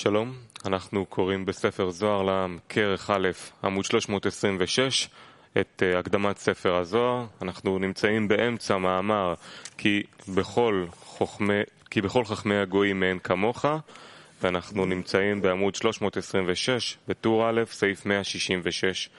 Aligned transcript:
שלום, 0.00 0.32
אנחנו 0.64 1.06
קוראים 1.06 1.46
בספר 1.46 1.90
זוהר 1.90 2.22
לעם, 2.22 2.58
כרך 2.68 3.10
א', 3.10 3.28
עמוד 3.64 3.84
326, 3.84 5.08
את 5.60 5.82
uh, 5.82 5.98
הקדמת 5.98 6.38
ספר 6.38 6.74
הזוהר. 6.76 7.26
אנחנו 7.42 7.78
נמצאים 7.78 8.28
באמצע 8.28 8.76
מאמר 8.76 9.34
כי 9.78 10.02
בכל 10.28 10.86
חוכמי, 11.00 11.60
כי 11.90 12.00
בכל 12.00 12.24
חכמי 12.24 12.56
הגויים 12.56 13.02
אין 13.02 13.18
כמוך, 13.18 13.64
ואנחנו 14.42 14.86
נמצאים 14.86 15.42
בעמוד 15.42 15.74
326, 15.74 16.98
בטור 17.08 17.50
א', 17.50 17.62
סעיף 17.70 18.06
166. 18.06 19.10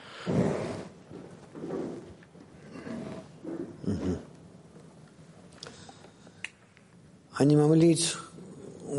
אני 7.39 7.55
ממליץ, 7.55 8.17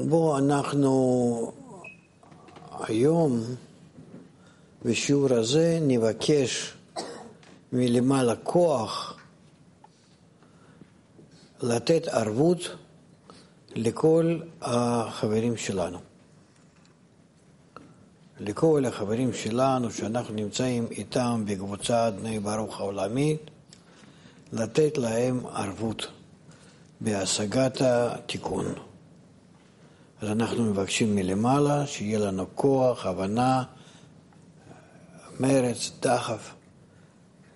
בואו 0.09 0.39
אנחנו 0.39 1.60
היום 2.89 3.43
בשיעור 4.84 5.33
הזה 5.33 5.79
נבקש 5.83 6.75
מלמעלה 7.73 8.37
כוח 8.37 9.19
לתת 11.62 12.09
ערבות 12.09 12.61
לכל 13.77 14.41
החברים 14.61 15.56
שלנו. 15.56 15.98
לכל 18.41 18.84
החברים 18.87 19.33
שלנו 19.33 19.91
שאנחנו 19.91 20.34
נמצאים 20.34 20.87
איתם 20.91 21.45
בקבוצת 21.47 22.12
בני 22.20 22.39
ברוך 22.41 22.81
העולמית, 22.81 23.41
לתת 24.53 24.98
להם 24.98 25.47
ערבות 25.47 26.06
בהשגת 27.01 27.81
התיקון. 27.81 28.90
אז 30.20 30.30
אנחנו 30.30 30.65
מבקשים 30.65 31.15
מלמעלה 31.15 31.87
שיהיה 31.87 32.19
לנו 32.19 32.47
כוח, 32.55 33.06
הבנה, 33.06 33.62
מרץ, 35.41 35.91
דחף, 36.03 36.55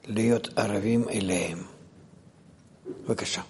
להיות 0.07 0.49
ערבים 0.59 1.09
אליהם. 1.09 1.59
בבקשה. 2.87 3.43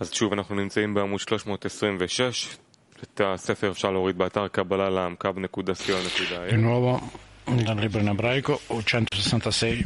אז 0.00 0.12
שוב, 0.12 0.32
אנחנו 0.32 0.54
נמצאים 0.54 0.94
בעמוד 0.94 1.20
326. 1.20 2.56
את 3.02 3.20
הספר 3.24 3.70
אפשר 3.70 3.90
להוריד 3.90 4.18
באתר 4.18 4.48
קבלה 4.48 4.90
לעמקב.co.il. 4.90 6.50
Di 6.50 6.56
nuovo 6.56 7.00
dal 7.46 7.78
libro 7.78 8.00
in 8.00 8.08
ebraico 8.08 8.60
166 8.68 9.84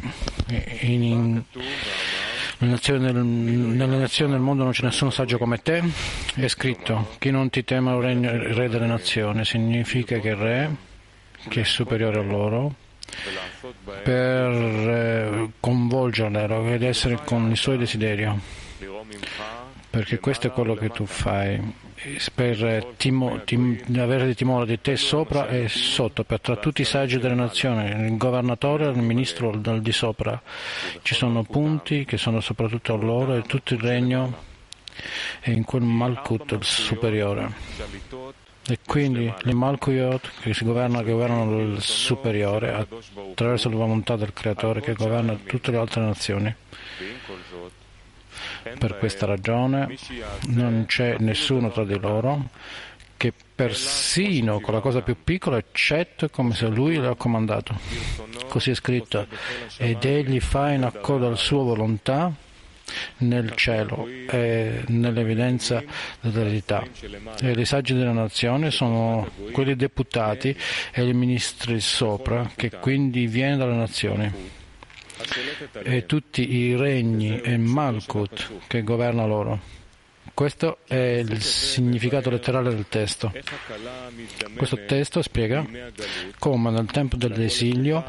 in, 0.81 1.03
in, 1.03 1.45
nelle, 2.61 2.73
nazioni 2.73 3.11
del, 3.11 3.23
nelle 3.23 3.97
nazioni 3.97 4.31
del 4.31 4.41
mondo 4.41 4.63
non 4.63 4.71
c'è 4.71 4.83
nessuno 4.83 5.11
saggio 5.11 5.37
come 5.37 5.61
te. 5.61 5.83
È 6.35 6.47
scritto 6.47 7.15
chi 7.19 7.31
non 7.31 7.49
ti 7.49 7.63
teme 7.63 7.91
è 7.91 8.09
il 8.09 8.53
re 8.53 8.69
delle 8.69 8.87
nazioni 8.87 9.43
significa 9.45 10.19
che 10.19 10.29
il 10.29 10.35
re 10.35 10.75
che 11.49 11.61
è 11.61 11.63
superiore 11.63 12.19
a 12.19 12.23
loro 12.23 12.73
per 14.03 14.51
eh, 14.51 15.49
convolgerlo 15.59 16.67
ed 16.67 16.83
essere 16.83 17.19
con 17.25 17.49
il 17.49 17.57
suo 17.57 17.75
desiderio 17.75 18.39
perché 19.91 20.19
questo 20.19 20.47
è 20.47 20.51
quello 20.51 20.73
che 20.73 20.89
tu 20.89 21.05
fai 21.05 21.59
per 22.33 22.65
eh, 22.65 22.93
timo- 22.95 23.43
tim- 23.43 23.77
avere 23.97 24.33
timore 24.33 24.65
di 24.65 24.79
te 24.79 24.95
sopra 24.95 25.49
e 25.49 25.67
sotto, 25.67 26.23
per 26.23 26.39
tra 26.39 26.55
tutti 26.55 26.81
i 26.81 26.85
saggi 26.85 27.19
delle 27.19 27.35
nazioni, 27.35 28.07
il 28.07 28.17
governatore 28.17 28.87
il 28.87 28.97
ministro 28.97 29.55
dal 29.55 29.81
di 29.81 29.91
sopra. 29.91 30.41
Ci 31.01 31.13
sono 31.13 31.43
punti 31.43 32.05
che 32.05 32.17
sono 32.17 32.39
soprattutto 32.39 32.95
loro 32.95 33.35
e 33.35 33.41
tutto 33.41 33.73
il 33.73 33.81
regno 33.81 34.49
è 35.41 35.51
in 35.51 35.65
quel 35.65 35.83
Malkut 35.83 36.51
il 36.51 36.63
superiore. 36.63 37.51
E 38.67 38.77
quindi 38.85 39.31
le 39.39 39.53
Malkuyot 39.53 40.31
che 40.39 40.53
si 40.53 40.63
governano, 40.63 41.03
che 41.03 41.11
governano 41.11 41.59
il 41.59 41.81
superiore 41.81 42.73
attraverso 42.73 43.69
la 43.69 43.75
volontà 43.75 44.15
del 44.15 44.33
creatore 44.33 44.81
che 44.81 44.93
governa 44.93 45.37
tutte 45.45 45.71
le 45.71 45.77
altre 45.77 46.01
nazioni. 46.01 46.55
Per 48.77 48.97
questa 48.97 49.25
ragione 49.25 49.95
non 50.47 50.85
c'è 50.87 51.15
nessuno 51.19 51.71
tra 51.71 51.83
di 51.83 51.97
loro 51.99 52.49
che 53.17 53.33
persino 53.53 54.59
con 54.59 54.73
la 54.73 54.79
cosa 54.79 55.01
più 55.01 55.15
piccola 55.23 55.57
accetta 55.57 56.27
come 56.29 56.55
se 56.55 56.67
lui 56.67 56.99
le 56.99 57.07
ha 57.07 57.15
comandato. 57.15 57.79
Così 58.47 58.71
è 58.71 58.73
scritto, 58.73 59.27
ed 59.77 60.03
egli 60.03 60.39
fa 60.39 60.71
in 60.71 60.83
accordo 60.83 61.27
alla 61.27 61.35
sua 61.35 61.63
volontà 61.63 62.33
nel 63.17 63.53
cielo 63.55 64.07
e 64.07 64.83
nell'evidenza 64.87 65.83
dell'eredità. 66.19 66.83
E 67.41 67.51
i 67.51 67.65
saggi 67.65 67.93
della 67.93 68.11
nazione 68.11 68.71
sono 68.71 69.29
quelli 69.51 69.75
deputati 69.75 70.57
e 70.91 71.03
i 71.03 71.13
ministri 71.13 71.79
sopra, 71.79 72.51
che 72.55 72.71
quindi 72.71 73.27
viene 73.27 73.57
dalle 73.57 73.75
nazioni 73.75 74.59
e 75.83 76.05
tutti 76.05 76.53
i 76.53 76.75
regni 76.75 77.41
e 77.41 77.57
Malkut 77.57 78.67
che 78.67 78.83
governa 78.83 79.25
loro. 79.25 79.79
Questo 80.33 80.79
è 80.87 80.95
il 80.95 81.41
significato 81.41 82.29
letterale 82.29 82.69
del 82.69 82.85
testo. 82.87 83.31
Questo 84.55 84.85
testo 84.85 85.21
spiega 85.21 85.65
come 86.39 86.71
nel 86.71 86.85
tempo 86.87 87.15
dell'esilio 87.15 88.03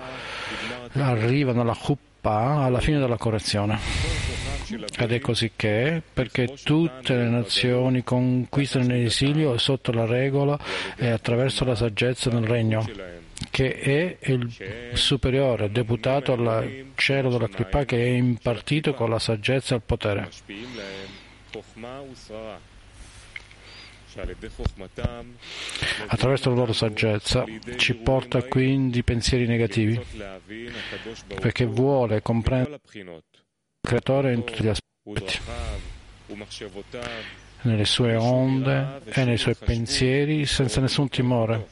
arrivano 0.92 1.64
la 1.64 1.74
Chuppa 1.74 2.62
alla 2.62 2.80
fine 2.80 2.98
della 2.98 3.16
correzione. 3.16 3.78
Ed 4.96 5.12
è 5.12 5.20
così 5.20 5.52
che, 5.54 6.00
perché 6.12 6.54
tutte 6.62 7.14
le 7.14 7.28
nazioni 7.28 8.02
conquistano 8.02 8.86
l'esilio 8.86 9.58
sotto 9.58 9.92
la 9.92 10.06
regola 10.06 10.58
e 10.96 11.08
attraverso 11.08 11.64
la 11.64 11.74
saggezza 11.74 12.30
del 12.30 12.46
regno 12.46 12.86
che 13.50 13.78
è 13.78 14.30
il 14.30 14.90
superiore 14.94 15.70
deputato 15.70 16.32
al 16.32 16.92
cielo 16.94 17.30
della 17.30 17.48
Kripa 17.48 17.84
che 17.84 18.02
è 18.02 18.08
impartito 18.08 18.94
con 18.94 19.10
la 19.10 19.18
saggezza 19.18 19.74
e 19.74 19.76
il 19.76 19.82
potere. 19.84 20.28
Attraverso 26.06 26.50
la 26.50 26.54
loro 26.54 26.72
saggezza 26.72 27.44
ci 27.76 27.94
porta 27.94 28.42
quindi 28.42 29.02
pensieri 29.02 29.46
negativi, 29.46 30.00
perché 31.40 31.64
vuole 31.64 32.20
comprendere 32.20 32.80
il 32.94 33.22
creatore 33.80 34.34
in 34.34 34.44
tutti 34.44 34.62
gli 34.62 34.68
aspetti, 34.68 35.38
nelle 37.62 37.84
sue 37.84 38.16
onde 38.16 39.00
e 39.04 39.24
nei 39.24 39.38
suoi 39.38 39.54
pensieri 39.54 40.44
senza 40.46 40.80
nessun 40.80 41.08
timore 41.08 41.68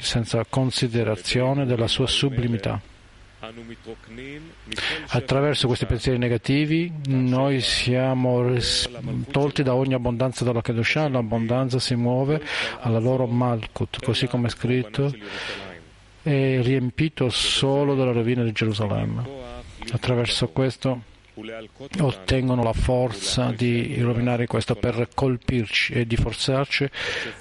senza 0.00 0.44
considerazione 0.48 1.66
della 1.66 1.86
sua 1.86 2.06
sublimità. 2.06 2.80
Attraverso 5.08 5.66
questi 5.66 5.84
pensieri 5.84 6.16
negativi 6.16 6.92
noi 7.06 7.60
siamo 7.60 8.54
tolti 9.30 9.64
da 9.64 9.74
ogni 9.74 9.94
abbondanza 9.94 10.44
della 10.44 10.62
Kedushah, 10.62 11.08
l'abbondanza 11.08 11.80
si 11.80 11.96
muove 11.96 12.40
alla 12.80 13.00
loro 13.00 13.26
Malkut, 13.26 14.04
così 14.04 14.28
come 14.28 14.46
è 14.46 14.50
scritto, 14.50 15.12
è 16.22 16.60
riempito 16.62 17.28
solo 17.30 17.96
dalla 17.96 18.12
rovina 18.12 18.44
di 18.44 18.52
Gerusalemme. 18.52 19.40
Attraverso 19.90 20.48
questo 20.48 21.02
ottengono 22.00 22.62
la 22.62 22.72
forza 22.72 23.52
di 23.56 24.00
rovinare 24.00 24.46
questo 24.46 24.74
per 24.74 25.08
colpirci 25.14 25.92
e 25.94 26.06
di 26.06 26.16
forzarci 26.16 26.88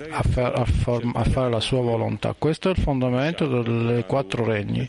a, 0.09 0.22
far, 0.22 0.53
a, 0.59 0.66
form, 0.66 1.12
a 1.16 1.23
fare 1.23 1.50
la 1.50 1.59
sua 1.59 1.81
volontà. 1.81 2.35
Questo 2.38 2.69
è 2.69 2.72
il 2.72 2.78
fondamento 2.78 3.62
dei 3.62 4.06
quattro 4.06 4.45
regni 4.45 4.88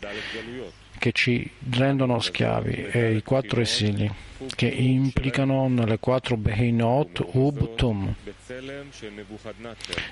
che 1.02 1.10
ci 1.10 1.50
rendono 1.72 2.20
schiavi 2.20 2.86
e 2.92 3.16
i 3.16 3.24
quattro 3.24 3.60
esili 3.60 4.08
che 4.54 4.66
implicano 4.66 5.66
nelle 5.66 5.98
quattro 5.98 6.36
Behinot 6.36 7.26
Ub 7.32 7.74
Tum. 7.74 8.14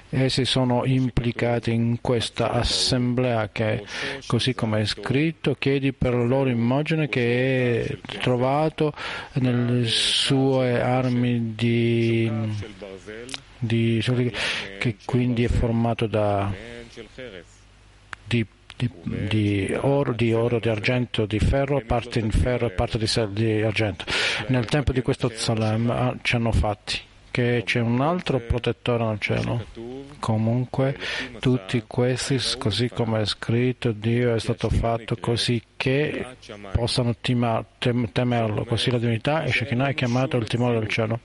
Essi 0.09 0.45
sono 0.45 0.85
implicati 0.85 1.71
in 1.71 2.01
questa 2.01 2.51
assemblea 2.51 3.51
che, 3.53 3.85
così 4.27 4.53
come 4.53 4.81
è 4.81 4.85
scritto, 4.85 5.55
chiedi 5.55 5.93
per 5.93 6.13
la 6.13 6.25
loro 6.25 6.49
immagine 6.49 7.09
che 7.09 7.85
è 7.85 7.99
trovato 8.19 8.93
nelle 9.35 9.87
sue 9.87 10.81
armi 10.81 11.55
di, 11.55 12.29
di 13.61 14.03
che 14.81 14.97
quindi 15.05 15.45
è 15.45 15.49
formato 15.49 16.09
da 16.09 16.53
di 18.25 18.47
di, 18.81 18.91
di, 19.29 19.77
oro, 19.79 20.13
di 20.13 20.33
oro, 20.33 20.59
di 20.59 20.69
argento, 20.69 21.27
di 21.27 21.39
ferro, 21.39 21.83
parte 21.87 22.19
in 22.19 22.31
ferro 22.31 22.67
e 22.67 22.71
parte 22.71 22.97
di, 22.97 23.07
di 23.33 23.63
argento. 23.63 24.05
Nel 24.49 24.65
tempo 24.65 24.93
di 24.93 25.03
questo 25.03 25.31
Salem 25.35 26.19
ci 26.23 26.37
hanno 26.37 26.53
fatti 26.53 27.01
che 27.31 27.63
c'è 27.65 27.81
un 27.81 28.01
altro 28.01 28.41
protettore 28.41 29.05
nel 29.05 29.21
cielo. 29.21 29.65
Comunque, 30.19 30.99
tutti 31.39 31.85
questi, 31.87 32.39
così 32.59 32.89
come 32.89 33.21
è 33.21 33.25
scritto, 33.25 33.93
Dio 33.93 34.35
è 34.35 34.41
stato 34.41 34.69
fatto 34.69 35.17
così 35.19 35.63
che 35.77 36.27
possano 36.73 37.15
temerlo. 37.21 38.65
Così 38.65 38.91
la 38.91 38.99
divinità 38.99 39.45
e 39.45 39.53
Shekinah 39.53 39.89
è 39.89 39.95
chiamato 39.95 40.37
il 40.37 40.47
timore 40.47 40.79
del 40.79 40.89
cielo. 40.89 41.21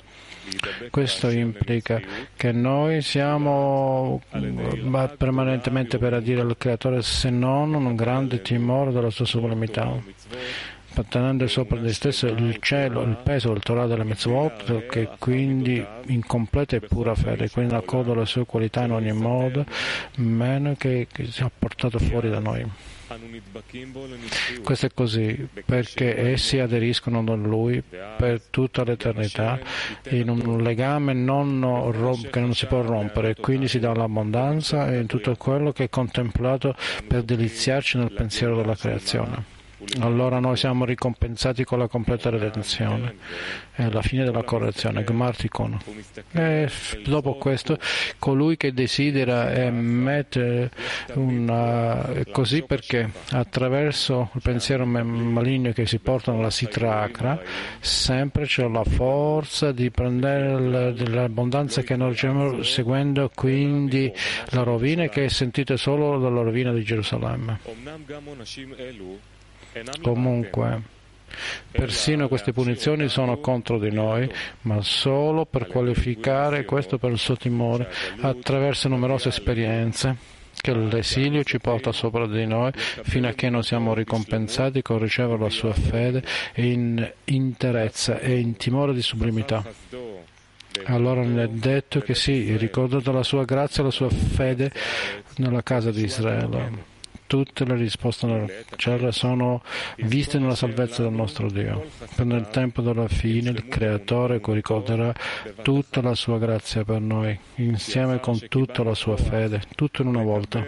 Questo 0.89 1.30
implica 1.30 2.01
che 2.36 2.51
noi 2.51 3.01
siamo 3.01 4.21
permanentemente 5.18 5.97
per 5.97 6.13
adire 6.13 6.42
al 6.42 6.56
Creatore 6.57 7.01
se 7.01 7.30
non 7.30 7.74
un 7.74 7.95
grande 7.95 8.42
timore 8.42 8.92
della 8.92 9.09
sua 9.09 9.25
sublimità 9.25 9.92
tenendo 11.03 11.47
sopra 11.47 11.80
di 11.80 11.94
stesso 11.94 12.27
il 12.27 12.57
cielo, 12.59 13.01
il 13.01 13.18
peso 13.21 13.51
del 13.51 13.62
Torah 13.62 13.86
delle 13.86 14.03
mitzvot, 14.03 14.88
che 14.88 15.09
quindi 15.19 15.86
in 16.07 16.25
completa 16.25 16.75
e 16.75 16.80
pura 16.80 17.15
fede, 17.15 17.50
quindi 17.50 17.74
in 17.74 17.77
accordo 17.80 18.13
alle 18.13 18.25
sue 18.25 18.45
qualità 18.45 18.83
in 18.83 18.92
ogni 18.92 19.13
modo, 19.13 19.65
meno 20.18 20.75
che, 20.77 21.07
che 21.12 21.25
sia 21.25 21.51
portato 21.57 22.00
fuori 22.00 22.30
da 22.30 22.39
noi. 22.39 22.65
Questo 24.63 24.86
è 24.88 24.89
così 24.94 25.47
perché 25.63 26.31
essi 26.31 26.57
aderiscono 26.57 27.19
a 27.19 27.36
Lui 27.36 27.83
per 28.18 28.42
tutta 28.50 28.83
l'eternità 28.83 29.59
in 30.09 30.30
un 30.30 30.63
legame 30.63 31.13
non 31.13 31.92
rom- 31.92 32.30
che 32.30 32.39
non 32.39 32.56
si 32.56 32.65
può 32.65 32.81
rompere, 32.81 33.36
quindi 33.36 33.68
si 33.68 33.77
dà 33.77 33.94
l'abbondanza 33.94 34.92
in 34.95 35.06
tutto 35.06 35.36
quello 35.36 35.71
che 35.71 35.83
è 35.83 35.89
contemplato 35.89 36.75
per 37.07 37.21
deliziarci 37.21 37.97
nel 38.00 38.12
pensiero 38.12 38.56
della 38.56 38.75
creazione 38.75 39.53
allora 40.00 40.40
noi 40.40 40.58
siamo 40.58 40.86
ricompensati 40.86 41.64
con 41.64 41.80
la 41.80 41.88
completa 41.88 42.30
redenzione 42.30 43.16
e 43.76 43.92
la 43.92 44.02
fine 44.02 44.24
della 44.24 44.44
correzione, 44.44 45.04
Gmartikon. 45.04 45.80
E 46.32 46.70
dopo 47.04 47.36
questo, 47.36 47.78
colui 48.20 48.58
che 48.58 48.74
desidera 48.74 49.52
emettere 49.54 50.72
una, 51.14 52.10
così 52.32 52.64
perché 52.64 53.12
attraverso 53.32 54.30
il 54.34 54.42
pensiero 54.42 54.86
maligno 54.86 55.72
che 55.72 55.86
si 55.86 56.00
porta 56.00 56.31
nella 56.31 56.50
sitra 56.50 57.02
acra, 57.02 57.42
sempre 57.80 58.46
c'è 58.46 58.68
la 58.68 58.84
forza 58.84 59.72
di 59.72 59.92
prendere 59.92 60.90
l'abbondanza 61.08 61.81
che 61.81 61.96
noi 61.96 62.12
riceviamo 62.12 62.64
seguendo 62.64 63.30
quindi 63.34 64.12
la 64.50 64.64
rovina 64.64 65.08
che 65.08 65.26
è 65.26 65.28
sentita 65.28 65.76
solo 65.78 66.18
dalla 66.20 66.42
rovina 66.42 66.72
di 66.72 66.84
Gerusalemme. 66.84 67.60
Comunque, 70.01 70.81
persino 71.69 72.30
queste 72.30 72.54
punizioni 72.54 73.10
sono 73.10 73.39
contro 73.39 73.77
di 73.77 73.92
noi, 73.92 74.30
ma 74.62 74.81
solo 74.81 75.45
per 75.45 75.68
qualificare 75.68 76.63
questo 76.63 76.98
per 76.98 77.12
il 77.12 77.18
suo 77.18 77.36
timore 77.36 77.92
attraverso 78.22 78.88
numerose 78.88 79.30
esperienze 79.30 80.33
che 80.62 80.74
l'esilio 80.74 81.44
ci 81.44 81.60
porta 81.60 81.92
sopra 81.92 82.25
di 82.25 82.45
noi 82.45 82.72
fino 82.74 83.27
a 83.27 83.33
che 83.33 83.50
non 83.50 83.63
siamo 83.63 83.94
ricompensati 83.94 84.81
con 84.81 85.00
ricevere 85.00 85.39
la 85.39 85.50
sua 85.50 85.74
fede 85.74 86.24
in 86.56 87.12
interezza 87.25 88.19
e 88.19 88.39
in 88.39 88.56
timore 88.56 88.94
di 88.94 89.01
sublimità. 89.01 89.63
Allora 90.86 91.21
ne 91.21 91.44
è 91.44 91.48
detto 91.48 92.00
che 92.00 92.16
sì, 92.16 92.56
ricordate 92.56 93.12
la 93.12 93.24
sua 93.24 93.44
grazia 93.44 93.81
e 93.81 93.86
la 93.86 93.92
sua 93.92 94.10
fede 94.10 94.71
nella 95.38 95.62
casa 95.63 95.92
di 95.92 96.04
Israele 96.04 96.94
tutte 97.27 97.66
le 97.66 97.75
risposte 97.75 98.25
nel 98.25 98.66
cielo 98.75 99.12
sono 99.12 99.62
viste 99.98 100.39
nella 100.39 100.56
salvezza 100.56 101.04
del 101.04 101.12
nostro 101.12 101.50
Dio. 101.50 101.86
Per 102.16 102.25
nel 102.25 102.50
tempo 102.50 102.81
della 102.81 103.07
fine 103.07 103.50
il 103.50 103.68
Creatore 103.68 104.42
ricorderà 104.44 105.13
tutta 105.62 106.01
la 106.01 106.16
sua 106.16 106.38
grazia 106.38 106.83
per 106.83 107.01
noi, 107.01 107.38
insieme 107.56 108.19
con 108.19 108.39
tutta 108.48 108.83
la 108.83 108.94
sua 108.94 109.18
fede, 109.18 109.62
tutto 109.75 110.01
in 110.01 110.07
una 110.07 110.24
volta. 110.24 110.66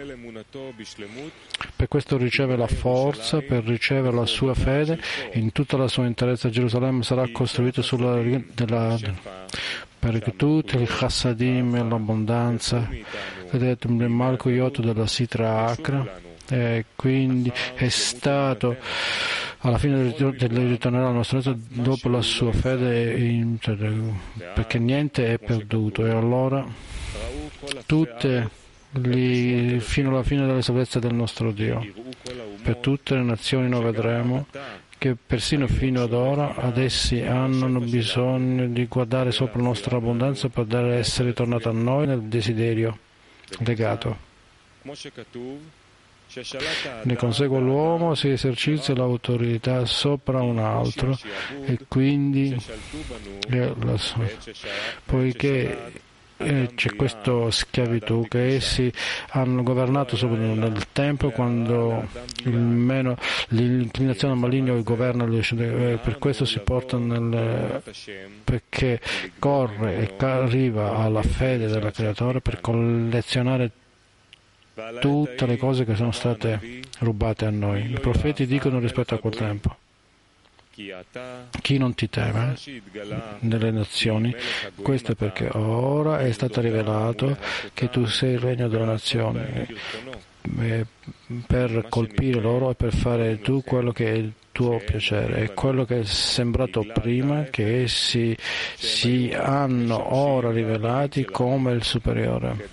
Per 1.74 1.88
questo 1.88 2.16
riceve 2.16 2.56
la 2.56 2.66
forza 2.66 3.40
per 3.40 3.64
ricevere 3.64 4.14
la 4.14 4.26
sua 4.26 4.54
fede 4.54 5.00
in 5.34 5.52
tutta 5.52 5.76
la 5.76 5.88
sua 5.88 6.06
interezza. 6.06 6.50
Gerusalemme 6.50 7.02
sarà 7.02 7.28
costruita 7.30 7.82
sulla 7.82 8.20
della, 8.52 8.98
perché 9.98 10.36
tutti 10.36 10.80
i 10.80 10.86
chassadim 10.86 11.74
e 11.76 11.82
l'abbondanza, 11.82 12.88
vedete 13.50 13.86
il 13.86 14.08
Malco 14.08 14.48
Iotto 14.48 14.82
della 14.82 15.06
Sitra 15.06 15.66
Acra, 15.66 16.26
e 16.50 16.84
quindi 16.94 17.52
è 17.74 17.88
stato 17.88 18.76
alla 19.58 19.78
fine 19.78 20.14
ritornerà 20.16 21.08
al 21.08 21.14
nostro 21.14 21.40
Dio 21.40 21.58
dopo 21.68 22.08
la 22.08 22.22
sua 22.22 22.52
fede 22.52 23.56
cioè, 23.60 23.76
perché 24.54 24.78
niente 24.78 25.32
è 25.32 25.38
perduto. 25.38 26.06
E 26.06 26.10
allora 26.10 26.64
tutte 27.86 28.50
lì, 28.92 29.80
fino 29.80 30.10
alla 30.10 30.22
fine 30.22 30.46
della 30.46 30.62
salvezza 30.62 30.98
del 30.98 31.14
nostro 31.14 31.50
Dio 31.50 31.84
per 32.62 32.76
tutte 32.76 33.14
le 33.14 33.22
nazioni 33.22 33.68
noi 33.68 33.82
vedremo 33.82 34.46
che 34.96 35.14
persino 35.14 35.66
fino 35.66 36.02
ad 36.02 36.12
ora 36.12 36.54
ad 36.56 36.78
essi 36.78 37.20
hanno 37.20 37.80
bisogno 37.80 38.66
di 38.66 38.86
guardare 38.86 39.30
sopra 39.30 39.58
la 39.58 39.68
nostra 39.68 39.96
abbondanza 39.96 40.48
per 40.48 40.74
essere 40.86 41.32
tornato 41.32 41.68
a 41.68 41.72
noi 41.72 42.06
nel 42.06 42.22
desiderio 42.22 42.98
legato 43.58 44.26
ne 47.02 47.16
consegue 47.16 47.58
l'uomo 47.58 48.14
si 48.14 48.28
esercizia 48.28 48.94
l'autorità 48.94 49.84
sopra 49.86 50.42
un 50.42 50.58
altro 50.58 51.18
e 51.64 51.78
quindi 51.88 52.56
poiché 55.04 56.06
eh, 56.40 56.70
c'è 56.74 56.94
questa 56.94 57.50
schiavitù 57.50 58.26
che 58.28 58.54
essi 58.54 58.92
hanno 59.30 59.62
governato 59.62 60.16
nel 60.28 60.86
tempo 60.92 61.30
quando 61.30 62.06
meno, 62.44 63.16
l'inclinazione 63.48 64.34
maligna 64.34 64.72
governa 64.74 65.26
eh, 65.26 65.98
per 66.00 66.18
questo 66.18 66.44
si 66.44 66.60
porta 66.60 66.96
nel, 66.96 67.82
perché 68.44 69.00
corre 69.38 69.98
e 69.98 70.24
arriva 70.24 70.96
alla 70.96 71.22
fede 71.22 71.66
del 71.66 71.90
creatore 71.90 72.40
per 72.40 72.60
collezionare 72.60 73.70
tutte 75.00 75.46
le 75.46 75.56
cose 75.56 75.84
che 75.84 75.94
sono 75.94 76.12
state 76.12 76.80
rubate 77.00 77.44
a 77.44 77.50
noi. 77.50 77.92
I 77.92 78.00
profeti 78.00 78.46
dicono 78.46 78.78
rispetto 78.78 79.14
a 79.14 79.18
quel 79.18 79.34
tempo. 79.34 79.76
Chi 81.60 81.76
non 81.76 81.94
ti 81.94 82.08
teme 82.08 82.54
nelle 83.40 83.70
nazioni, 83.72 84.32
questo 84.80 85.12
è 85.12 85.14
perché 85.16 85.48
ora 85.52 86.20
è 86.20 86.30
stato 86.30 86.60
rivelato 86.60 87.36
che 87.74 87.90
tu 87.90 88.06
sei 88.06 88.34
il 88.34 88.38
regno 88.38 88.68
delle 88.68 88.84
nazioni 88.84 89.66
eh, 90.60 90.86
per 91.46 91.86
colpire 91.88 92.40
loro 92.40 92.70
e 92.70 92.74
per 92.74 92.94
fare 92.94 93.40
tu 93.40 93.62
quello 93.64 93.90
che 93.90 94.06
è 94.06 94.14
il 94.14 94.32
tuo 94.58 94.80
piacere. 94.84 95.44
È 95.44 95.54
quello 95.54 95.84
che 95.84 96.00
è 96.00 96.04
sembrato 96.04 96.84
prima 96.92 97.44
che 97.44 97.82
essi 97.82 98.36
si 98.74 99.32
hanno 99.32 100.16
ora 100.16 100.50
rivelati 100.50 101.24
come 101.24 101.70
il 101.70 101.84
superiore. 101.84 102.68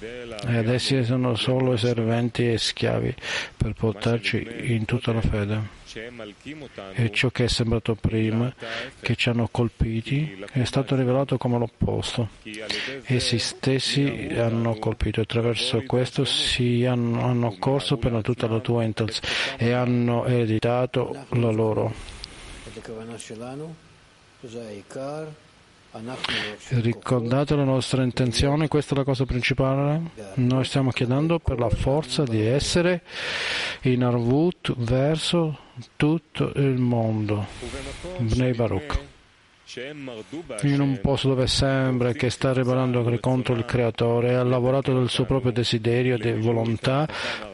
Ed 0.47 0.67
essi 0.67 1.03
sono 1.03 1.35
solo 1.35 1.77
serventi 1.77 2.51
e 2.51 2.57
schiavi 2.57 3.13
per 3.55 3.73
portarci 3.73 4.73
in 4.73 4.85
tutta 4.85 5.13
la 5.13 5.21
fede. 5.21 5.83
E 6.93 7.11
ciò 7.11 7.29
che 7.29 7.45
è 7.45 7.47
sembrato 7.47 7.95
prima, 7.95 8.53
che 8.99 9.15
ci 9.15 9.29
hanno 9.29 9.47
colpiti, 9.49 10.43
è 10.51 10.63
stato 10.65 10.95
rivelato 10.95 11.37
come 11.37 11.57
l'opposto. 11.57 12.29
Essi 13.05 13.39
stessi 13.39 14.27
hanno 14.35 14.75
colpito. 14.75 15.19
E 15.19 15.23
attraverso 15.23 15.81
questo 15.83 16.25
si 16.25 16.85
hanno, 16.85 17.23
hanno 17.23 17.55
corso 17.59 17.97
per 17.97 18.19
tutta 18.21 18.47
la 18.47 18.59
tua 18.59 18.83
intelligenza 18.83 19.21
e 19.57 19.71
hanno 19.71 20.25
ereditato 20.25 21.25
la 21.29 21.51
loro. 21.51 21.93
Ricordate 26.69 27.55
la 27.55 27.63
nostra 27.63 28.03
intenzione, 28.03 28.67
questa 28.67 28.95
è 28.95 28.97
la 28.97 29.05
cosa 29.05 29.23
principale. 29.25 30.01
Noi 30.35 30.65
stiamo 30.65 30.91
chiedendo 30.91 31.39
per 31.39 31.57
la 31.57 31.69
forza 31.69 32.23
di 32.23 32.41
essere 32.45 33.01
in 33.83 34.03
Arvut 34.03 34.75
verso 34.75 35.57
tutto 35.95 36.51
il 36.55 36.77
mondo. 36.77 37.45
Bnei 38.17 38.53
Baruch. 38.53 39.14
In 40.61 40.79
un 40.79 40.99
posto 41.01 41.29
dove 41.29 41.47
sembra 41.47 42.11
che 42.11 42.29
sta 42.29 42.53
ribellando 42.53 43.03
contro 43.19 43.55
il 43.55 43.65
Creatore 43.65 44.29
e 44.29 44.33
ha 44.35 44.43
lavorato 44.43 44.93
del 44.93 45.09
suo 45.09 45.25
proprio 45.25 45.51
desiderio 45.51 46.19
di 46.19 46.31
volontà 46.33 47.07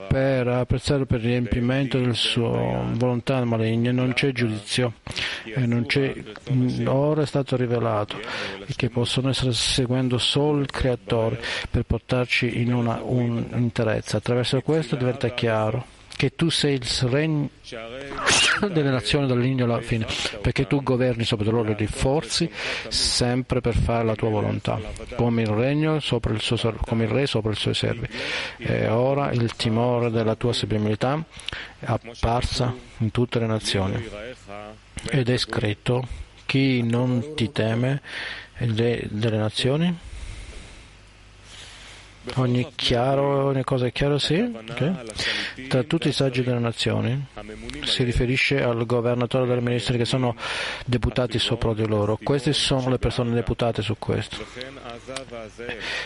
per 0.10 0.46
apprezzare 0.50 1.06
per 1.06 1.20
il 1.20 1.28
riempimento 1.28 1.98
della 1.98 2.14
sua 2.14 2.84
volontà 2.92 3.44
maligna, 3.46 3.94
non 3.94 4.12
c'è 4.12 4.34
giudizio 4.34 4.96
e 5.46 5.66
non 5.66 5.86
c'è, 5.86 6.14
ora 6.86 7.22
è 7.22 7.26
stato 7.26 7.56
rivelato 7.56 8.20
che 8.76 8.90
possono 8.90 9.30
essere 9.30 9.54
seguendo 9.54 10.18
solo 10.18 10.60
il 10.60 10.70
Creatore 10.70 11.42
per 11.70 11.84
portarci 11.84 12.60
in 12.60 12.74
una 12.74 13.02
un'interezza. 13.02 14.18
Attraverso 14.18 14.60
questo 14.62 14.98
diventa 14.98 15.30
chiaro 15.30 16.00
che 16.22 16.36
tu 16.36 16.52
sei 16.52 16.76
il 16.76 16.88
regno 17.10 17.50
delle 18.70 18.92
nazioni 18.92 19.26
dall'inizio 19.26 19.66
alla 19.66 19.82
fine, 19.82 20.06
perché 20.40 20.68
tu 20.68 20.84
governi 20.84 21.24
sopra 21.24 21.46
di 21.46 21.50
loro 21.50 21.72
e 21.72 21.76
li 21.76 21.88
forzi 21.88 22.48
sempre 22.90 23.60
per 23.60 23.76
fare 23.76 24.06
la 24.06 24.14
tua 24.14 24.30
volontà, 24.30 24.80
come 25.16 25.42
il 25.42 25.48
regno 25.48 26.00
sopra 26.00 26.32
il 26.32 26.40
suo, 26.40 26.76
come 26.86 27.06
il 27.06 27.10
re 27.10 27.26
sopra 27.26 27.52
i 27.52 27.56
suoi 27.56 27.74
servi. 27.74 28.08
E 28.58 28.88
ora 28.88 29.32
il 29.32 29.56
timore 29.56 30.12
della 30.12 30.36
tua 30.36 30.54
sublimità 30.54 31.20
è 31.80 31.86
apparsa 31.88 32.72
in 33.00 33.10
tutte 33.10 33.40
le 33.40 33.48
nazioni 33.48 34.08
ed 35.10 35.28
è 35.28 35.38
scritto 35.38 36.08
chi 36.46 36.84
non 36.84 37.34
ti 37.34 37.52
teme 37.52 38.00
delle 38.60 39.38
nazioni? 39.38 40.10
Ogni, 42.36 42.72
chiaro, 42.76 43.46
ogni 43.46 43.64
cosa 43.64 43.88
è 43.88 43.92
chiara, 43.92 44.20
sì? 44.20 44.40
Okay. 44.70 44.94
Tra 45.68 45.82
tutti 45.84 46.08
i 46.08 46.12
saggi 46.12 46.44
delle 46.44 46.60
nazioni 46.60 47.26
si 47.84 48.04
riferisce 48.04 48.62
al 48.62 48.86
governatore 48.86 49.48
delle 49.48 49.62
ministri 49.62 49.98
che 49.98 50.06
sono 50.06 50.36
deputati 50.86 51.40
sopra 51.40 51.74
di 51.74 51.88
loro. 51.88 52.20
Queste 52.22 52.54
sono 52.54 52.90
le 52.90 53.00
persone 53.00 53.34
deputate 53.34 53.82
su 53.82 53.96
questo. 53.98 54.38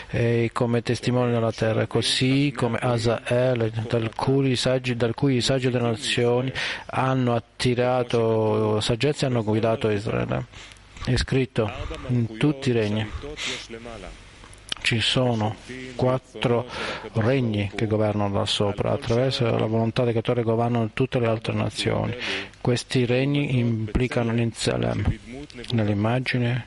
E 0.08 0.50
come 0.54 0.82
testimoni 0.82 1.32
della 1.32 1.52
terra, 1.52 1.86
così 1.86 2.52
come 2.56 2.78
Asael, 2.78 3.70
dal 3.86 4.14
cui, 4.14 4.56
saggi, 4.56 4.96
cui 5.14 5.36
i 5.36 5.42
saggi 5.42 5.68
delle 5.68 5.88
nazioni 5.88 6.50
hanno 6.86 7.34
attirato 7.34 8.80
saggezza 8.80 9.26
e 9.26 9.28
hanno 9.28 9.44
guidato 9.44 9.90
Israele. 9.90 10.46
È 11.04 11.14
scritto 11.16 11.70
in 12.08 12.38
tutti 12.38 12.70
i 12.70 12.72
regni 12.72 13.06
ci 14.86 15.00
sono 15.00 15.56
quattro 15.96 16.64
regni 17.14 17.68
che 17.74 17.88
governano 17.88 18.30
da 18.30 18.46
sopra, 18.46 18.92
attraverso 18.92 19.44
la 19.44 19.66
volontà 19.66 20.04
del 20.04 20.12
creatore 20.12 20.44
governano 20.44 20.90
tutte 20.94 21.18
le 21.18 21.26
altre 21.26 21.54
nazioni. 21.54 22.14
Questi 22.60 23.04
regni 23.04 23.58
implicano 23.58 24.32
l'Inzelem 24.32 25.18
nell'immagine 25.72 26.66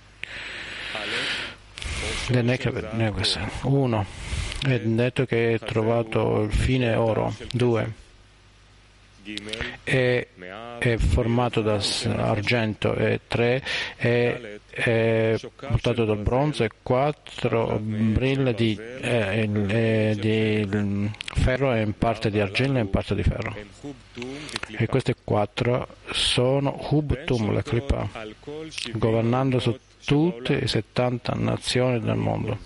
del 2.28 2.44
Nekeves. 2.44 3.40
Uno, 3.62 4.06
è 4.68 4.80
detto 4.80 5.26
che 5.26 5.54
è 5.54 5.60
trovato 5.60 6.42
il 6.42 6.52
fine 6.52 6.96
oro. 6.96 7.34
Due, 7.54 7.94
è, 9.84 10.28
formato 10.98 11.62
da 11.62 11.80
argento 12.18 12.96
e 12.96 13.22
tre 13.28 13.64
è, 13.96 14.60
è 14.80 15.38
portato 15.56 16.06
dal 16.06 16.18
bronzo 16.18 16.64
e 16.64 16.70
quattro 16.82 17.78
brille 17.80 18.54
di, 18.54 18.80
eh, 19.02 20.16
di 20.18 21.12
ferro 21.34 21.74
e 21.74 21.82
in 21.82 21.98
parte 21.98 22.30
di 22.30 22.40
argilla 22.40 22.80
e 22.80 22.82
in 22.82 22.90
parte 22.90 23.16
di 23.16 23.24
ferro. 23.24 23.56
E 24.78 24.88
queste 24.88 25.16
quattro 25.24 25.88
sono 26.12 26.88
Hubtum, 26.90 27.52
la 27.52 27.62
Kripa, 27.62 28.08
governando 28.94 29.60
su 29.60 29.78
tutte 30.06 30.60
le 30.62 30.68
70 30.68 31.34
nazioni 31.36 32.00
del 32.00 32.16
mondo. 32.16 32.58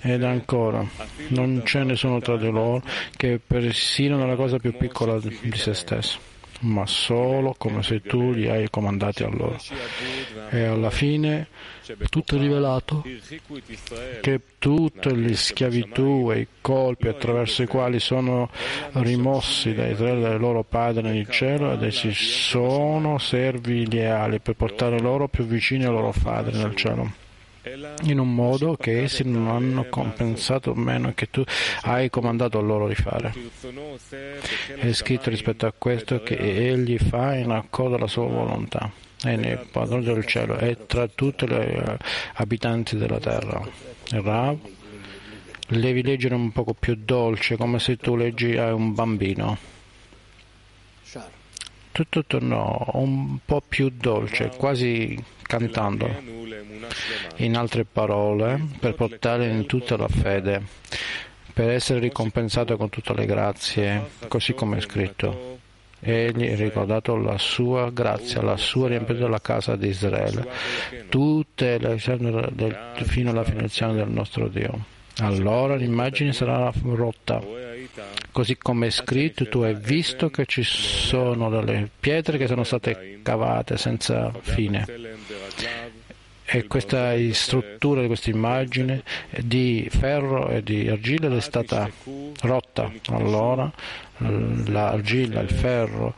Ed 0.00 0.22
ancora, 0.22 0.86
non 1.28 1.62
c'è 1.64 1.84
nessuno 1.84 2.20
tra 2.20 2.36
di 2.36 2.50
loro 2.50 2.82
che 3.16 3.40
persino 3.44 4.18
nella 4.18 4.36
cosa 4.36 4.58
più 4.58 4.76
piccola 4.76 5.18
di 5.18 5.52
se 5.54 5.72
stesso, 5.72 6.18
ma 6.62 6.86
solo 6.86 7.54
come 7.56 7.82
se 7.82 8.00
tu 8.02 8.32
li 8.32 8.48
hai 8.48 8.68
comandati 8.70 9.22
a 9.22 9.28
loro. 9.28 9.58
E 10.50 10.64
alla 10.64 10.90
fine 10.90 11.48
tutto 12.08 12.36
è 12.36 12.38
rivelato 12.38 13.04
che 14.20 14.40
tutte 14.58 15.14
le 15.14 15.34
schiavitù 15.34 16.30
e 16.32 16.40
i 16.40 16.46
colpi 16.60 17.08
attraverso 17.08 17.62
i 17.62 17.66
quali 17.66 17.98
sono 17.98 18.50
rimossi 18.92 19.74
da 19.74 19.88
Israele 19.88 20.20
dai 20.20 20.38
loro 20.38 20.62
padri 20.62 21.02
nel 21.02 21.28
cielo 21.28 21.72
ed 21.72 21.82
essi 21.82 22.12
sono 22.12 23.18
servi 23.18 23.90
leali 23.90 24.38
per 24.38 24.54
portare 24.54 25.00
loro 25.00 25.28
più 25.28 25.44
vicini 25.44 25.84
ai 25.84 25.90
loro 25.90 26.14
padri 26.22 26.56
nel 26.56 26.76
cielo 26.76 27.21
in 28.04 28.18
un 28.18 28.34
modo 28.34 28.76
che 28.76 29.02
essi 29.02 29.22
non 29.24 29.48
hanno 29.48 29.86
compensato 29.88 30.74
meno 30.74 31.12
che 31.14 31.30
tu 31.30 31.44
hai 31.82 32.10
comandato 32.10 32.60
loro 32.60 32.88
di 32.88 32.94
fare. 32.94 33.32
È 34.76 34.92
scritto 34.92 35.30
rispetto 35.30 35.66
a 35.66 35.74
questo 35.76 36.22
che 36.22 36.36
egli 36.36 36.98
fa 36.98 37.34
in 37.34 37.50
accordo 37.50 37.96
alla 37.96 38.06
sua 38.06 38.26
volontà 38.26 38.90
è 39.22 39.36
nel 39.36 39.66
padrone 39.70 40.02
del 40.02 40.26
cielo 40.26 40.58
e 40.58 40.86
tra 40.86 41.06
tutti 41.06 41.46
gli 41.46 41.82
abitanti 42.34 42.96
della 42.96 43.20
terra. 43.20 43.64
Rav, 44.10 44.58
devi 45.68 46.02
leggere 46.02 46.34
un 46.34 46.50
poco 46.50 46.74
più 46.74 46.96
dolce, 46.96 47.56
come 47.56 47.78
se 47.78 47.96
tu 47.96 48.16
leggi 48.16 48.56
a 48.56 48.74
un 48.74 48.94
bambino. 48.94 49.70
Tutto 51.92 52.38
no, 52.40 52.90
un 52.94 53.38
po' 53.44 53.62
più 53.66 53.90
dolce, 53.90 54.50
quasi 54.56 55.22
cantando 55.42 56.41
in 57.36 57.56
altre 57.56 57.84
parole, 57.84 58.60
per 58.78 58.94
portare 58.94 59.48
in 59.48 59.66
tutta 59.66 59.96
la 59.96 60.08
fede, 60.08 60.62
per 61.52 61.70
essere 61.70 61.98
ricompensato 62.00 62.76
con 62.76 62.88
tutte 62.88 63.14
le 63.14 63.26
grazie, 63.26 64.10
così 64.28 64.54
come 64.54 64.78
è 64.78 64.80
scritto. 64.80 65.58
Egli 66.04 66.48
ha 66.50 66.56
ricordato 66.56 67.14
la 67.14 67.38
sua 67.38 67.90
grazia, 67.90 68.42
la 68.42 68.56
sua 68.56 68.88
riempita 68.88 69.28
la 69.28 69.40
casa 69.40 69.76
di 69.76 69.88
Israele, 69.88 70.48
tutte 71.08 71.78
le 71.78 71.96
fino 71.98 73.30
alla 73.30 73.44
finalizzazione 73.44 73.94
del 73.94 74.08
nostro 74.08 74.48
Dio. 74.48 74.84
Allora 75.18 75.76
l'immagine 75.76 76.32
sarà 76.32 76.72
rotta. 76.82 77.40
Così 78.32 78.56
come 78.56 78.86
è 78.86 78.90
scritto, 78.90 79.46
tu 79.48 79.60
hai 79.60 79.74
visto 79.74 80.30
che 80.30 80.46
ci 80.46 80.62
sono 80.64 81.50
delle 81.50 81.88
pietre 82.00 82.38
che 82.38 82.46
sono 82.46 82.64
state 82.64 83.20
cavate 83.22 83.76
senza 83.76 84.32
fine 84.40 84.86
e 86.54 86.66
questa 86.66 87.14
struttura 87.32 88.06
questa 88.06 88.28
immagine 88.28 89.02
di 89.40 89.88
ferro 89.90 90.50
e 90.50 90.62
di 90.62 90.86
argilla 90.86 91.34
è 91.34 91.40
stata 91.40 91.90
rotta. 92.42 92.92
Allora 93.08 93.72
l'argilla, 94.18 95.40
il 95.40 95.48
ferro, 95.48 96.14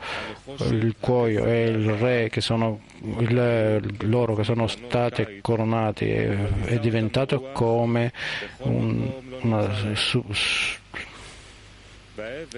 il 0.69 0.95
cuoio 0.99 1.45
e 1.45 1.63
il 1.63 1.89
re 1.93 2.27
che 2.29 2.41
sono 2.41 2.81
il, 3.19 3.95
loro 4.01 4.35
che 4.35 4.43
sono 4.43 4.67
stati 4.67 5.39
coronati 5.39 6.09
è, 6.09 6.37
è 6.65 6.79
diventato 6.79 7.51
come 7.53 8.11
un, 8.57 9.09
una 9.39 9.73
su, 9.93 10.21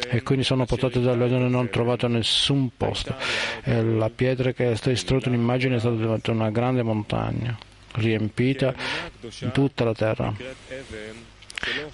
e 0.10 0.24
quindi 0.24 0.43
sono 0.43 0.65
portate 0.65 1.00
dal 1.00 1.17
leone 1.17 1.46
e 1.46 1.50
non 1.50 1.69
trovato 1.69 2.07
nessun 2.07 2.69
posto. 2.75 3.15
La 3.65 4.10
pietra 4.10 4.51
che 4.51 4.72
è 4.72 4.75
stata 4.75 4.89
distrutta 4.89 5.29
in 5.29 5.36
immagine 5.36 5.75
è 5.75 5.79
stata 5.79 5.96
diventata 5.96 6.31
una 6.31 6.50
grande 6.50 6.81
montagna 6.81 7.57
riempita 7.98 8.74
tutta 9.51 9.84
la 9.84 9.94
terra. 9.94 10.34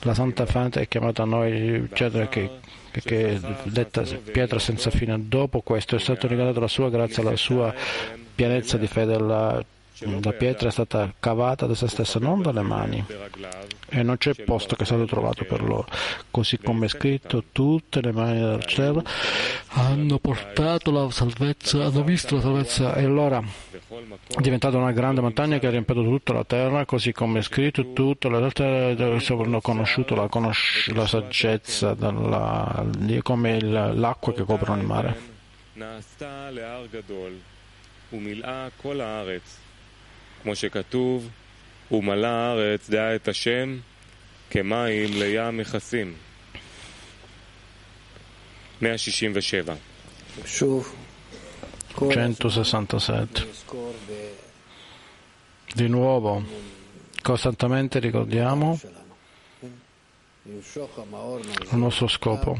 La 0.01 0.13
Santa 0.13 0.45
Fante 0.45 0.81
è 0.81 0.88
chiamata 0.88 1.24
a 1.24 1.25
noi 1.25 1.88
pietra 1.91 2.27
che, 2.27 2.50
che 2.91 3.36
è 3.36 3.39
detta 3.63 4.03
pietra 4.03 4.60
senza 4.60 4.89
fine. 4.89 5.15
Dopo 5.27 5.62
questo 5.62 5.95
è 5.95 6.00
stato 6.00 6.27
regalato 6.27 6.60
la 6.60 6.67
sua 6.67 6.89
grazia, 6.89 7.24
la 7.24 7.36
sua 7.36 7.74
pienezza 8.36 8.77
di 8.77 8.88
fede, 8.88 9.17
la 9.17 9.63
la 10.22 10.31
pietra 10.33 10.69
è 10.69 10.72
stata 10.72 11.13
cavata 11.19 11.65
da 11.65 11.75
se 11.75 11.88
stessa, 11.88 12.19
non 12.19 12.41
dalle 12.41 12.62
mani, 12.62 13.03
e 13.89 14.03
non 14.03 14.17
c'è 14.17 14.33
posto 14.43 14.75
che 14.75 14.83
è 14.83 14.86
stato 14.86 15.05
trovato 15.05 15.45
per 15.45 15.62
loro. 15.62 15.88
Così 16.31 16.57
come 16.57 16.86
è 16.86 16.89
scritto, 16.89 17.43
tutte 17.51 18.01
le 18.01 18.12
mani 18.12 18.39
del 18.39 18.65
cielo 18.65 19.03
hanno 19.69 20.17
portato 20.19 20.91
la 20.91 21.10
salvezza, 21.10 21.86
hanno 21.86 22.03
visto 22.03 22.36
la 22.36 22.41
salvezza, 22.41 22.95
e 22.95 23.03
allora 23.05 23.41
è 23.41 24.41
diventata 24.41 24.77
una 24.77 24.91
grande 24.91 25.22
montagna 25.22 25.60
che 25.60 25.67
ha 25.67 25.69
riempito 25.69 26.03
tutta 26.03 26.33
la 26.33 26.43
terra, 26.43 26.86
così 26.86 27.12
come 27.12 27.39
è 27.39 27.41
scritto, 27.41 27.93
tutte 27.93 28.29
le 28.29 28.38
altre 28.38 28.95
hanno 28.98 29.62
conosciuto 29.62 30.15
la, 30.15 30.27
conosc- 30.27 30.91
la 30.93 31.05
saggezza, 31.07 31.93
dalla, 31.93 32.86
come 33.22 33.57
il, 33.57 33.72
l'acqua 33.95 34.33
che 34.33 34.43
copre 34.43 34.74
il 34.74 34.83
mare. 34.83 35.31
כמו 40.42 40.56
שכתוב, 40.56 41.28
ומלא 41.90 42.26
הארץ 42.26 42.90
דעה 42.90 43.14
את 43.14 43.28
השם 43.28 43.78
כמים 44.50 45.11
לים 45.12 45.56
מכסים. 45.56 46.14
167. 48.80 49.75
167. 52.00 53.47
Di 55.75 55.88
nuovo, 55.88 56.44
costantemente 57.23 57.99
ricordiamo 57.99 58.80
il 60.44 61.76
nostro 61.76 62.06
scopo, 62.08 62.58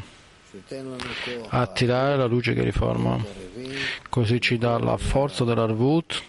attirare 1.49 2.17
la 2.17 2.27
luce 2.27 2.53
che 2.53 2.63
riforma, 2.63 3.25
così 4.11 4.41
ci 4.41 4.59
dà 4.59 4.79
la 4.79 4.97
forza 4.97 5.45
dell'Arvut 5.45 6.23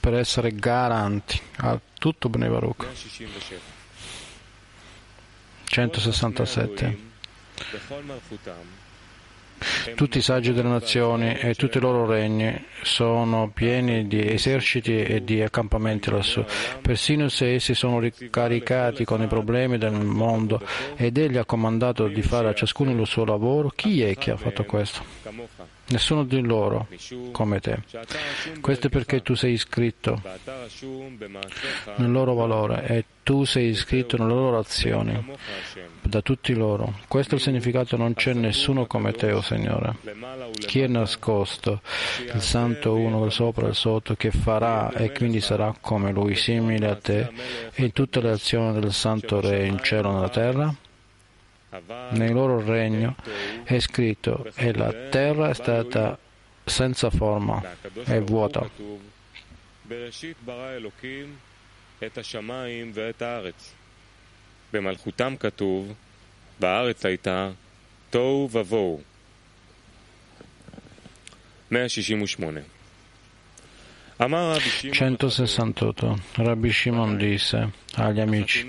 per 0.00 0.14
essere 0.14 0.54
garanti 0.54 1.38
a 1.58 1.78
tutto 1.98 2.30
Bnei 2.30 2.48
Baruch. 2.48 2.86
167. 5.64 7.08
Tutti 9.94 10.18
i 10.18 10.22
saggi 10.22 10.52
delle 10.54 10.70
nazioni 10.70 11.34
e 11.34 11.54
tutti 11.54 11.76
i 11.76 11.80
loro 11.80 12.06
regni 12.06 12.64
sono 12.82 13.50
pieni 13.50 14.06
di 14.06 14.26
eserciti 14.26 15.02
e 15.02 15.22
di 15.22 15.42
accampamenti 15.42 16.10
lassù. 16.10 16.42
Persino 16.80 17.28
se 17.28 17.54
essi 17.54 17.74
sono 17.74 17.98
ricaricati 17.98 19.04
con 19.04 19.20
i 19.20 19.26
problemi 19.26 19.76
del 19.76 19.92
mondo 19.92 20.62
ed 20.96 21.18
egli 21.18 21.36
ha 21.36 21.44
comandato 21.44 22.08
di 22.08 22.22
fare 22.22 22.48
a 22.48 22.54
ciascuno 22.54 22.90
il 22.90 23.06
suo 23.06 23.26
lavoro, 23.26 23.68
chi 23.68 24.02
è 24.02 24.16
che 24.16 24.30
ha 24.30 24.36
fatto 24.38 24.64
questo? 24.64 25.04
Nessuno 25.90 26.24
di 26.24 26.40
loro 26.40 26.88
come 27.32 27.60
te. 27.60 27.82
Questo 28.60 28.86
è 28.86 28.90
perché 28.90 29.22
tu 29.22 29.34
sei 29.34 29.52
iscritto 29.52 30.20
nel 31.96 32.10
loro 32.10 32.34
valore 32.34 32.86
e 32.86 33.04
tu 33.22 33.44
sei 33.44 33.68
iscritto 33.68 34.16
nelle 34.16 34.34
loro 34.34 34.58
azioni 34.58 35.24
da 36.02 36.20
tutti 36.20 36.54
loro. 36.54 37.00
Questo 37.06 37.34
è 37.34 37.36
il 37.36 37.42
significato, 37.42 37.96
non 37.96 38.14
c'è 38.14 38.32
nessuno 38.32 38.86
come 38.86 39.12
te, 39.12 39.32
o 39.32 39.38
oh 39.38 39.42
Signore. 39.42 39.96
Chi 40.66 40.80
è 40.80 40.86
nascosto, 40.86 41.80
il 42.32 42.40
Santo 42.40 42.94
uno, 42.94 43.24
il 43.24 43.32
sopra 43.32 43.66
e 43.66 43.70
il 43.70 43.74
sotto, 43.74 44.14
che 44.14 44.30
farà 44.30 44.90
e 44.92 45.12
quindi 45.12 45.40
sarà 45.40 45.74
come 45.80 46.10
Lui, 46.12 46.34
simile 46.34 46.88
a 46.88 46.96
te, 46.96 47.30
in 47.76 47.92
tutte 47.92 48.20
le 48.20 48.30
azioni 48.30 48.80
del 48.80 48.92
Santo 48.92 49.40
Re 49.40 49.66
in 49.66 49.78
cielo 49.82 50.10
e 50.10 50.14
nella 50.14 50.28
terra? 50.28 50.74
nel 52.11 52.33
loro 52.33 52.63
regno 52.63 53.15
è 53.63 53.79
scritto 53.79 54.45
e 54.55 54.73
la 54.73 54.91
terra 55.09 55.49
è 55.49 55.53
stata 55.53 56.17
senza 56.63 57.09
forma 57.09 57.61
e 58.05 58.19
vuota. 58.19 58.69
במלכותם 64.73 65.35
כתוב, 65.39 65.93
בארץ 66.59 67.05
הייתה 67.05 67.49
תוהו 68.09 68.49
ובוהו. 68.51 69.01
168 71.71 72.61
168. 74.19 76.15
Rabbi 76.35 76.71
Shimon 76.71 77.17
disse 77.17 77.71
agli 77.95 78.19
amici, 78.19 78.65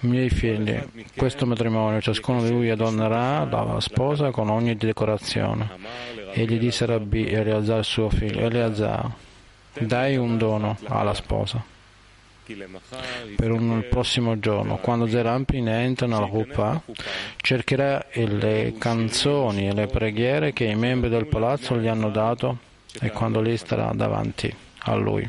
miei 0.00 0.30
figli, 0.30 0.78
questo 1.16 1.46
matrimonio, 1.46 2.00
ciascuno 2.00 2.42
di 2.42 2.50
lui 2.50 2.70
adornerà 2.70 3.44
la 3.44 3.80
sposa 3.80 4.30
con 4.30 4.48
ogni 4.48 4.76
decorazione. 4.76 5.70
E 6.32 6.44
gli 6.44 6.58
disse 6.58 6.86
Rabbi 6.86 7.26
Eleazar 7.26 7.84
suo 7.84 8.08
figlio, 8.10 8.40
Eleazar, 8.40 9.10
dai 9.78 10.16
un 10.16 10.38
dono 10.38 10.76
alla 10.84 11.14
sposa. 11.14 11.62
Per 13.36 13.50
un 13.50 13.84
prossimo 13.90 14.38
giorno, 14.38 14.78
quando 14.78 15.06
Zerampin 15.06 15.68
entra 15.68 16.06
nella 16.06 16.24
Rupa, 16.24 16.80
cercherà 17.36 18.06
le 18.12 18.74
canzoni 18.78 19.68
e 19.68 19.74
le 19.74 19.86
preghiere 19.86 20.54
che 20.54 20.64
i 20.64 20.74
membri 20.74 21.10
del 21.10 21.26
palazzo 21.26 21.76
gli 21.76 21.88
hanno 21.88 22.08
dato 22.08 22.58
e 23.00 23.10
quando 23.10 23.40
lei 23.40 23.58
starà 23.58 23.92
davanti 23.94 24.54
a 24.78 24.94
lui. 24.94 25.28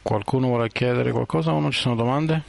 Qualcuno 0.00 0.46
vuole 0.46 0.68
chiedere 0.70 1.12
qualcosa 1.12 1.52
o 1.52 1.60
non 1.60 1.70
ci 1.70 1.80
sono 1.80 1.94
domande? 1.94 2.42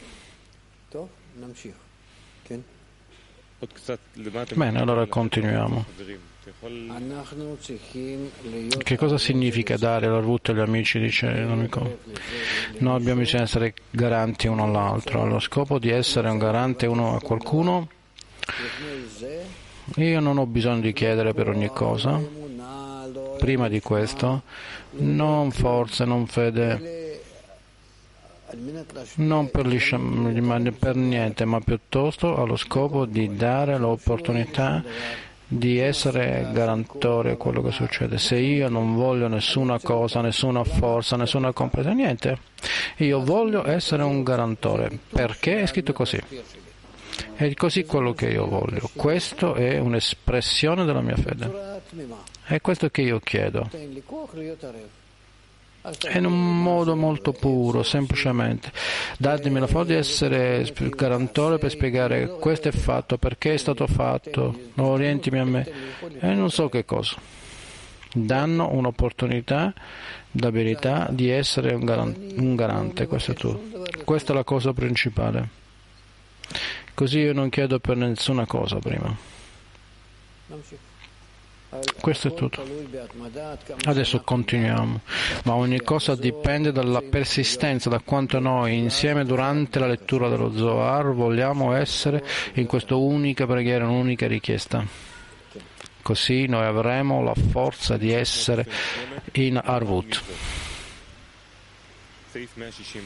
Bene, 4.54 4.80
allora 4.80 5.06
continuiamo. 5.06 5.86
Che 8.78 8.98
cosa 8.98 9.18
significa 9.18 9.78
dare 9.78 10.08
la 10.08 10.20
ruta 10.20 10.52
agli 10.52 10.60
amici, 10.60 11.00
dice 11.00 11.28
l'amico? 11.28 12.00
Noi 12.80 12.96
abbiamo 12.96 13.22
bisogno 13.22 13.40
di 13.40 13.44
essere 13.44 13.74
garanti 13.90 14.48
uno 14.48 14.64
all'altro. 14.64 15.26
Lo 15.26 15.40
scopo 15.40 15.80
di 15.80 15.90
essere 15.90 16.30
un 16.30 16.38
garante 16.38 16.86
uno 16.86 17.16
a 17.16 17.22
qualcuno, 17.22 17.90
io 19.96 20.20
non 20.20 20.38
ho 20.38 20.46
bisogno 20.46 20.82
di 20.82 20.94
chiedere 20.94 21.34
per 21.34 21.50
ogni 21.50 21.68
cosa, 21.68 22.20
prima 23.44 23.68
di 23.68 23.82
questo, 23.82 24.44
non 24.92 25.52
forza, 25.52 26.06
non 26.06 26.28
fede, 26.28 27.22
non 29.16 29.52
per, 29.52 30.74
per 30.80 30.96
niente, 30.96 31.44
ma 31.44 31.60
piuttosto 31.60 32.38
allo 32.38 32.56
scopo 32.56 33.04
di 33.04 33.36
dare 33.36 33.78
l'opportunità 33.78 34.82
di 35.46 35.78
essere 35.78 36.52
garantore 36.54 37.32
a 37.32 37.36
quello 37.36 37.62
che 37.62 37.72
succede. 37.72 38.18
Se 38.18 38.38
io 38.38 38.70
non 38.70 38.96
voglio 38.96 39.28
nessuna 39.28 39.78
cosa, 39.78 40.22
nessuna 40.22 40.64
forza, 40.64 41.18
nessuna 41.18 41.52
comprensione, 41.52 42.02
niente, 42.02 42.38
io 43.00 43.22
voglio 43.26 43.68
essere 43.68 44.04
un 44.04 44.24
garantore. 44.24 44.90
Perché 45.10 45.64
è 45.64 45.66
scritto 45.66 45.92
così? 45.92 46.18
È 47.36 47.54
così 47.54 47.86
quello 47.86 48.14
che 48.14 48.28
io 48.28 48.48
voglio. 48.48 48.90
Questo 48.96 49.56
è 49.56 49.80
un'espressione 49.80 50.86
della 50.86 51.02
mia 51.02 51.16
fede. 51.16 51.82
È 52.46 52.62
questo 52.62 52.90
che 52.90 53.02
io 53.02 53.20
chiedo. 53.20 53.70
in 56.14 56.26
un 56.26 56.62
modo 56.62 56.96
molto 56.96 57.34
puro, 57.34 57.84
semplicemente. 57.84 58.72
Datemi 59.18 59.60
la 59.60 59.68
forza 59.68 59.92
di 59.92 59.98
essere 59.98 60.72
garantore 60.96 61.58
per 61.58 61.72
spiegare 61.72 62.38
questo 62.40 62.70
è 62.70 62.72
fatto, 62.72 63.18
perché 63.18 63.54
è 63.54 63.58
stato 63.58 63.86
fatto, 63.88 64.58
orientimi 64.76 65.40
a 65.40 65.46
me. 65.46 65.70
E 66.20 66.34
non 66.34 66.50
so 66.50 66.70
che 66.70 66.86
cosa. 66.86 67.16
Danno 68.14 68.72
un'opportunità, 68.72 69.74
l'abilità 70.32 71.08
di 71.10 71.30
essere 71.30 71.74
un, 71.74 71.84
garante, 71.84 72.36
un 72.38 72.56
garante 72.56 73.08
questo 73.08 73.32
è 73.32 73.36
tutto. 73.36 73.84
Questa 74.06 74.32
è 74.32 74.36
la 74.36 74.44
cosa 74.44 74.72
principale. 74.72 75.62
Così 76.94 77.20
io 77.20 77.34
non 77.34 77.50
chiedo 77.50 77.80
per 77.80 77.98
nessuna 77.98 78.46
cosa 78.46 78.78
prima. 78.78 79.16
Questo 82.00 82.28
è 82.28 82.34
tutto. 82.36 82.64
Adesso 83.86 84.22
continuiamo, 84.22 85.02
ma 85.46 85.56
ogni 85.56 85.82
cosa 85.82 86.16
dipende 86.16 86.72
dalla 86.72 87.02
persistenza, 87.02 87.90
da 87.90 88.00
quanto 88.00 88.38
noi 88.40 88.78
insieme 88.78 89.26
durante 89.26 89.80
la 89.80 89.88
lettura 89.88 90.30
dello 90.30 90.56
Zohar 90.56 91.14
vogliamo 91.14 91.74
essere 91.74 92.24
in 92.54 92.68
questa 92.68 92.94
unica 92.96 93.48
preghiera, 93.48 93.86
un'unica 93.86 94.28
richiesta. 94.28 94.86
Così 96.04 96.46
noi 96.46 96.66
avremo 96.66 97.24
la 97.24 97.34
forza 97.34 97.98
di 97.98 98.12
essere 98.12 98.68
in 99.34 99.60
Arvut. 99.64 100.22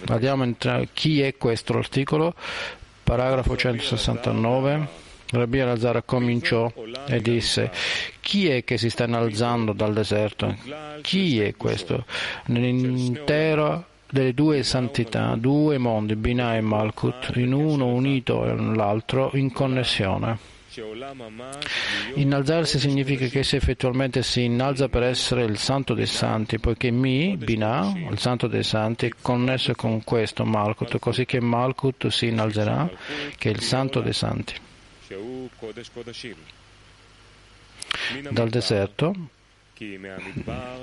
Vediamo 0.06 0.56
chi 0.94 1.22
è 1.22 1.38
questo 1.38 1.74
l'articolo, 1.74 2.34
paragrafo 3.08 3.56
169. 3.56 4.88
Rabbi 5.32 5.60
Elazar 5.60 6.04
cominciò 6.04 6.70
e 7.08 7.22
disse, 7.22 7.72
chi 8.20 8.50
è 8.50 8.66
che 8.66 8.78
si 8.78 8.90
sta 8.90 9.06
innalzando 9.06 9.72
dal 9.72 9.94
deserto? 9.94 10.54
Chi 11.02 11.40
è 11.40 11.56
questo? 11.56 12.04
Nell'intero 12.48 13.86
delle 14.10 14.34
due 14.34 14.62
santità, 14.64 15.36
due 15.38 15.78
mondi, 15.78 16.18
Binah 16.18 16.58
e 16.58 16.62
Malkut, 16.62 17.32
in 17.36 17.54
uno 17.54 17.86
unito 17.86 18.44
nell'altro 18.44 19.32
in 19.36 19.54
connessione. 19.54 20.57
Innalzarsi 22.16 22.78
significa 22.80 23.26
che 23.28 23.44
se 23.44 23.56
effettualmente 23.56 24.22
si 24.22 24.44
innalza 24.44 24.90
per 24.90 25.04
essere 25.04 25.44
il 25.44 25.58
santo 25.58 25.94
dei 25.94 26.06
santi, 26.06 26.60
poiché 26.60 26.92
Mi, 26.92 27.36
Binah, 27.36 27.94
il 28.12 28.20
santo 28.20 28.48
dei 28.48 28.64
santi, 28.64 29.08
è 29.08 29.12
connesso 29.20 29.74
con 29.74 30.04
questo 30.04 30.46
Malkut, 30.46 31.00
così 31.00 31.26
che 31.26 31.40
Malkut 31.40 32.08
si 32.08 32.28
innalzerà, 32.28 32.90
che 33.38 33.50
è 33.50 33.54
il 33.54 33.62
santo 33.62 34.02
dei 34.02 34.14
santi 34.14 34.54
dal 38.30 38.50
deserto, 38.50 39.14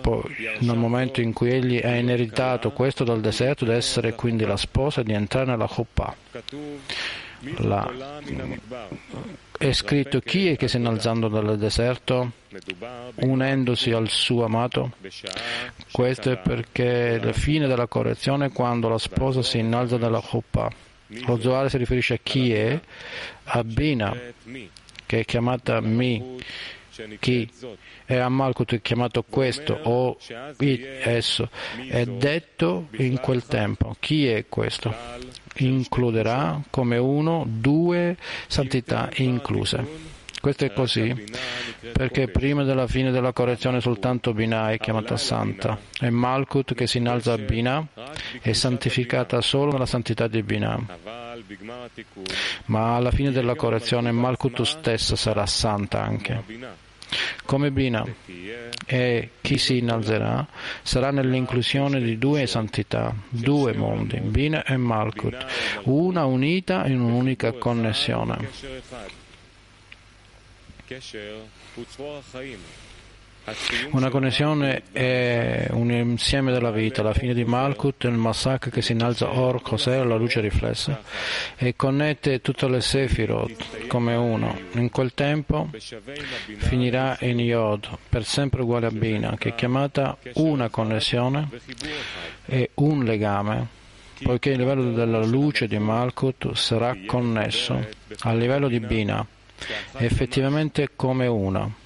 poi 0.01 0.23
nel 0.61 0.77
momento 0.77 1.21
in 1.21 1.33
cui 1.33 1.51
egli 1.51 1.81
ha 1.83 1.95
ineritato 1.95 2.73
questo 2.73 3.05
dal 3.05 3.21
deserto, 3.21 3.65
di 3.65 3.73
essere 3.73 4.15
quindi 4.15 4.45
la 4.45 4.57
sposa 4.57 5.01
e 5.01 5.05
di 5.05 5.13
entrare 5.13 5.47
nella 5.47 5.69
Choppa. 5.69 6.15
La, 7.59 7.93
è 9.57 9.73
scritto 9.73 10.21
chi 10.21 10.49
è 10.49 10.57
che 10.57 10.69
si 10.69 10.77
è 10.77 10.79
innalzando 10.81 11.29
dal 11.29 11.57
deserto 11.57 12.33
unendosi 13.17 13.93
al 13.93 14.09
suo 14.09 14.45
amato? 14.45 14.93
Questo 15.91 16.31
è 16.33 16.39
perché 16.39 17.19
la 17.23 17.33
fine 17.33 17.67
della 17.67 17.87
correzione 17.87 18.47
è 18.47 18.53
quando 18.53 18.89
la 18.89 18.99
sposa 18.99 19.43
si 19.43 19.59
innalza 19.59 19.97
dalla 19.97 20.21
Choppa. 20.21 20.71
Lo 21.27 21.39
Zohar 21.39 21.71
si 21.71 21.77
riferisce 21.77 22.15
a 22.15 22.19
chi 22.23 22.53
è, 22.53 22.81
a 23.45 23.63
Bina, 23.63 24.17
che 25.07 25.21
è 25.21 25.25
chiamata 25.25 25.81
Mi, 25.81 26.39
chi 27.19 27.49
è 28.05 28.17
a 28.17 28.29
Malkut 28.29 28.75
è 28.75 28.83
chiamato 28.83 29.25
questo 29.29 29.79
o 29.83 30.17
esso, 30.59 31.49
è 31.89 32.05
detto 32.05 32.89
in 32.99 33.21
quel 33.21 33.45
tempo. 33.47 33.97
Chi 33.99 34.27
è 34.27 34.47
questo? 34.49 34.95
Includerà 35.57 36.61
come 36.71 36.97
uno 36.99 37.45
due 37.47 38.17
santità 38.47 39.09
incluse. 39.17 40.13
Questo 40.45 40.67
è 40.67 40.73
così 40.75 41.25
perché 41.93 42.29
prima 42.29 42.65
della 42.65 42.87
fine 42.87 43.11
della 43.11 43.33
correzione 43.33 43.81
soltanto 43.81 44.35
Binah 44.35 44.73
è 44.73 44.79
chiamata 44.79 45.17
santa 45.17 45.79
e 45.99 46.11
Malkut 46.11 46.75
che 46.75 46.87
si 46.87 46.99
innalza 46.99 47.33
a 47.33 47.39
Binah 47.39 47.87
è 48.43 48.53
santificata 48.53 49.41
solo 49.41 49.73
nella 49.73 49.87
santità 49.87 50.27
di 50.27 50.43
Binah. 50.43 50.99
Ma 52.67 52.95
alla 52.95 53.11
fine 53.11 53.31
della 53.31 53.55
correzione 53.55 54.13
Malkut 54.13 54.61
stessa 54.65 55.17
sarà 55.17 55.47
santa 55.47 56.03
anche. 56.03 56.84
Come 57.45 57.71
Bina 57.71 58.05
e 58.87 59.31
chi 59.41 59.59
si 59.59 59.79
innalzerà 59.79 60.47
sarà 60.83 61.11
nell'inclusione 61.11 62.01
di 62.01 62.19
due 62.19 62.47
santità, 62.47 63.15
due 63.29 63.75
mondi, 63.75 64.19
Bina 64.21 64.65
e 64.65 64.77
Malkut, 64.77 65.47
una 65.85 66.25
unita 66.25 66.87
in 66.87 67.01
un'unica 67.01 67.53
connessione. 67.53 68.49
Una 73.91 74.09
connessione 74.09 74.85
è 74.91 75.69
un 75.73 75.91
insieme 75.91 76.51
della 76.51 76.71
vita, 76.71 77.03
la 77.03 77.13
fine 77.13 77.35
di 77.35 77.45
Malkut, 77.45 78.05
il 78.05 78.13
Masak 78.13 78.71
che 78.71 78.81
si 78.81 78.93
innalza 78.93 79.39
Or, 79.39 79.61
cos'è 79.61 80.03
la 80.03 80.17
luce 80.17 80.41
riflessa, 80.41 81.03
e 81.55 81.77
connette 81.77 82.41
tutte 82.41 82.67
le 82.69 82.81
Sefirot 82.81 83.87
come 83.87 84.15
uno. 84.15 84.59
In 84.73 84.89
quel 84.89 85.13
tempo 85.13 85.69
finirà 86.57 87.19
in 87.21 87.39
Yod, 87.39 87.87
per 88.09 88.25
sempre 88.25 88.63
uguale 88.63 88.87
a 88.87 88.91
Bina, 88.91 89.37
che 89.37 89.51
è 89.51 89.55
chiamata 89.55 90.17
una 90.35 90.71
connessione 90.71 91.51
e 92.47 92.71
un 92.75 93.05
legame, 93.05 93.67
poiché 94.23 94.51
il 94.51 94.59
livello 94.59 94.93
della 94.93 95.23
luce 95.23 95.69
di 95.69 95.79
Malkut 95.79 96.55
sarà 96.55 96.97
connesso 97.05 97.87
al 98.21 98.39
livello 98.39 98.69
di 98.69 98.81
Bina, 98.81 99.25
effettivamente 99.99 100.93
come 100.97 101.27
una 101.27 101.83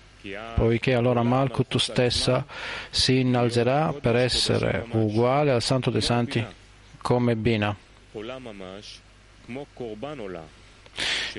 poiché 0.55 0.95
allora 0.95 1.23
Malkut 1.23 1.77
stessa 1.77 2.45
si 2.91 3.21
innalzerà 3.21 3.93
per 3.93 4.17
essere 4.17 4.85
uguale 4.91 5.53
al 5.53 5.63
Santo 5.63 5.91
dei 5.91 6.01
Santi 6.01 6.45
come 7.01 7.37
Bina. 7.37 7.75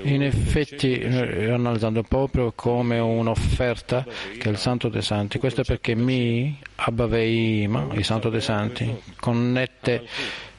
In 0.03 0.23
effetti, 0.23 0.97
eh, 0.97 1.51
analizzando 1.51 2.03
proprio 2.03 2.53
come 2.53 2.99
un'offerta 2.99 4.05
che 4.37 4.47
è 4.47 4.47
il 4.47 4.57
Santo 4.57 4.87
dei 4.87 5.01
Santi, 5.01 5.37
questo 5.37 5.61
è 5.61 5.63
perché 5.65 5.95
Mi, 5.95 6.57
Abbaveima, 6.75 7.89
il 7.91 8.05
Santo 8.05 8.29
dei 8.29 8.39
Santi, 8.39 8.95
connette 9.19 10.07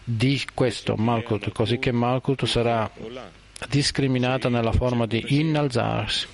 di 0.05 0.43
questo 0.53 0.97
Malkut, 0.97 1.51
così 1.53 1.79
che 1.79 1.93
Malkut 1.93 2.45
sarà 2.45 2.91
discriminata 3.69 4.51
nella 4.51 4.73
forma 4.73 5.07
di 5.07 5.25
innalzarsi 5.29 6.27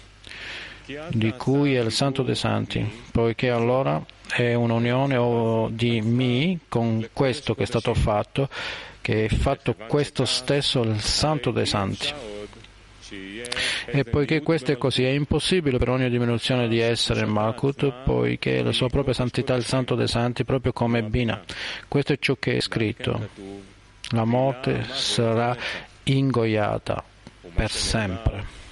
di 1.08 1.32
cui 1.32 1.74
è 1.74 1.80
il 1.80 1.90
Santo 1.90 2.22
dei 2.22 2.34
Santi, 2.34 2.88
poiché 3.10 3.50
allora 3.50 4.02
è 4.28 4.54
un'unione 4.54 5.74
di 5.74 6.00
mi 6.00 6.60
con 6.68 7.08
questo 7.12 7.54
che 7.54 7.64
è 7.64 7.66
stato 7.66 7.94
fatto, 7.94 8.48
che 9.00 9.24
è 9.24 9.28
fatto 9.28 9.74
questo 9.74 10.24
stesso 10.24 10.82
il 10.82 11.00
Santo 11.00 11.50
dei 11.50 11.66
Santi. 11.66 12.12
E 13.86 14.04
poiché 14.04 14.42
questo 14.42 14.72
è 14.72 14.76
così, 14.76 15.04
è 15.04 15.10
impossibile 15.10 15.78
per 15.78 15.90
ogni 15.90 16.10
diminuzione 16.10 16.66
di 16.66 16.80
essere 16.80 17.24
Malkut, 17.24 18.02
poiché 18.04 18.62
la 18.62 18.72
sua 18.72 18.88
propria 18.88 19.14
santità 19.14 19.54
è 19.54 19.58
il 19.58 19.64
Santo 19.64 19.94
dei 19.94 20.08
Santi, 20.08 20.44
proprio 20.44 20.72
come 20.72 21.02
Bina. 21.02 21.40
Questo 21.86 22.12
è 22.12 22.18
ciò 22.18 22.36
che 22.38 22.56
è 22.56 22.60
scritto. 22.60 23.28
La 24.10 24.24
morte 24.24 24.84
sarà 24.90 25.56
ingoiata 26.04 27.02
per 27.54 27.70
sempre. 27.70 28.65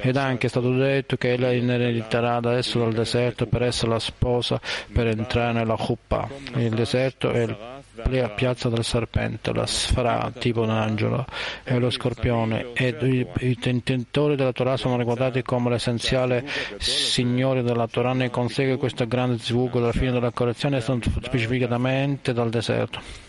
Ed 0.00 0.16
è 0.16 0.20
anche 0.20 0.48
stato 0.48 0.72
detto 0.72 1.16
che 1.16 1.32
ella 1.32 1.52
inerediterà 1.52 2.36
adesso 2.36 2.78
dal 2.78 2.94
deserto 2.94 3.46
per 3.46 3.62
essere 3.62 3.90
la 3.90 3.98
sposa 3.98 4.60
per 4.92 5.08
entrare 5.08 5.52
nella 5.52 5.76
Chuppa. 5.76 6.28
Il 6.54 6.70
deserto 6.70 7.30
è 7.30 7.46
la 7.46 8.28
piazza 8.30 8.68
del 8.68 8.84
serpente, 8.84 9.52
la 9.52 9.66
sfera 9.66 10.32
tipo 10.38 10.62
un 10.62 10.70
angelo. 10.70 11.26
E 11.64 11.78
lo 11.78 11.90
scorpione. 11.90 12.68
Ed 12.72 13.02
i, 13.02 13.26
i 13.40 13.58
intentori 13.64 14.36
della 14.36 14.52
Torah 14.52 14.76
sono 14.76 14.96
riguardati 14.96 15.42
come 15.42 15.70
l'essenziale 15.70 16.48
signore 16.78 17.62
della 17.62 17.86
Torah. 17.86 18.14
Ne 18.14 18.30
consegue 18.30 18.76
questo 18.76 19.06
grande 19.06 19.38
svugo 19.38 19.80
della 19.80 19.92
fine 19.92 20.12
della 20.12 20.30
correzione 20.30 20.80
sono 20.80 21.00
specificatamente 21.02 22.32
dal 22.32 22.48
deserto 22.48 23.26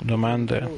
domande? 0.00 0.68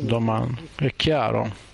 Domande. 0.00 0.62
È 0.74 0.92
chiaro 0.96 1.68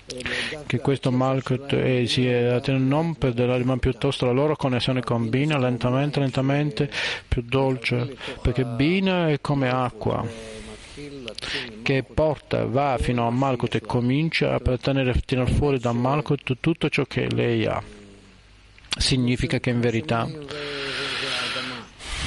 che 0.67 0.79
questo 0.79 1.11
Malkut 1.11 1.75
è, 1.75 2.07
si 2.07 2.27
è 2.29 2.61
non 2.77 3.17
perderà 3.17 3.59
ma 3.65 3.77
piuttosto 3.79 4.27
la 4.27 4.33
loro 4.33 4.55
connessione 4.55 5.03
con 5.03 5.29
Bina 5.29 5.59
lentamente 5.59 6.21
lentamente 6.21 6.91
più 7.27 7.43
dolce 7.43 8.17
perché 8.41 8.65
Bina 8.65 9.31
è 9.31 9.41
come 9.41 9.69
acqua 9.69 10.55
che 11.83 12.03
porta, 12.03 12.65
va 12.65 12.97
fino 12.99 13.27
a 13.27 13.31
Malkut 13.31 13.75
e 13.75 13.81
comincia 13.81 14.55
a 14.55 14.79
tenere 14.79 15.15
fuori 15.47 15.79
da 15.79 15.93
Malkut 15.93 16.57
tutto 16.59 16.89
ciò 16.89 17.05
che 17.05 17.29
lei 17.31 17.67
ha. 17.67 17.83
Significa 18.99 19.59
che 19.61 19.71
in 19.71 19.81
verità 19.81 20.27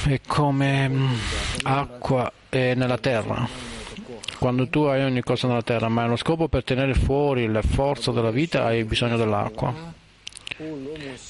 è 0.06 0.20
come 0.26 0.88
mm, 0.88 1.12
acqua 1.62 2.32
nella 2.50 2.98
terra. 2.98 3.48
Quando 4.38 4.68
tu 4.68 4.80
hai 4.82 5.04
ogni 5.04 5.22
cosa 5.22 5.46
nella 5.46 5.62
terra, 5.62 5.88
ma 5.88 6.02
è 6.02 6.06
uno 6.06 6.16
scopo 6.16 6.48
per 6.48 6.64
tenere 6.64 6.94
fuori 6.94 7.46
la 7.46 7.62
forza 7.62 8.10
della 8.10 8.30
vita, 8.30 8.64
hai 8.64 8.84
bisogno 8.84 9.16
dell'acqua. 9.16 9.98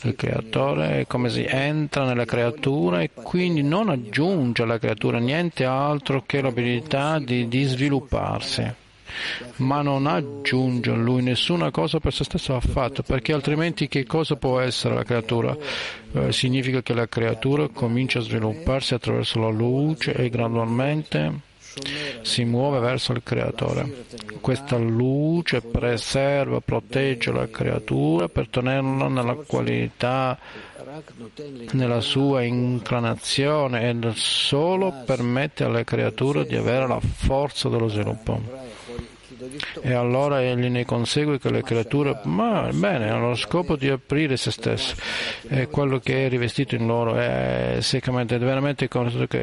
Il 0.03 0.15
creatore 0.17 1.01
è 1.01 1.07
come 1.07 1.29
si 1.29 1.45
entra 1.49 2.05
nella 2.05 2.25
creatura 2.25 3.01
e 3.01 3.11
quindi 3.13 3.63
non 3.63 3.89
aggiunge 3.89 4.63
alla 4.63 4.79
creatura 4.79 5.19
niente 5.19 5.65
altro 5.65 6.25
che 6.27 6.41
l'abilità 6.41 7.19
di, 7.19 7.47
di 7.47 7.65
svilupparsi 7.65 8.80
ma 9.57 9.83
non 9.83 10.07
aggiunge 10.07 10.91
a 10.91 10.95
lui 10.95 11.23
nessuna 11.23 11.71
cosa 11.71 11.99
per 12.01 12.13
se 12.13 12.25
stesso 12.25 12.55
affatto, 12.55 13.03
perché 13.03 13.33
altrimenti 13.33 13.89
che 13.89 14.05
cosa 14.05 14.37
può 14.37 14.61
essere 14.61 14.95
la 14.95 15.05
creatura? 15.05 15.57
Eh, 16.13 16.33
significa 16.33 16.83
che 16.83 16.95
la 16.95 17.09
creatura 17.09 17.69
comincia 17.69 18.19
a 18.19 18.23
svilupparsi 18.23 18.95
attraverso 18.95 19.39
la 19.41 19.51
luce 19.51 20.13
e 20.13 20.29
gradualmente 20.29 21.49
si 22.23 22.45
muove 22.45 22.81
verso 22.81 23.13
il 23.13 23.23
creatore. 23.23 24.05
Questa 24.41 24.77
luce 24.77 25.61
preserva, 25.61 26.61
protegge 26.61 27.31
la 27.31 27.49
creatura 27.49 28.29
per 28.29 28.49
tenerla 28.49 29.09
nella 29.09 29.35
qualità, 29.35 30.39
nella 31.73 32.01
sua 32.01 32.43
inclinazione 32.43 33.89
e 33.89 34.13
solo 34.15 34.93
permette 35.05 35.65
alla 35.65 35.85
creatura 35.85 36.43
di 36.43 36.57
avere 36.57 36.89
la 36.89 37.01
forza 37.01 37.69
dello 37.69 37.89
sviluppo. 37.89 38.70
E 39.81 39.93
allora 39.93 40.43
egli 40.43 40.69
ne 40.69 40.85
consegue 40.85 41.39
che 41.39 41.51
le 41.51 41.63
creature, 41.63 42.21
ma 42.25 42.69
bene, 42.73 43.11
hanno 43.11 43.29
lo 43.29 43.35
scopo 43.35 43.77
di 43.77 43.89
aprire 43.89 44.37
se 44.37 44.51
stesso, 44.51 44.95
e 45.49 45.69
quello 45.69 45.99
che 45.99 46.27
è 46.27 46.29
rivestito 46.29 46.75
in 46.75 46.87
loro 46.87 47.17
è 47.17 47.79
seccamente, 47.81 48.37
veramente 48.39 48.89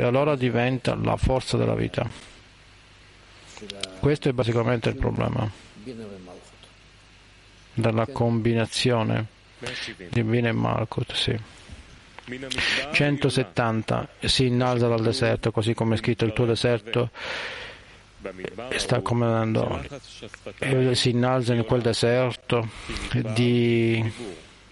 allora 0.02 0.36
diventa 0.36 0.96
la 0.96 1.18
forza 1.18 1.58
della 1.58 1.76
vita. 1.76 2.08
Questo 4.00 4.30
è 4.30 4.32
basicamente 4.34 4.90
il 4.90 4.96
problema 4.96 5.50
della 7.74 8.06
combinazione 8.08 9.26
di 10.10 10.24
Bina 10.24 10.50
e 10.50 10.52
Malkut, 10.52 11.14
sì. 11.14 11.36
170 12.92 14.10
si 14.20 14.46
innalza 14.46 14.88
dal 14.88 15.02
deserto, 15.02 15.52
così 15.52 15.74
come 15.74 15.96
è 15.96 15.98
scritto 15.98 16.26
il 16.26 16.34
tuo 16.34 16.46
deserto 16.46 17.10
sta 18.78 19.02
comandando. 19.02 19.82
Si 20.94 21.10
innalza 21.10 21.54
in 21.54 21.66
quel 21.66 21.82
deserto 21.82 22.68
di 23.34 24.12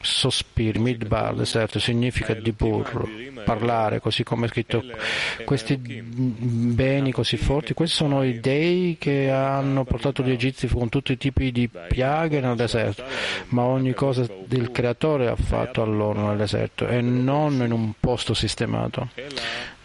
sospiri, 0.06 0.80
midbar, 0.80 1.36
deserto, 1.36 1.80
significa 1.80 2.34
dibur, 2.34 3.10
parlare, 3.44 4.00
così 4.00 4.24
come 4.24 4.46
è 4.46 4.50
scritto. 4.50 4.84
Questi 5.44 5.78
beni 5.78 7.12
così 7.12 7.38
forti, 7.38 7.74
questi 7.74 7.96
sono 7.96 8.24
i 8.24 8.40
dei 8.40 8.98
che 9.00 9.30
hanno 9.30 9.84
portato 9.84 10.24
gli 10.24 10.32
egizi 10.32 10.68
con 10.68 10.90
tutti 10.90 11.14
i 11.14 11.18
tipi 11.18 11.52
di 11.52 11.70
piaghe 11.88 12.40
nel 12.40 12.56
deserto, 12.56 13.04
ma 13.50 13.64
ogni 13.64 13.94
cosa 13.94 14.28
il 14.50 14.72
creatore 14.72 15.28
ha 15.28 15.36
fatto 15.36 15.82
a 15.82 15.86
loro 15.86 16.28
nel 16.28 16.38
deserto 16.38 16.88
e 16.88 17.02
non 17.02 17.62
in 17.64 17.72
un 17.72 17.94
posto 18.00 18.34
sistemato. 18.34 19.10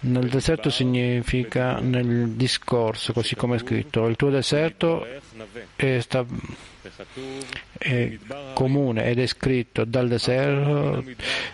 Nel 0.03 0.29
deserto 0.29 0.71
significa 0.71 1.79
nel 1.79 2.31
discorso, 2.31 3.13
così 3.13 3.35
come 3.37 3.57
è 3.57 3.59
scritto. 3.59 4.07
Il 4.07 4.17
tuo 4.17 4.31
deserto 4.31 5.07
è, 5.77 6.01
sta, 6.01 6.25
è 7.79 8.19
comune 8.55 9.05
ed 9.07 9.19
è 9.19 9.27
scritto 9.27 9.85
dal 9.85 10.09
deserto 10.09 11.05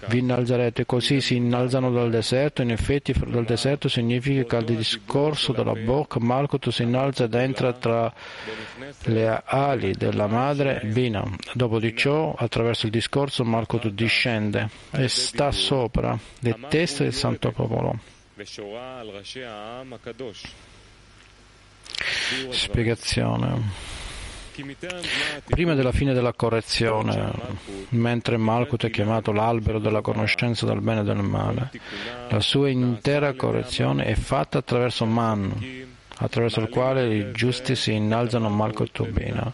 vi 0.09 0.19
innalzerete, 0.19 0.87
così 0.87 1.21
si 1.21 1.37
innalzano 1.37 1.91
dal 1.91 2.11
deserto. 2.11 2.63
In 2.63 2.71
effetti 2.71 3.13
dal 3.27 3.45
deserto 3.45 3.89
significa 3.89 4.59
che 4.63 4.73
il 4.73 4.77
discorso 4.77 5.53
della 5.53 5.75
bocca 5.75 6.21
Malkut 6.21 6.69
si 6.71 6.83
innalza 6.83 7.25
ed 7.25 7.35
entra 7.35 7.73
tra 7.73 8.13
le 9.05 9.43
ali 9.45 9.93
della 9.93 10.27
madre 10.27 10.81
Bina. 10.85 11.25
Dopo 11.53 11.79
di 11.79 11.97
ciò, 11.97 12.35
attraverso 12.37 12.87
il 12.87 12.93
discorso, 12.93 13.45
Malkut 13.45 13.89
discende 13.89 14.69
e 14.93 15.09
sta 15.09 15.51
sopra 15.51 16.19
le 16.41 16.57
teste 16.69 17.05
del 17.05 17.15
santo 17.15 17.51
popolo. 17.51 17.99
Spiegazione. 22.51 23.96
Prima 25.45 25.75
della 25.75 25.93
fine 25.93 26.15
della 26.15 26.33
correzione, 26.33 27.33
mentre 27.91 28.37
Malkut 28.37 28.87
è 28.87 28.91
chiamato 28.91 29.33
l'albero 29.33 29.79
della 29.79 30.01
conoscenza 30.01 30.67
del 30.67 30.81
bene 30.81 31.01
e 31.01 31.05
del 31.05 31.23
male, 31.23 31.71
la 32.29 32.41
sua 32.41 32.69
intera 32.69 33.35
correzione 33.35 34.05
è 34.05 34.15
fatta 34.15 34.59
attraverso 34.59 35.05
Man, 35.05 35.53
attraverso 36.19 36.61
il 36.61 36.69
quale 36.69 37.15
i 37.15 37.33
giusti 37.33 37.75
si 37.75 37.93
innalzano 37.93 38.49
Malkut 38.49 39.07
Bina. 39.09 39.53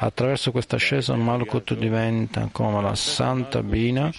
Attraverso 0.00 0.50
questa 0.50 0.76
ascesa 0.76 1.14
Malkut 1.14 1.74
diventa 1.74 2.48
come 2.50 2.80
la 2.80 2.94
santa 2.94 3.62
Bina 3.62 4.10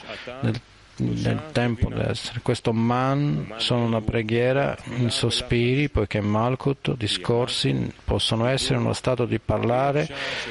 del 0.42 0.60
del 1.00 1.52
tempo 1.52 1.90
d'essere. 1.90 2.42
Questo 2.42 2.74
man 2.74 3.54
sono 3.58 3.86
una 3.86 4.02
preghiera 4.02 4.78
in 4.98 5.10
sospiri, 5.10 5.90
poiché 5.90 6.22
Malkut, 6.22 6.96
discorsi, 6.96 7.92
possono 8.04 8.48
essere 8.48 8.78
uno 8.80 8.94
stato 8.94 9.26
di 9.26 9.40
parlare 9.40 10.08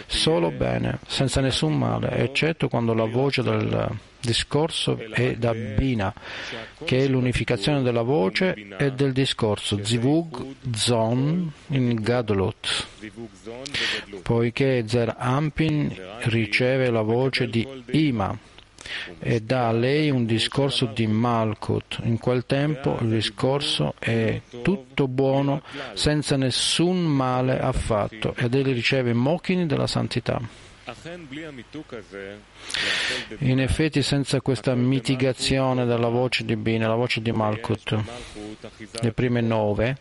solo 0.07 0.51
bene, 0.51 0.99
senza 1.07 1.41
nessun 1.41 1.77
male, 1.77 2.11
eccetto 2.19 2.69
quando 2.69 2.95
la 2.95 3.07
voce 3.07 3.43
del 3.43 3.97
discorso 4.21 4.99
è 5.13 5.37
da 5.37 5.55
Bina, 5.55 6.13
che 6.85 7.05
è 7.05 7.07
l'unificazione 7.07 7.83
della 7.83 8.03
voce 8.03 8.55
e 8.77 8.93
del 8.93 9.13
discorso, 9.13 9.83
Zivug 9.85 10.55
Zon 10.75 11.51
in 11.69 11.95
Gadlut, 11.95 12.87
poiché 14.23 14.85
Zer 14.87 15.15
Ampin 15.19 15.95
riceve 16.25 16.91
la 16.91 17.03
voce 17.03 17.49
di 17.49 17.67
Ima 17.93 18.37
e 19.19 19.41
dà 19.41 19.69
a 19.69 19.73
lei 19.73 20.11
un 20.11 20.27
discorso 20.27 20.87
di 20.87 21.07
Malkut. 21.07 22.01
In 22.05 22.19
quel 22.19 22.47
tempo 22.47 22.97
il 23.01 23.09
discorso 23.09 23.95
è 23.99 24.41
tutto 24.63 25.09
buono, 25.09 25.63
senza 25.95 26.37
nessun 26.37 27.05
male 27.05 27.59
affatto, 27.59 28.35
ed 28.37 28.55
egli 28.55 28.73
riceve 28.73 29.13
mochini 29.13 29.67
della 29.67 29.87
santità. 29.87 30.41
In 33.39 33.61
effetti, 33.61 34.03
senza 34.03 34.41
questa 34.41 34.75
mitigazione 34.75 35.85
della 35.85 36.09
voce 36.09 36.45
di 36.45 36.57
Bina, 36.57 36.89
la 36.89 36.95
voce 36.95 37.21
di 37.21 37.31
Malkut, 37.31 37.99
le 39.03 39.13
prime 39.13 39.43
nove, 39.43 39.99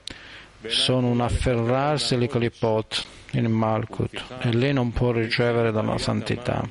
sono 0.66 1.08
un 1.08 1.22
afferrarsi 1.22 2.16
all'Ikolipot 2.16 3.06
in 3.32 3.46
Malkut 3.46 4.24
e 4.42 4.54
lei 4.54 4.74
non 4.74 4.92
può 4.92 5.12
ricevere 5.12 5.72
dalla 5.72 5.98
santità. 5.98 6.64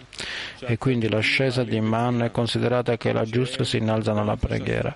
E 0.60 0.78
quindi 0.78 1.08
l'ascesa 1.08 1.62
di 1.62 1.80
Man 1.80 2.22
è 2.22 2.30
considerata 2.30 2.96
che 2.96 3.12
la 3.12 3.24
giusta 3.24 3.62
si 3.64 3.76
innalza 3.76 4.12
nella 4.12 4.36
preghiera 4.36 4.94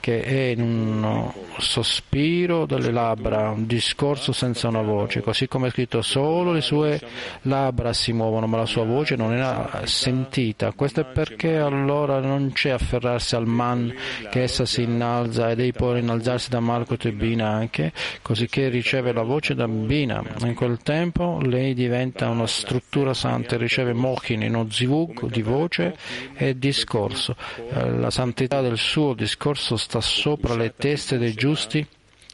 che 0.00 0.22
è 0.22 0.52
in 0.52 0.60
un 0.62 1.32
sospiro 1.58 2.66
delle 2.66 2.90
labbra, 2.90 3.50
un 3.50 3.66
discorso 3.66 4.32
senza 4.32 4.68
una 4.68 4.82
voce, 4.82 5.20
così 5.20 5.46
come 5.46 5.68
è 5.68 5.70
scritto 5.70 6.02
solo 6.02 6.52
le 6.52 6.62
sue 6.62 7.00
labbra 7.42 7.92
si 7.92 8.12
muovono, 8.12 8.46
ma 8.46 8.56
la 8.56 8.66
sua 8.66 8.84
voce 8.84 9.14
non 9.16 9.32
era 9.32 9.82
sentita. 9.84 10.72
Questo 10.72 11.00
è 11.00 11.04
perché 11.04 11.58
allora 11.58 12.20
non 12.20 12.52
c'è 12.52 12.70
afferrarsi 12.70 13.36
al 13.36 13.46
man 13.46 13.94
che 14.30 14.42
essa 14.42 14.64
si 14.64 14.82
innalza 14.82 15.50
ed 15.50 15.60
ei 15.60 15.72
può 15.72 15.94
innalzarsi 15.94 16.48
da 16.48 16.60
Malkut 16.60 17.04
e 17.04 17.12
Bina 17.12 17.48
anche, 17.48 17.92
così 18.22 18.48
che 18.48 18.68
riceve 18.68 19.12
la 19.12 19.22
voce 19.22 19.54
da 19.54 19.68
Bina. 19.68 20.22
In 20.44 20.54
quel 20.54 20.78
tempo 20.78 21.38
lei 21.42 21.74
diventa 21.74 22.28
una 22.28 22.46
struttura 22.46 23.14
santa 23.14 23.54
e 23.54 23.58
riceve 23.58 23.92
Mochini, 23.92 24.48
uno 24.48 24.66
zivug 24.70 25.26
di 25.26 25.42
voce 25.42 25.96
e 26.34 26.58
discorso. 26.58 27.36
Eh, 27.72 27.90
la 27.90 28.10
santità 28.10 28.60
del 28.60 28.78
suo 28.78 29.12
discorso 29.14 29.76
sta 29.90 30.00
sopra 30.00 30.54
le 30.54 30.72
teste 30.76 31.18
dei 31.18 31.34
giusti 31.34 31.84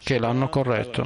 che 0.04 0.18
l'hanno 0.18 0.50
corretto. 0.50 1.04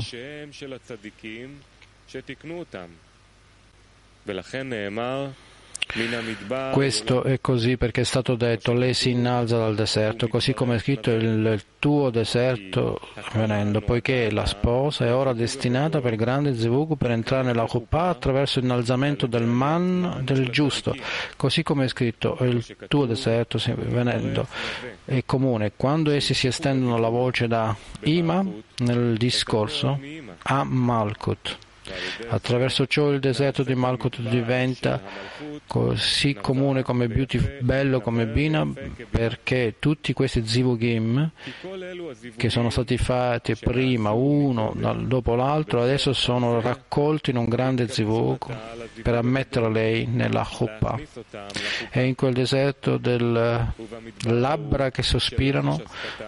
Questo 6.72 7.22
è 7.24 7.40
così 7.40 7.76
perché 7.76 8.03
è 8.03 8.05
stato 8.05 8.35
detto, 8.35 8.72
lei 8.72 8.94
si 8.94 9.11
innalza 9.11 9.59
dal 9.59 9.74
deserto, 9.74 10.29
così 10.29 10.55
come 10.55 10.76
è 10.76 10.79
scritto 10.79 11.11
il, 11.11 11.62
tuo 11.81 12.11
deserto 12.11 13.00
venendo, 13.33 13.81
poiché 13.81 14.31
la 14.31 14.44
sposa 14.44 15.07
è 15.07 15.14
ora 15.14 15.33
destinata 15.33 16.03
per 16.03 16.12
il 16.12 16.18
grande 16.18 16.55
Zevug 16.55 16.98
per 16.98 17.11
entrare 17.11 17.42
nella 17.42 17.64
Chuppah 17.64 18.11
attraverso 18.11 18.61
l'innalzamento 18.61 19.26
del 19.26 19.44
man 19.44 20.20
del 20.22 20.50
giusto, 20.50 20.94
così 21.37 21.62
come 21.62 21.87
è 21.87 21.88
scritto 21.88 22.37
il 22.42 22.62
tuo 22.87 23.07
deserto 23.07 23.59
venendo 23.76 24.46
è 25.07 25.22
comune. 25.24 25.72
Quando 25.74 26.11
essi 26.11 26.35
si 26.35 26.46
estendono 26.46 26.98
la 26.98 27.09
voce 27.09 27.48
da 27.48 27.74
Ima 28.03 28.44
nel 28.79 29.16
discorso 29.16 29.98
a 30.42 30.64
Malkut. 30.64 31.68
Attraverso 32.29 32.87
ciò 32.87 33.11
il 33.11 33.21
deserto 33.21 33.62
di 33.62 33.75
Malkut 33.75 34.21
diventa 34.21 35.01
così 35.66 36.35
comune 36.35 36.83
come 36.83 37.09
beauty, 37.09 37.59
bello 37.61 38.01
come 38.01 38.27
Bina, 38.27 38.66
perché 39.09 39.77
tutti 39.79 40.12
questi 40.12 40.47
zivugim 40.47 41.31
che 42.37 42.51
sono 42.51 42.71
stati 42.71 42.99
fatti 42.99 43.57
prima 43.57 44.11
uno 44.11 44.75
dopo 44.99 45.35
l'altro 45.35 45.83
adesso 45.83 46.12
sono 46.12 46.61
raccolti 46.61 47.31
in 47.31 47.37
un 47.37 47.47
grande 47.47 47.88
zivug 47.88 48.55
per 49.03 49.14
ammettere 49.14 49.71
lei 49.71 50.07
nella 50.07 50.47
Chuppa. 50.49 50.99
E 51.90 52.05
in 52.05 52.14
quel 52.14 52.35
deserto 52.35 52.99
del 52.99 53.73
labbra 54.25 54.90
che 54.90 55.03
sospirano, 55.03 55.81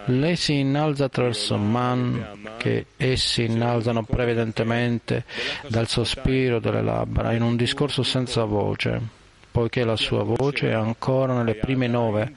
lei 0.05 0.35
si 0.35 0.59
innalza 0.59 1.05
attraverso 1.05 1.57
man 1.57 2.55
che 2.57 2.87
essi 2.97 3.43
innalzano 3.43 4.03
prevedentemente 4.03 5.25
dal 5.67 5.87
sospiro 5.87 6.59
delle 6.59 6.81
labbra 6.81 7.33
in 7.33 7.41
un 7.41 7.55
discorso 7.55 8.03
senza 8.03 8.43
voce 8.43 9.21
poiché 9.53 9.83
la 9.83 9.95
sua 9.95 10.23
voce 10.23 10.71
è 10.71 10.73
ancora 10.73 11.35
nelle 11.35 11.53
prime 11.53 11.85
nove 11.85 12.33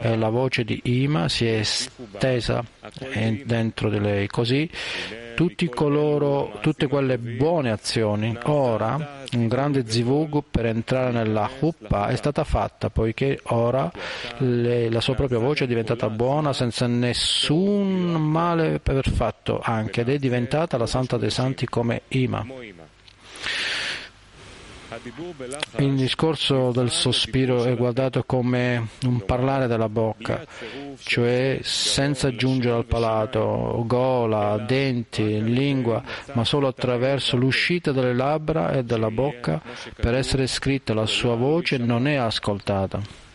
e 0.00 0.16
la 0.16 0.30
voce 0.30 0.64
di 0.64 0.80
Ima 0.84 1.28
si 1.28 1.46
è 1.46 1.58
estesa 1.58 2.64
dentro 3.44 3.90
di 3.90 4.00
lei. 4.00 4.26
Così 4.26 4.68
coloro, 5.68 6.58
tutte 6.60 6.86
quelle 6.86 7.18
buone 7.18 7.70
azioni, 7.70 8.36
ora 8.44 9.24
un 9.32 9.48
grande 9.48 9.88
zivug 9.88 10.42
per 10.50 10.66
entrare 10.66 11.10
nella 11.10 11.48
huppa 11.60 12.08
è 12.08 12.16
stata 12.16 12.44
fatta, 12.44 12.90
poiché 12.90 13.40
ora 13.44 13.90
le, 14.38 14.88
la 14.88 15.00
sua 15.00 15.14
propria 15.14 15.38
voce 15.38 15.64
è 15.64 15.66
diventata 15.66 16.08
buona 16.08 16.52
senza 16.52 16.86
nessun 16.86 18.12
male 18.12 18.78
per 18.80 19.08
fatto 19.10 19.60
anche 19.62 20.02
ed 20.02 20.08
è 20.08 20.18
diventata 20.18 20.76
la 20.76 20.86
santa 20.86 21.16
dei 21.16 21.30
santi 21.30 21.66
come 21.66 22.02
Ima. 22.08 22.46
Il 25.78 25.94
discorso 25.94 26.72
del 26.72 26.90
sospiro 26.90 27.64
è 27.64 27.76
guardato 27.76 28.24
come 28.24 28.88
un 29.04 29.24
parlare 29.24 29.66
della 29.66 29.88
bocca, 29.88 30.44
cioè 30.98 31.60
senza 31.62 32.34
giungere 32.34 32.76
al 32.76 32.86
palato, 32.86 33.84
gola, 33.86 34.58
denti, 34.58 35.42
lingua, 35.42 36.02
ma 36.32 36.44
solo 36.44 36.66
attraverso 36.66 37.36
l'uscita 37.36 37.92
delle 37.92 38.14
labbra 38.14 38.72
e 38.72 38.82
della 38.82 39.10
bocca 39.10 39.62
per 39.94 40.14
essere 40.14 40.46
scritta 40.46 40.94
la 40.94 41.06
sua 41.06 41.36
voce 41.36 41.76
non 41.76 42.06
è 42.08 42.14
ascoltata. 42.14 43.25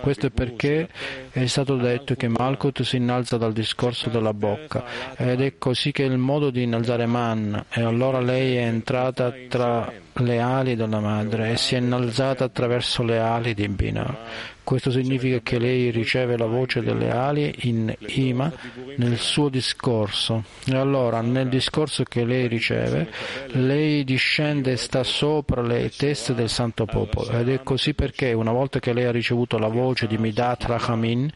Questo 0.00 0.26
è 0.26 0.30
perché 0.30 0.88
è 1.30 1.46
stato 1.46 1.76
detto 1.76 2.14
che 2.14 2.28
Malkut 2.28 2.82
si 2.82 2.96
innalza 2.96 3.36
dal 3.36 3.52
discorso 3.52 4.08
della 4.10 4.32
bocca 4.32 4.84
ed 5.16 5.40
è 5.40 5.54
così 5.58 5.92
che 5.92 6.04
è 6.04 6.08
il 6.08 6.18
modo 6.18 6.50
di 6.50 6.62
innalzare 6.62 7.06
Man 7.06 7.66
e 7.70 7.82
allora 7.82 8.20
lei 8.20 8.56
è 8.56 8.62
entrata 8.62 9.32
tra 9.48 9.92
le 10.12 10.40
ali 10.40 10.76
della 10.76 11.00
madre 11.00 11.52
e 11.52 11.56
si 11.56 11.74
è 11.74 11.78
innalzata 11.78 12.44
attraverso 12.44 13.02
le 13.02 13.18
ali 13.18 13.54
di 13.54 13.68
Bina. 13.68 14.52
Questo 14.64 14.90
significa 14.90 15.40
che 15.42 15.58
lei 15.58 15.90
riceve 15.90 16.38
la 16.38 16.46
voce 16.46 16.80
delle 16.80 17.10
ali 17.10 17.54
in 17.64 17.94
Ima 18.06 18.50
nel 18.96 19.18
suo 19.18 19.50
discorso. 19.50 20.42
E 20.64 20.74
allora, 20.74 21.20
nel 21.20 21.50
discorso 21.50 22.02
che 22.04 22.24
lei 22.24 22.48
riceve, 22.48 23.10
lei 23.48 24.04
discende 24.04 24.72
e 24.72 24.76
sta 24.78 25.04
sopra 25.04 25.60
le 25.60 25.90
teste 25.94 26.32
del 26.32 26.48
santo 26.48 26.86
popolo. 26.86 27.30
Ed 27.32 27.50
è 27.50 27.62
così 27.62 27.92
perché 27.92 28.32
una 28.32 28.52
volta 28.52 28.80
che 28.80 28.94
lei 28.94 29.04
ha 29.04 29.10
ricevuto 29.10 29.58
la 29.58 29.68
voce 29.68 30.06
di 30.06 30.16
Midat 30.16 30.64
Rachamin, 30.64 31.30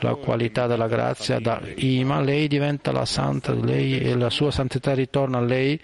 la 0.00 0.16
qualità 0.16 0.66
della 0.66 0.88
grazia 0.88 1.38
da 1.38 1.60
Ima, 1.76 2.20
lei 2.20 2.48
diventa 2.48 2.90
la 2.90 3.04
santa, 3.04 3.54
lei 3.54 4.00
e 4.00 4.16
la 4.16 4.28
sua 4.28 4.50
santità 4.50 4.92
ritorna 4.92 5.38
a 5.38 5.42
lei 5.42 5.80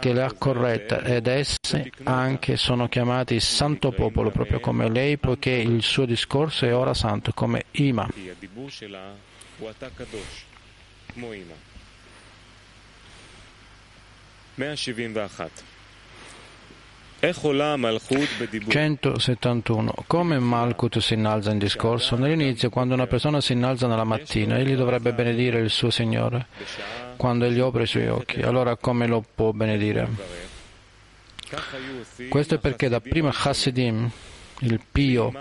che 0.00 0.14
le 0.14 0.22
ha 0.22 0.32
corretta 0.32 1.02
ed 1.02 1.26
esse 1.26 1.90
anche 2.04 2.56
sono 2.56 2.88
chiamati 2.88 3.38
santo 3.38 3.90
popolo 3.92 4.30
proprio 4.30 4.60
come 4.60 4.88
lei 4.88 5.18
poiché 5.18 5.50
il 5.50 5.82
suo 5.82 6.06
discorso 6.06 6.20
discorso 6.22 6.66
è 6.66 6.74
ora 6.74 6.94
santo 6.94 7.32
come 7.32 7.64
Ima. 7.72 8.08
171. 18.68 19.94
Come 20.06 20.38
Malkut 20.38 20.98
si 20.98 21.14
innalza 21.14 21.50
in 21.50 21.58
discorso? 21.58 22.16
Nell'inizio, 22.16 22.70
quando 22.70 22.94
una 22.94 23.06
persona 23.08 23.40
si 23.40 23.52
innalza 23.52 23.88
nella 23.88 24.04
mattina, 24.04 24.58
egli 24.58 24.74
dovrebbe 24.74 25.12
benedire 25.12 25.58
il 25.58 25.70
suo 25.70 25.90
Signore 25.90 26.46
quando 27.16 27.46
egli 27.46 27.60
opera 27.60 27.82
i 27.82 27.88
suoi 27.88 28.06
occhi. 28.06 28.42
Allora 28.42 28.76
come 28.76 29.08
lo 29.08 29.24
può 29.34 29.50
benedire? 29.50 30.08
Questo 32.28 32.54
è 32.54 32.58
perché 32.58 32.88
da 32.88 33.00
prima 33.00 33.32
Hasidim 33.32 34.10
il 34.60 34.80
pio 34.90 35.32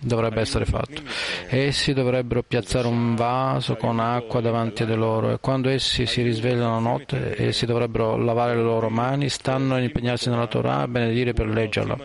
dovrebbe 0.00 0.40
essere 0.40 0.64
fatto. 0.64 1.02
Essi 1.48 1.92
dovrebbero 1.92 2.42
piazzare 2.42 2.86
un 2.86 3.14
vaso 3.14 3.76
con 3.76 4.00
acqua 4.00 4.40
davanti 4.40 4.82
a 4.82 4.96
loro 4.96 5.32
e 5.32 5.38
quando 5.40 5.68
essi 5.68 6.06
si 6.06 6.22
risvegliano 6.22 6.72
la 6.74 6.78
notte, 6.78 7.34
essi 7.36 7.66
dovrebbero 7.66 8.16
lavare 8.16 8.56
le 8.56 8.62
loro 8.62 8.88
mani, 8.88 9.28
stanno 9.28 9.74
a 9.74 9.80
impegnarsi 9.80 10.30
nella 10.30 10.46
Torah, 10.46 10.80
a 10.80 10.88
benedire 10.88 11.34
per 11.34 11.46
leggerla. 11.46 11.98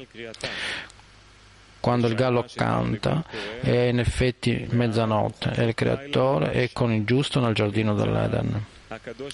Quando 1.79 2.07
il 2.07 2.15
gallo 2.15 2.45
canta 2.53 3.23
è 3.61 3.69
in 3.69 3.99
effetti 3.99 4.67
mezzanotte 4.71 5.53
e 5.55 5.65
il 5.65 5.75
creatore 5.75 6.51
è 6.51 6.69
con 6.73 6.91
il 6.91 7.05
giusto 7.05 7.39
nel 7.39 7.53
giardino 7.53 7.93
dell'Eden. 7.93 8.65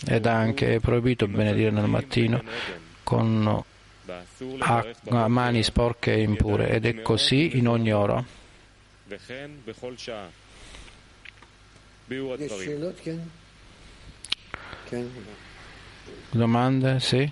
Ed 0.05 0.25
anche 0.25 0.75
è 0.75 0.79
proibito 0.79 1.27
benedire 1.27 1.71
nel 1.71 1.87
mattino 1.87 2.41
con 3.03 3.63
mani 5.27 5.63
sporche 5.63 6.13
e 6.13 6.21
impure 6.21 6.69
ed 6.69 6.85
è 6.85 7.01
così 7.01 7.57
in 7.57 7.67
ogni 7.67 7.93
ora. 7.93 8.21
Domande? 16.29 16.99
Sì? 16.99 17.31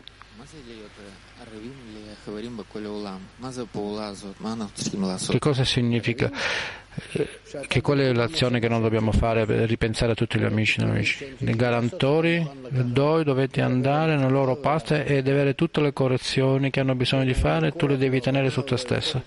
Che 5.32 5.40
cosa 5.40 5.64
significa? 5.64 6.32
Che 7.68 7.82
qual 7.82 8.00
è 8.00 8.12
l'azione 8.12 8.60
che 8.60 8.68
non 8.68 8.82
dobbiamo 8.82 9.12
fare 9.12 9.46
per 9.46 9.68
ripensare 9.68 10.12
a 10.12 10.16
tutti 10.16 10.38
gli 10.38 10.44
amici 10.44 10.82
e 10.82 10.84
amici? 10.84 11.36
I 11.38 11.56
garantori, 11.56 12.46
dove 12.70 13.24
dovete 13.24 13.62
andare 13.62 14.16
nella 14.16 14.28
loro 14.28 14.58
parte 14.58 15.06
e 15.06 15.18
avere 15.20 15.56
tutte 15.56 15.80
le 15.80 15.94
correzioni 15.94 16.70
che 16.72 16.82
hanno 16.82 16.96
bisogno 16.96 17.24
di 17.24 17.34
fare, 17.34 17.72
tu 17.72 17.88
le 17.88 17.98
devi 17.98 18.20
tenere 18.20 18.50
su 18.50 18.64
te 18.64 18.76
stesso 18.76 19.24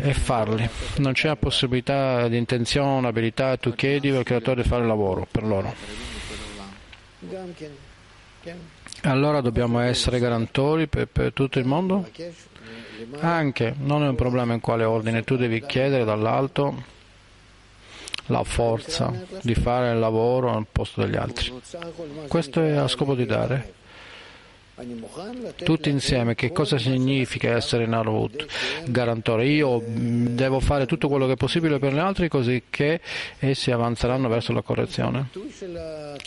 e 0.00 0.12
farli. 0.12 0.68
Non 0.96 1.12
c'è 1.12 1.34
possibilità 1.36 2.28
di 2.28 2.36
intenzione, 2.36 3.06
abilità, 3.06 3.56
tu 3.56 3.74
chiedi 3.74 4.10
al 4.10 4.24
creatore 4.24 4.62
di 4.62 4.68
fare 4.68 4.82
il 4.82 4.88
lavoro 4.88 5.26
per 5.30 5.44
loro. 5.44 5.74
Allora 9.02 9.40
dobbiamo 9.40 9.80
essere 9.80 10.18
garantori 10.18 10.86
per, 10.86 11.06
per 11.08 11.32
tutto 11.32 11.58
il 11.58 11.64
mondo? 11.64 12.08
Anche, 13.20 13.74
non 13.78 14.02
è 14.02 14.08
un 14.08 14.14
problema 14.14 14.54
in 14.54 14.60
quale 14.60 14.84
ordine, 14.84 15.22
tu 15.22 15.36
devi 15.36 15.64
chiedere 15.64 16.04
dall'alto 16.04 16.94
la 18.26 18.42
forza 18.42 19.12
di 19.42 19.54
fare 19.54 19.92
il 19.92 19.98
lavoro 19.98 20.52
al 20.52 20.66
posto 20.70 21.02
degli 21.02 21.16
altri. 21.16 21.52
Questo 22.28 22.62
è 22.62 22.72
a 22.72 22.88
scopo 22.88 23.14
di 23.14 23.26
dare. 23.26 23.74
Tutti 25.64 25.88
insieme, 25.88 26.34
che 26.34 26.52
cosa 26.52 26.76
significa 26.76 27.50
essere 27.54 27.86
Narvut, 27.86 28.46
garantore? 28.86 29.46
Io 29.46 29.82
devo 29.82 30.60
fare 30.60 30.84
tutto 30.84 31.08
quello 31.08 31.24
che 31.26 31.32
è 31.32 31.36
possibile 31.36 31.78
per 31.78 31.94
gli 31.94 31.98
altri 31.98 32.28
così 32.28 32.64
che 32.68 33.00
essi 33.38 33.70
avanzeranno 33.70 34.28
verso 34.28 34.52
la 34.52 34.60
correzione. 34.60 35.30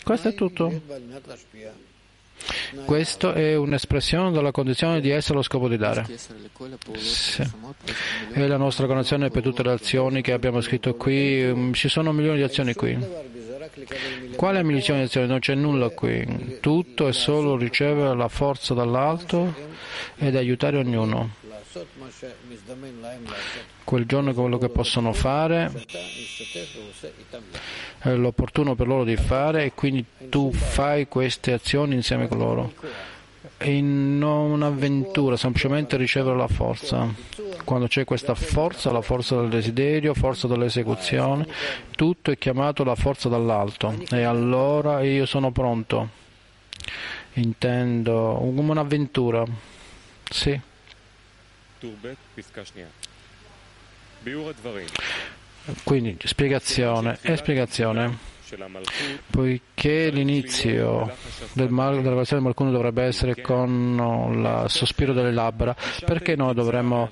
Questo 0.02 0.28
è 0.28 0.34
tutto. 0.34 0.80
Questo 2.84 3.32
è 3.32 3.54
un'espressione 3.54 4.32
della 4.32 4.50
condizione 4.50 5.00
di 5.00 5.10
essere 5.10 5.34
lo 5.34 5.42
scopo 5.42 5.68
di 5.68 5.76
dare. 5.76 6.06
Sì. 6.96 7.48
È 8.32 8.46
la 8.46 8.56
nostra 8.56 8.86
condizione 8.86 9.30
per 9.30 9.42
tutte 9.42 9.62
le 9.62 9.72
azioni 9.72 10.22
che 10.22 10.32
abbiamo 10.32 10.60
scritto 10.60 10.94
qui. 10.94 11.72
Ci 11.72 11.88
sono 11.88 12.10
milioni 12.12 12.38
di 12.38 12.42
azioni 12.42 12.74
qui. 12.74 12.98
Quale 14.36 14.58
azioni? 15.02 15.26
Non 15.26 15.38
c'è 15.38 15.54
nulla 15.54 15.88
qui. 15.90 16.58
Tutto 16.60 17.08
è 17.08 17.12
solo 17.12 17.56
ricevere 17.56 18.14
la 18.16 18.28
forza 18.28 18.74
dall'alto 18.74 19.54
ed 20.16 20.36
aiutare 20.36 20.78
ognuno 20.78 21.38
quel 23.84 24.04
giorno 24.06 24.34
quello 24.34 24.58
che 24.58 24.68
possono 24.68 25.12
fare 25.12 25.70
è 27.98 28.14
l'opportuno 28.14 28.74
per 28.74 28.88
loro 28.88 29.04
di 29.04 29.16
fare 29.16 29.64
e 29.64 29.72
quindi 29.72 30.04
tu 30.28 30.52
fai 30.52 31.06
queste 31.06 31.52
azioni 31.52 31.94
insieme 31.94 32.26
con 32.26 32.38
loro. 32.38 32.72
In 33.62 34.22
un'avventura, 34.22 35.36
semplicemente 35.36 35.98
ricevere 35.98 36.36
la 36.36 36.48
forza. 36.48 37.06
Quando 37.64 37.88
c'è 37.88 38.04
questa 38.04 38.34
forza, 38.34 38.90
la 38.90 39.02
forza 39.02 39.38
del 39.38 39.50
desiderio, 39.50 40.14
forza 40.14 40.46
dell'esecuzione, 40.46 41.46
tutto 41.90 42.30
è 42.30 42.38
chiamato 42.38 42.84
la 42.84 42.94
forza 42.94 43.28
dall'alto. 43.28 43.94
E 44.10 44.22
allora 44.22 45.02
io 45.02 45.26
sono 45.26 45.50
pronto. 45.50 46.08
Intendo 47.34 48.40
come 48.54 48.70
un'avventura. 48.70 49.44
Sì. 50.30 50.58
Quindi 55.84 56.16
spiegazione 56.24 57.18
e 57.20 57.36
spiegazione. 57.36 58.29
Poiché 59.30 60.10
l'inizio 60.10 61.10
del 61.52 61.70
mal, 61.70 61.96
della 61.96 62.10
relazione 62.10 62.42
di 62.42 62.48
qualcuno 62.52 62.70
dovrebbe 62.70 63.04
essere 63.04 63.40
con 63.40 64.30
il 64.32 64.64
sospiro 64.68 65.12
delle 65.12 65.32
labbra, 65.32 65.74
perché 66.04 66.36
noi 66.36 66.54
dovremmo 66.54 67.08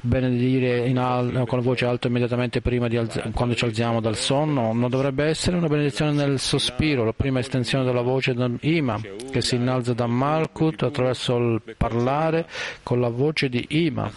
benedire 0.00 0.90
al, 0.96 1.44
con 1.46 1.58
la 1.58 1.64
voce 1.64 1.84
alta 1.84 2.08
immediatamente 2.08 2.60
prima 2.60 2.88
di 2.88 2.96
alz- 2.96 3.30
quando 3.32 3.54
ci 3.54 3.64
alziamo 3.64 4.00
dal 4.00 4.16
sonno? 4.16 4.72
Non 4.72 4.90
dovrebbe 4.90 5.24
essere 5.24 5.56
una 5.56 5.68
benedizione 5.68 6.12
nel 6.12 6.38
sospiro, 6.38 7.04
la 7.04 7.12
prima 7.12 7.38
estensione 7.38 7.84
della 7.84 8.02
voce 8.02 8.34
Ima, 8.60 9.00
che 9.30 9.40
si 9.40 9.54
innalza 9.56 9.92
da 9.92 10.06
Malkut 10.06 10.82
attraverso 10.82 11.36
il 11.36 11.62
parlare 11.76 12.46
con 12.82 13.00
la 13.00 13.08
voce 13.08 13.48
di 13.48 13.64
Ima. 13.70 14.10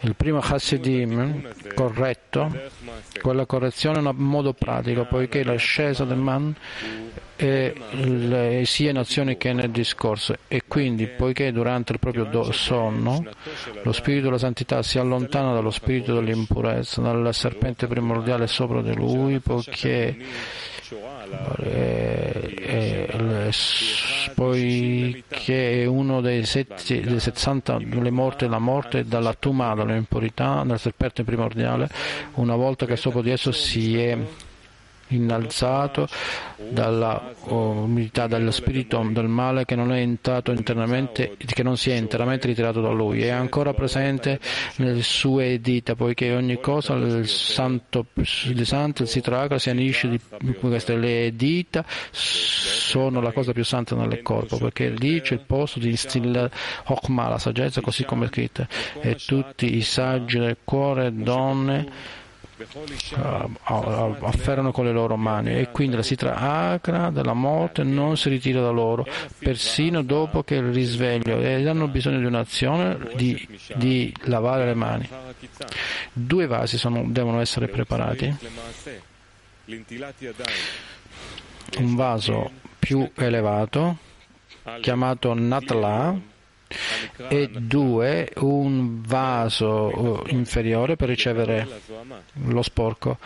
Il 0.00 0.14
primo 0.16 0.38
Hasidim 0.38 1.48
corretto, 1.74 2.50
quella 3.20 3.46
correzione 3.46 4.00
in 4.00 4.10
modo 4.16 4.52
pratico, 4.52 5.04
poi 5.06 5.27
poiché 5.28 5.44
l'ascesa 5.44 6.04
del 6.04 6.16
man 6.16 6.54
è 7.36 7.72
le, 7.90 8.62
sia 8.64 8.90
in 8.90 8.96
azione 8.96 9.36
che 9.36 9.52
nel 9.52 9.70
discorso. 9.70 10.34
E 10.48 10.62
quindi 10.66 11.06
poiché 11.06 11.52
durante 11.52 11.92
il 11.92 11.98
proprio 11.98 12.52
sonno 12.52 13.22
lo 13.82 13.92
spirito 13.92 14.24
della 14.24 14.38
santità 14.38 14.82
si 14.82 14.98
allontana 14.98 15.52
dallo 15.52 15.70
spirito 15.70 16.14
dell'impurezza, 16.14 17.02
dal 17.02 17.34
serpente 17.34 17.86
primordiale 17.86 18.46
sopra 18.46 18.80
di 18.80 18.94
lui, 18.94 19.38
poiché 19.38 20.16
eh, 21.60 22.54
eh, 22.58 23.52
poiché 24.34 25.82
è 25.82 25.84
uno 25.84 26.22
dei, 26.22 26.46
setti, 26.46 27.00
dei 27.00 27.20
60 27.20 27.78
le 27.78 28.10
morte 28.10 28.48
la 28.48 28.58
morte 28.58 29.04
dalla 29.04 29.34
tuma, 29.34 29.74
dall'impurità, 29.74 30.62
dal 30.64 30.78
serpente 30.78 31.24
primordiale, 31.24 31.88
una 32.34 32.56
volta 32.56 32.86
che 32.86 32.96
sopra 32.96 33.20
di 33.20 33.30
esso 33.30 33.52
si 33.52 33.98
è 34.00 34.16
innalzato 35.08 36.08
dalla 36.70 37.32
umiltà, 37.44 38.26
dallo 38.26 38.50
spirito 38.50 39.06
del 39.10 39.28
male 39.28 39.64
che 39.64 39.74
non, 39.74 40.18
che 40.20 41.62
non 41.62 41.76
si 41.76 41.90
è 41.90 41.94
interamente 41.94 42.46
ritirato 42.46 42.80
da 42.80 42.90
lui, 42.90 43.22
è 43.22 43.28
ancora 43.30 43.72
presente 43.72 44.40
nelle 44.76 45.02
sue 45.02 45.60
dita, 45.60 45.94
poiché 45.94 46.34
ogni 46.34 46.60
cosa, 46.60 46.94
il 46.94 47.28
santo, 47.28 48.06
il 48.14 48.66
santo, 48.66 49.02
il 49.02 49.08
sitraga 49.08 49.58
si 49.58 49.70
anisce 49.70 50.08
di 50.08 50.20
queste, 50.58 50.96
le 50.96 51.32
dita 51.34 51.84
sono 52.10 53.20
la 53.20 53.32
cosa 53.32 53.52
più 53.52 53.64
santa 53.64 53.94
nel 53.94 54.22
corpo, 54.22 54.58
perché 54.58 54.90
lì 54.90 55.20
c'è 55.20 55.34
il 55.34 55.42
posto 55.46 55.78
di 55.78 55.88
instillare 55.90 56.50
Hokmah, 56.84 57.28
la 57.28 57.38
saggezza, 57.38 57.80
così 57.80 58.04
come 58.04 58.26
è 58.26 58.28
scritta, 58.28 58.66
e 59.00 59.14
tutti 59.14 59.76
i 59.76 59.82
saggi 59.82 60.38
del 60.38 60.56
cuore, 60.64 61.12
donne, 61.14 62.16
afferrano 64.20 64.72
con 64.72 64.84
le 64.84 64.92
loro 64.92 65.16
mani 65.16 65.58
e 65.58 65.70
quindi 65.70 65.96
la 65.96 66.02
sitra 66.02 66.36
acra 66.36 67.10
della 67.10 67.32
morte 67.32 67.82
non 67.82 68.16
si 68.16 68.28
ritira 68.28 68.60
da 68.60 68.70
loro. 68.70 69.06
Persino 69.38 70.02
dopo 70.02 70.42
che 70.42 70.56
il 70.56 70.72
risveglio 70.72 71.38
ed 71.40 71.66
hanno 71.66 71.88
bisogno 71.88 72.18
di 72.18 72.24
un'azione 72.24 72.98
di, 73.14 73.46
di 73.76 74.14
lavare 74.22 74.64
le 74.64 74.74
mani. 74.74 75.08
Due 76.12 76.46
vasi 76.46 76.78
sono, 76.78 77.04
devono 77.06 77.40
essere 77.40 77.68
preparati. 77.68 78.36
Un 81.78 81.94
vaso 81.94 82.50
più 82.78 83.10
elevato 83.14 83.98
chiamato 84.80 85.34
Natla 85.34 86.27
e 87.28 87.48
due 87.48 88.30
un 88.36 89.00
vaso 89.02 90.24
eh, 90.24 90.32
inferiore 90.32 90.96
per 90.96 91.08
ricevere 91.08 91.66
lo 92.44 92.62
sporco. 92.62 93.18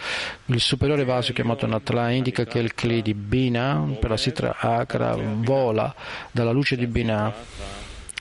Il 0.47 0.61
superiore 0.61 1.05
vaso 1.05 1.33
chiamato 1.33 1.67
Natla 1.67 2.11
indica 2.11 2.45
che 2.45 2.59
il 2.59 2.75
Kli 2.75 3.03
di 3.03 3.15
Bina 3.15 3.97
per 3.99 4.11
la 4.11 4.17
Sitra 4.17 4.57
Akra 4.59 5.17
vola 5.17 5.95
dalla 6.31 6.53
luce 6.53 6.77
di 6.77 6.87
Bina, 6.87 7.33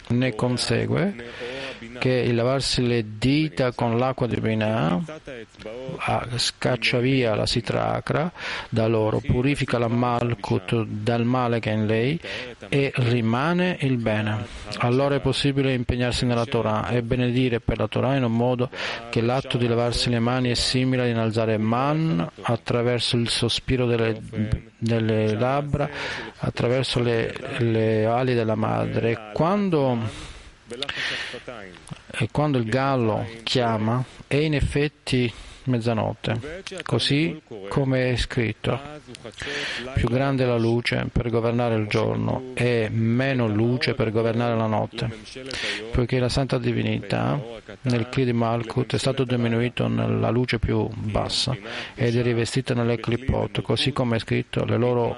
ne 0.08 0.36
consegue 0.36 1.60
che 2.00 2.10
il 2.10 2.36
lavarsi 2.36 2.86
le 2.86 3.18
dita 3.18 3.72
con 3.72 3.98
l'acqua 3.98 4.28
di 4.28 4.40
Binah 4.40 5.02
scaccia 6.36 7.00
via 7.00 7.36
la 7.36 7.46
sitracra 7.46 8.32
da 8.70 8.88
loro, 8.88 9.20
purifica 9.20 9.78
la 9.78 9.88
Malkut 9.88 10.84
dal 10.86 11.26
male 11.26 11.60
che 11.60 11.72
è 11.72 11.74
in 11.74 11.86
lei 11.86 12.20
e 12.70 12.92
rimane 12.96 13.78
il 13.82 13.98
bene. 13.98 14.46
Allora 14.80 15.16
è 15.16 15.20
possibile 15.20 15.74
impegnarsi 15.74 16.26
nella 16.26 16.46
Torah 16.46 16.90
e 16.90 17.02
benedire 17.02 17.60
per 17.60 17.78
la 17.78 17.88
Torah 17.88 18.16
in 18.16 18.24
un 18.24 18.36
modo 18.36 18.70
che 19.10 19.22
l'atto 19.22 19.58
di 19.58 19.68
lavarsi 19.68 20.10
le 20.10 20.20
mani 20.20 20.50
è 20.50 20.56
simile 20.56 21.04
ad 21.04 21.10
innalzare 21.10 21.58
man 21.58 22.30
attraverso 22.42 23.18
il 23.18 23.30
sospiro 23.30 23.86
delle, 23.86 24.20
delle 24.78 25.34
labbra, 25.34 25.90
attraverso 26.38 27.02
le, 27.02 27.34
le 27.60 28.06
ali 28.06 28.34
della 28.34 28.56
madre. 28.56 29.32
Quando 29.34 30.30
e 32.12 32.30
quando 32.32 32.58
il 32.58 32.66
gallo 32.66 33.26
chiama 33.44 34.04
è 34.28 34.36
in 34.36 34.56
effetti 34.56 35.32
mezzanotte, 35.64 36.64
così 36.84 37.42
come 37.70 38.12
è 38.12 38.16
scritto. 38.16 38.80
Più 39.94 40.08
grande 40.08 40.44
è 40.44 40.48
la 40.48 40.58
luce 40.58 41.08
per 41.12 41.30
governare 41.30 41.76
il 41.76 41.88
giorno 41.88 42.52
e 42.54 42.90
meno 42.90 43.48
luce 43.48 43.94
per 43.94 44.12
governare 44.12 44.56
la 44.56 44.66
notte, 44.66 45.10
poiché 45.92 46.20
la 46.20 46.30
santa 46.30 46.58
divinità 46.58 47.40
nel 47.82 48.10
Kli 48.10 48.26
di 48.26 48.34
Malkut 48.34 48.96
è 48.96 48.98
stato 48.98 49.24
diminuito 49.24 49.88
nella 49.88 50.30
luce 50.30 50.60
più 50.60 50.88
bassa 50.94 51.56
ed 51.96 52.16
è 52.16 52.22
rivestita 52.22 52.74
nell'Eklipot, 52.74 53.62
così 53.62 53.92
come 53.92 54.16
è 54.16 54.20
scritto, 54.20 54.66
le 54.66 54.78
loro 54.78 55.16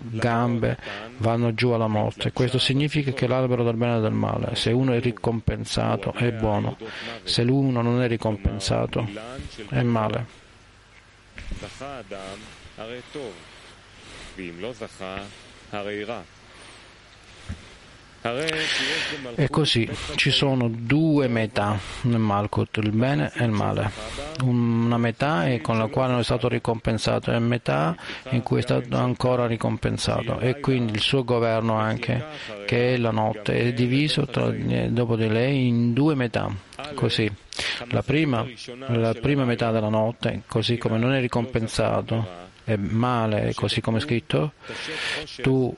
gambe 0.00 0.78
vanno 1.18 1.54
giù 1.54 1.70
alla 1.70 1.86
morte. 1.86 2.32
Questo 2.32 2.58
significa 2.58 3.12
che 3.12 3.26
l'albero 3.26 3.64
del 3.64 3.76
bene 3.76 3.98
e 3.98 4.00
del 4.00 4.12
male, 4.12 4.54
se 4.54 4.70
uno 4.70 4.92
è 4.92 5.00
ricompensato, 5.00 6.12
è 6.12 6.32
buono, 6.32 6.76
se 7.22 7.42
l'uno 7.42 7.82
non 7.82 8.02
è 8.02 8.08
ricompensato, 8.08 9.08
è 9.68 9.82
male. 9.82 10.26
E 19.34 19.50
così 19.50 19.86
ci 20.14 20.30
sono 20.30 20.70
due 20.70 21.28
metà 21.28 21.78
nel 22.04 22.18
Malkut, 22.18 22.78
il 22.78 22.90
bene 22.90 23.30
e 23.34 23.44
il 23.44 23.50
male. 23.50 23.90
Una 24.42 24.96
metà 24.96 25.44
con 25.60 25.76
la 25.76 25.88
quale 25.88 26.12
non 26.12 26.20
è 26.20 26.24
stato 26.24 26.48
ricompensato 26.48 27.30
e 27.32 27.38
metà 27.38 27.94
in 28.30 28.42
cui 28.42 28.60
è 28.60 28.62
stato 28.62 28.96
ancora 28.96 29.46
ricompensato. 29.46 30.38
E 30.38 30.58
quindi 30.60 30.92
il 30.92 31.00
suo 31.00 31.22
governo 31.22 31.74
anche, 31.74 32.24
che 32.64 32.94
è 32.94 32.96
la 32.96 33.10
notte, 33.10 33.58
è 33.58 33.74
diviso 33.74 34.24
tra, 34.24 34.50
dopo 34.88 35.16
di 35.16 35.28
lei 35.28 35.66
in 35.68 35.92
due 35.92 36.14
metà. 36.14 36.50
Così, 36.94 37.30
la 37.90 38.02
prima, 38.02 38.46
la 38.86 39.12
prima 39.12 39.44
metà 39.44 39.70
della 39.70 39.90
notte, 39.90 40.44
così 40.46 40.78
come 40.78 40.96
non 40.96 41.12
è 41.12 41.20
ricompensato, 41.20 42.52
è 42.64 42.76
male, 42.76 43.52
così 43.54 43.80
come 43.80 43.98
è 43.98 44.00
scritto, 44.00 44.52
tu 45.42 45.74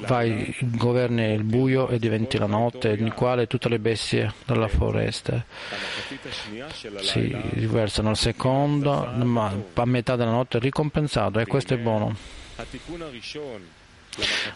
vai, 0.00 0.54
governi 0.60 1.32
il 1.32 1.44
buio 1.44 1.88
e 1.88 1.98
diventi 1.98 2.38
la 2.38 2.46
notte, 2.46 2.96
nel 2.96 3.14
quale 3.14 3.46
tutte 3.46 3.68
le 3.68 3.78
bestie 3.78 4.32
della 4.44 4.68
foresta 4.68 5.44
si 7.00 7.36
riversano 7.52 8.08
al 8.08 8.16
secondo, 8.16 9.08
ma 9.22 9.52
a 9.74 9.84
metà 9.84 10.16
della 10.16 10.32
notte 10.32 10.58
ricompensato 10.58 11.38
e 11.38 11.46
questo 11.46 11.74
è 11.74 11.78
buono. 11.78 12.16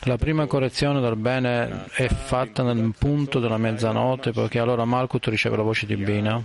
La 0.03 0.17
prima 0.17 0.47
correzione 0.47 1.01
del 1.01 1.17
bene 1.17 1.87
è 1.93 2.09
fatta 2.09 2.63
nel 2.63 2.95
punto 2.97 3.41
della 3.41 3.59
mezzanotte, 3.59 4.33
perché 4.33 4.59
allora 4.59 4.85
Malkut 4.85 5.27
riceve 5.27 5.57
la 5.57 5.63
voce 5.63 5.87
divina 5.87 6.43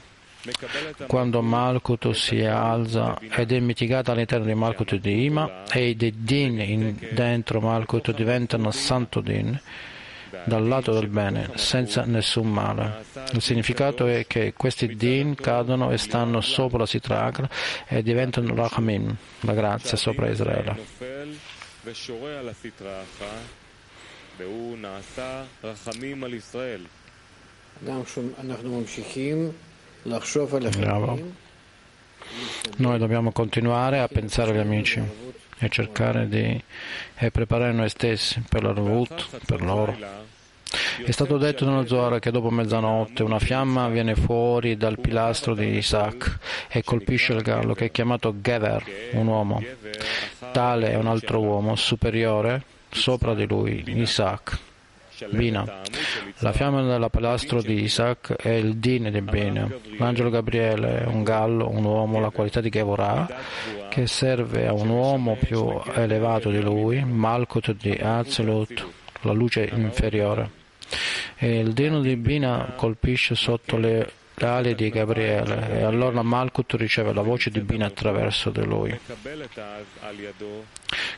quando 1.08 1.42
Malkut 1.42 2.12
si 2.12 2.44
alza 2.44 3.18
ed 3.20 3.52
è 3.52 3.60
mitigata 3.60 4.12
all'interno 4.12 4.46
di 4.46 4.54
Malkut 4.54 4.96
di 4.96 5.26
Ima 5.26 5.64
e 5.72 5.90
i 5.90 5.96
Din 5.96 6.60
in, 6.60 6.98
dentro 7.12 7.62
Malkut 7.62 8.14
diventano 8.14 8.72
Santo 8.72 9.22
Din 9.22 9.60
dal 10.46 10.68
lato 10.68 10.94
del 10.94 11.08
bene, 11.08 11.52
senza 11.56 12.04
nessun 12.06 12.52
male. 12.52 13.06
Il 13.34 13.42
significato 13.42 14.08
è 14.08 14.26
che 14.28 14.54
questi 14.54 14.96
din 14.96 15.36
cadono 15.36 15.92
e 15.92 15.98
stanno 15.98 16.42
sopra 16.42 16.80
la 16.80 16.86
Sitrakra 16.86 17.48
e 17.88 18.02
diventano 18.02 18.56
Rachamim, 18.56 19.16
la 19.42 19.54
grazia 19.54 19.96
sopra 19.96 20.30
Israele. 20.30 20.76
Bravo. 30.78 31.20
Noi 32.78 32.98
dobbiamo 32.98 33.32
continuare 33.32 34.00
a 34.00 34.08
pensare 34.08 34.52
agli 34.52 34.58
amici 34.58 35.02
e 35.60 35.70
cercare 35.70 36.28
di 36.28 36.62
e 37.16 37.32
preparare 37.32 37.72
noi 37.72 37.90
stessi 37.90 38.44
per 38.50 38.64
la 38.64 38.72
Ruvut, 38.72 39.40
per 39.46 39.62
loro. 39.62 39.96
È 41.06 41.12
stato 41.12 41.38
detto 41.38 41.66
nello 41.66 41.86
Zohar 41.86 42.20
che 42.20 42.32
dopo 42.32 42.50
mezzanotte 42.50 43.24
una 43.24 43.40
fiamma 43.40 43.88
viene 43.90 44.16
fuori 44.16 44.76
dal 44.76 45.00
pilastro 45.00 45.54
di 45.54 45.78
Isaac 45.78 46.40
e 46.70 46.84
colpisce 46.84 47.34
il 47.34 47.42
gallo 47.42 47.74
che 47.74 47.86
è 47.86 47.92
chiamato 47.92 48.34
Gever, 48.42 48.84
un 49.14 49.28
uomo. 49.28 49.64
Tale 50.52 50.92
è 50.92 50.96
un 50.96 51.08
altro 51.08 51.40
uomo 51.40 51.76
superiore 51.76 52.64
sopra 52.90 53.34
di 53.34 53.46
lui, 53.48 53.84
Isaac. 53.86 54.60
Bina. 55.32 55.82
La 56.40 56.52
fiamma 56.52 56.82
della 56.82 57.10
pilastro 57.10 57.62
di 57.62 57.84
Isaac 57.84 58.34
è 58.34 58.50
il 58.50 58.78
Din 58.78 59.10
di 59.12 59.22
Bina. 59.22 59.70
L'angelo 59.98 60.30
Gabriele 60.30 61.04
è 61.04 61.06
un 61.06 61.24
gallo, 61.24 61.70
un 61.70 61.84
uomo, 61.84 62.20
la 62.20 62.30
qualità 62.30 62.62
di 62.62 62.70
Gevorah, 62.70 63.28
che 63.90 64.08
serve 64.08 64.68
a 64.68 64.74
un 64.74 64.90
uomo 64.90 65.36
più 65.36 65.80
elevato 65.94 66.50
di 66.50 66.62
lui, 66.62 67.04
Malkut 67.04 67.76
di 67.76 67.92
Azelut, 67.92 68.86
la 69.22 69.32
luce 69.32 69.70
inferiore. 69.74 70.62
E 71.38 71.60
il 71.60 71.74
Dino 71.74 72.02
di 72.02 72.16
Bina 72.16 72.74
colpisce 72.76 73.36
sotto 73.36 73.78
le 73.78 74.10
le 74.36 74.48
ali 74.48 74.76
di 74.76 74.90
Gabriele 74.90 75.80
e 75.80 75.84
allora 75.84 76.22
Malkut 76.22 76.74
riceve 76.74 77.14
la 77.14 77.22
voce 77.22 77.50
di 77.50 77.60
Bina 77.62 77.86
attraverso 77.86 78.50
di 78.50 78.64
lui. 78.64 79.00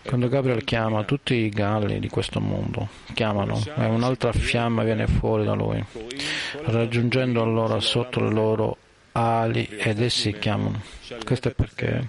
Quando 0.03 0.28
Gabriele 0.28 0.63
chiama, 0.63 1.03
tutti 1.03 1.34
i 1.34 1.49
galli 1.49 1.99
di 1.99 2.09
questo 2.09 2.39
mondo 2.39 2.89
chiamano 3.13 3.61
e 3.76 3.86
un'altra 3.86 4.32
fiamma 4.32 4.84
viene 4.84 5.07
fuori 5.07 5.45
da 5.45 5.53
lui, 5.53 5.84
raggiungendo 6.63 7.41
allora 7.41 7.80
sotto 7.80 8.20
le 8.20 8.32
loro 8.32 8.78
ali 9.13 9.66
ed 9.66 10.01
essi 10.01 10.38
chiamano. 10.38 10.82
Questo 11.24 11.49
è 11.49 11.53
perché, 11.53 12.07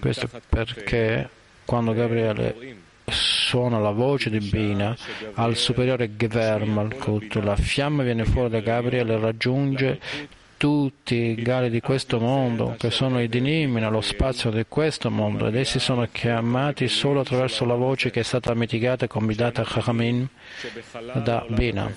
questo 0.00 0.28
è 0.30 0.40
perché 0.48 1.28
quando 1.64 1.92
Gabriele 1.92 2.84
suona 3.06 3.78
la 3.78 3.90
voce 3.90 4.30
di 4.30 4.38
Bina 4.38 4.96
al 5.34 5.56
superiore 5.56 6.10
Gver 6.16 6.64
Malkut. 6.64 7.36
La 7.36 7.56
fiamma 7.56 8.02
viene 8.02 8.24
fuori 8.24 8.50
da 8.50 8.60
Gabriele 8.60 9.14
e 9.14 9.18
raggiunge 9.18 10.00
tutti 10.56 11.14
i 11.14 11.34
gali 11.34 11.68
di 11.68 11.80
questo 11.80 12.18
mondo, 12.18 12.74
che 12.78 12.90
sono 12.90 13.20
i 13.20 13.28
dinimi 13.28 13.80
nello 13.80 14.00
spazio 14.00 14.50
di 14.50 14.64
questo 14.66 15.10
mondo, 15.10 15.46
ed 15.46 15.54
essi 15.54 15.78
sono 15.78 16.08
chiamati 16.10 16.88
solo 16.88 17.20
attraverso 17.20 17.64
la 17.64 17.74
voce 17.74 18.10
che 18.10 18.20
è 18.20 18.22
stata 18.22 18.54
mitigata 18.54 19.04
e 19.04 19.08
combinata 19.08 19.62
a 19.62 19.64
Chachamim 19.64 20.26
da 21.22 21.44
Bina. 21.48 21.94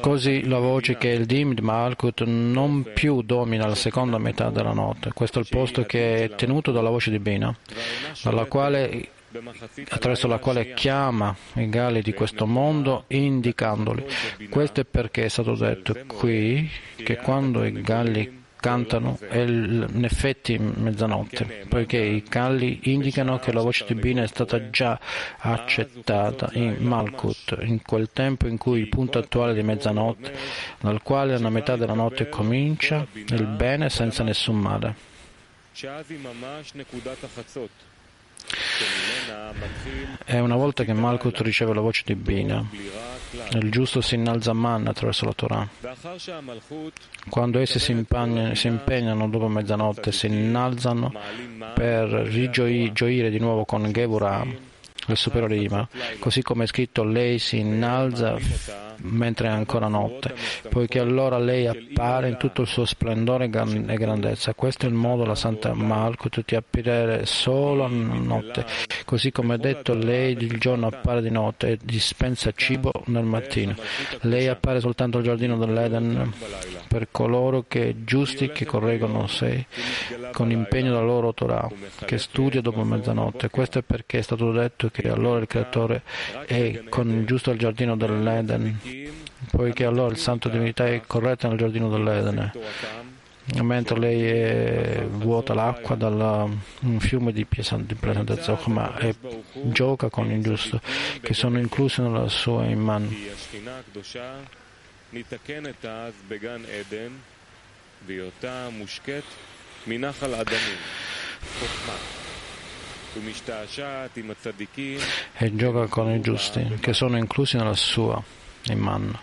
Così 0.00 0.46
la 0.46 0.58
voce 0.58 0.98
che 0.98 1.08
il 1.08 1.24
Dim 1.24 1.54
di 1.54 1.62
Malkut 1.62 2.24
non 2.24 2.90
più 2.92 3.22
domina 3.22 3.66
la 3.66 3.74
seconda 3.74 4.18
metà 4.18 4.50
della 4.50 4.72
notte. 4.72 5.12
Questo 5.14 5.38
è 5.38 5.42
il 5.42 5.48
posto 5.50 5.84
che 5.84 6.24
è 6.24 6.34
tenuto 6.34 6.72
dalla 6.72 6.90
voce 6.90 7.10
di 7.10 7.18
Bina, 7.18 7.54
quale, 8.44 9.08
attraverso 9.88 10.26
la 10.26 10.38
quale 10.38 10.74
chiama 10.74 11.34
i 11.54 11.68
gali 11.68 12.02
di 12.02 12.12
questo 12.12 12.46
mondo 12.46 13.04
indicandoli. 13.08 14.04
Questo 14.50 14.80
è 14.80 14.84
perché 14.84 15.24
è 15.24 15.28
stato 15.28 15.54
detto 15.54 15.96
qui 16.06 16.68
che 16.96 17.16
quando 17.16 17.64
i 17.64 17.80
galli 17.80 18.39
cantano 18.60 19.18
è 19.18 19.38
in 19.38 20.04
effetti 20.04 20.58
mezzanotte, 20.58 21.66
poiché 21.68 21.98
i 21.98 22.22
calli 22.22 22.80
indicano 22.84 23.38
che 23.38 23.52
la 23.52 23.62
voce 23.62 23.84
di 23.88 23.94
Bina 23.94 24.22
è 24.22 24.26
stata 24.26 24.70
già 24.70 24.98
accettata 25.38 26.50
in 26.52 26.76
Malkut, 26.78 27.56
in 27.62 27.82
quel 27.82 28.10
tempo 28.12 28.46
in 28.46 28.58
cui 28.58 28.80
il 28.80 28.88
punto 28.88 29.18
attuale 29.18 29.54
di 29.54 29.62
mezzanotte, 29.62 30.32
dal 30.78 31.02
quale 31.02 31.36
una 31.36 31.50
metà 31.50 31.76
della 31.76 31.94
notte 31.94 32.28
comincia, 32.28 33.06
il 33.12 33.46
bene 33.46 33.88
senza 33.88 34.22
nessun 34.22 34.58
male. 34.58 34.94
E 40.24 40.38
una 40.38 40.56
volta 40.56 40.84
che 40.84 40.92
Malkut 40.92 41.40
riceve 41.40 41.74
la 41.74 41.80
voce 41.80 42.02
di 42.04 42.14
Bina, 42.14 42.66
il 43.52 43.70
giusto 43.70 44.00
si 44.00 44.14
innalza 44.16 44.50
a 44.50 44.54
man 44.54 44.86
attraverso 44.86 45.24
la 45.24 45.32
Torah. 45.32 45.68
Quando 47.28 47.58
essi 47.58 47.78
si 47.78 47.92
impegnano, 47.92 48.54
si 48.54 48.66
impegnano 48.66 49.28
dopo 49.28 49.48
mezzanotte, 49.48 50.12
si 50.12 50.26
innalzano 50.26 51.12
per 51.74 52.08
rigioire 52.08 53.30
di 53.30 53.38
nuovo 53.38 53.64
con 53.64 53.90
Geburah, 53.90 54.46
le 55.10 55.16
superiori 55.16 55.62
Ima, 55.62 55.86
così 56.18 56.42
come 56.42 56.64
è 56.64 56.66
scritto 56.66 57.04
lei 57.04 57.38
si 57.38 57.58
innalza 57.58 58.38
mentre 59.02 59.48
è 59.48 59.50
ancora 59.50 59.88
notte, 59.88 60.34
poiché 60.68 60.98
allora 60.98 61.38
lei 61.38 61.66
appare 61.66 62.28
in 62.28 62.36
tutto 62.36 62.62
il 62.62 62.66
suo 62.68 62.84
splendore 62.84 63.46
e 63.46 63.48
grandezza. 63.48 64.54
Questo 64.54 64.86
è 64.86 64.88
il 64.88 64.94
modo 64.94 65.24
la 65.24 65.34
Santa 65.34 65.72
Malkut 65.72 66.42
di 66.44 66.54
apparire 66.54 67.24
solo 67.26 67.84
a 67.84 67.88
notte, 67.88 68.64
così 69.04 69.32
come 69.32 69.54
è 69.54 69.58
detto 69.58 69.94
lei 69.94 70.32
il 70.32 70.58
giorno 70.58 70.86
appare 70.86 71.22
di 71.22 71.30
notte 71.30 71.68
e 71.68 71.78
dispensa 71.82 72.52
cibo 72.54 72.92
nel 73.06 73.24
mattino. 73.24 73.74
Lei 74.22 74.48
appare 74.48 74.80
soltanto 74.80 75.18
al 75.18 75.24
giardino 75.24 75.56
dell'Eden 75.56 76.32
per 76.88 77.08
coloro 77.10 77.64
che 77.68 77.96
giusti 78.04 78.50
che 78.50 78.64
correggono 78.64 79.26
sé 79.26 79.66
con 80.32 80.50
impegno 80.50 80.90
della 80.90 81.04
loro 81.04 81.32
Torah, 81.32 81.68
che 82.04 82.18
studia 82.18 82.60
dopo 82.60 82.82
mezzanotte. 82.82 83.48
Questo 83.48 83.78
è 83.78 83.82
perché 83.82 84.18
è 84.18 84.22
stato 84.22 84.50
detto 84.52 84.88
che 84.90 84.99
allora 85.08 85.40
il 85.40 85.46
Creatore 85.46 86.02
è 86.46 86.84
con 86.88 87.10
il 87.10 87.24
giusto 87.24 87.50
al 87.50 87.56
giardino 87.56 87.96
dell'Eden 87.96 88.78
poiché 89.50 89.84
allora 89.84 90.10
il 90.10 90.18
santo 90.18 90.48
divinità 90.48 90.86
è 90.86 91.00
corretta 91.06 91.48
nel 91.48 91.58
giardino 91.58 91.88
dell'Edene 91.88 92.52
mentre 93.62 93.98
lei 93.98 94.22
è, 94.22 95.06
vuota 95.08 95.54
l'acqua 95.54 95.96
da 95.96 96.08
un 96.08 97.00
fiume 97.00 97.32
di 97.32 97.44
pesantezza 97.44 98.58
ma 98.66 98.96
e 98.98 99.14
gioca 99.64 100.08
con 100.08 100.30
il 100.30 100.42
giusto 100.42 100.80
che 101.20 101.34
sono 101.34 101.58
inclusi 101.58 102.00
nella 102.00 102.28
sua 102.28 102.64
iman 102.66 103.08
e 115.36 115.54
gioca 115.54 115.86
con 115.86 116.10
i 116.10 116.20
giusti 116.20 116.78
che 116.80 116.92
sono 116.92 117.16
inclusi 117.16 117.56
nella 117.56 117.74
sua 117.74 118.22
Imman. 118.68 119.18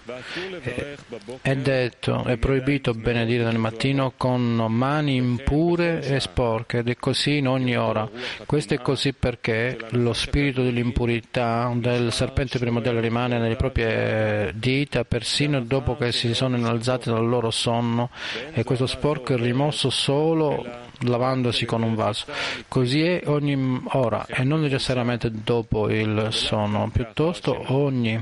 È 1.41 1.55
detto, 1.55 2.23
è 2.23 2.37
proibito 2.37 2.93
benedire 2.93 3.43
nel 3.43 3.59
mattino 3.59 4.13
con 4.17 4.65
mani 4.69 5.15
impure 5.15 6.01
e 6.01 6.19
sporche 6.19 6.79
ed 6.79 6.89
è 6.89 6.95
così 6.95 7.37
in 7.37 7.47
ogni 7.47 7.77
ora. 7.77 8.09
Questo 8.45 8.73
è 8.73 8.81
così 8.81 9.13
perché 9.13 9.77
lo 9.91 10.13
spirito 10.13 10.63
dell'impurità 10.63 11.71
del 11.75 12.11
serpente 12.11 12.57
primordiale 12.57 12.99
rimane 12.99 13.37
nelle 13.37 13.55
proprie 13.55 14.51
dita 14.55 15.05
persino 15.05 15.61
dopo 15.61 15.95
che 15.95 16.11
si 16.11 16.33
sono 16.33 16.57
innalzati 16.57 17.09
dal 17.09 17.27
loro 17.27 17.51
sonno 17.51 18.09
e 18.53 18.63
questo 18.63 18.87
sporco 18.87 19.33
è 19.33 19.37
rimosso 19.37 19.91
solo 19.91 20.85
lavandosi 21.01 21.65
con 21.65 21.83
un 21.83 21.95
vaso. 21.95 22.25
Così 22.67 23.03
è 23.03 23.21
ogni 23.25 23.83
ora 23.93 24.25
e 24.25 24.43
non 24.43 24.61
necessariamente 24.61 25.31
dopo 25.31 25.89
il 25.89 26.29
sonno, 26.31 26.89
piuttosto 26.91 27.73
ogni 27.73 28.21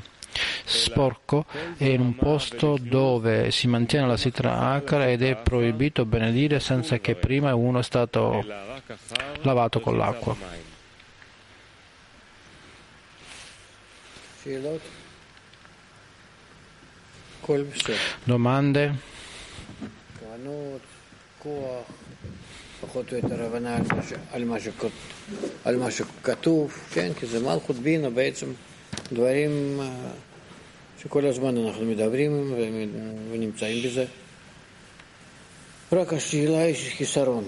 sporco 0.65 1.45
è 1.77 1.85
in 1.85 2.01
un 2.01 2.15
posto 2.15 2.77
dove 2.79 3.51
si 3.51 3.67
mantiene 3.67 4.07
la 4.07 4.17
sitra 4.17 4.59
acra 4.71 5.09
ed 5.09 5.23
è 5.23 5.37
proibito 5.37 6.05
benedire 6.05 6.59
senza 6.59 6.97
che 6.99 7.15
prima 7.15 7.55
uno 7.55 7.79
è 7.79 7.83
stato 7.83 8.43
lavato 9.41 9.79
con 9.79 9.97
l'acqua. 9.97 10.35
Domande? 18.23 19.13
פחות 22.94 23.12
או 23.12 23.16
יותר 23.16 23.44
הבנה 23.44 23.76
על 25.64 25.76
מה 25.76 25.90
שכתוב, 25.90 26.72
כן? 26.92 27.12
כי 27.18 27.26
זה 27.26 27.40
מלכות 27.40 27.76
בינה 27.76 28.10
בעצם 28.10 28.46
דברים 29.12 29.80
שכל 31.02 31.26
הזמן 31.26 31.56
אנחנו 31.56 31.84
מדברים 31.84 32.54
ונמצאים 33.32 33.88
בזה. 33.88 34.04
רק 35.92 36.12
השאלה 36.12 36.62
היא 36.62 36.74
חיסרון, 36.96 37.44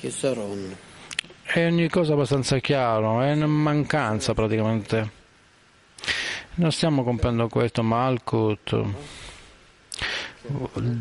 חיסרון. 0.00 0.74
È 1.52 1.66
ogni 1.66 1.88
cosa 1.88 2.12
abbastanza 2.12 2.58
chiaro, 2.58 3.20
è 3.22 3.32
una 3.32 3.46
mancanza 3.46 4.34
praticamente. 4.34 5.10
Non 6.54 6.70
stiamo 6.70 7.02
comprando 7.02 7.48
questo 7.48 7.82
Malkut, 7.82 8.84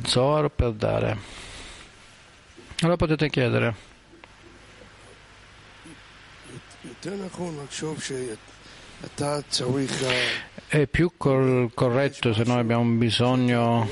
Zohar 0.05 0.49
per 0.49 0.71
dare. 0.71 1.17
Allora 2.80 2.96
potete 2.96 3.30
chiedere. 3.30 3.74
È 10.66 10.86
più 10.86 11.12
col 11.16 11.70
corretto 11.74 12.32
se 12.32 12.42
noi 12.44 12.58
abbiamo 12.58 12.84
bisogno 12.96 13.88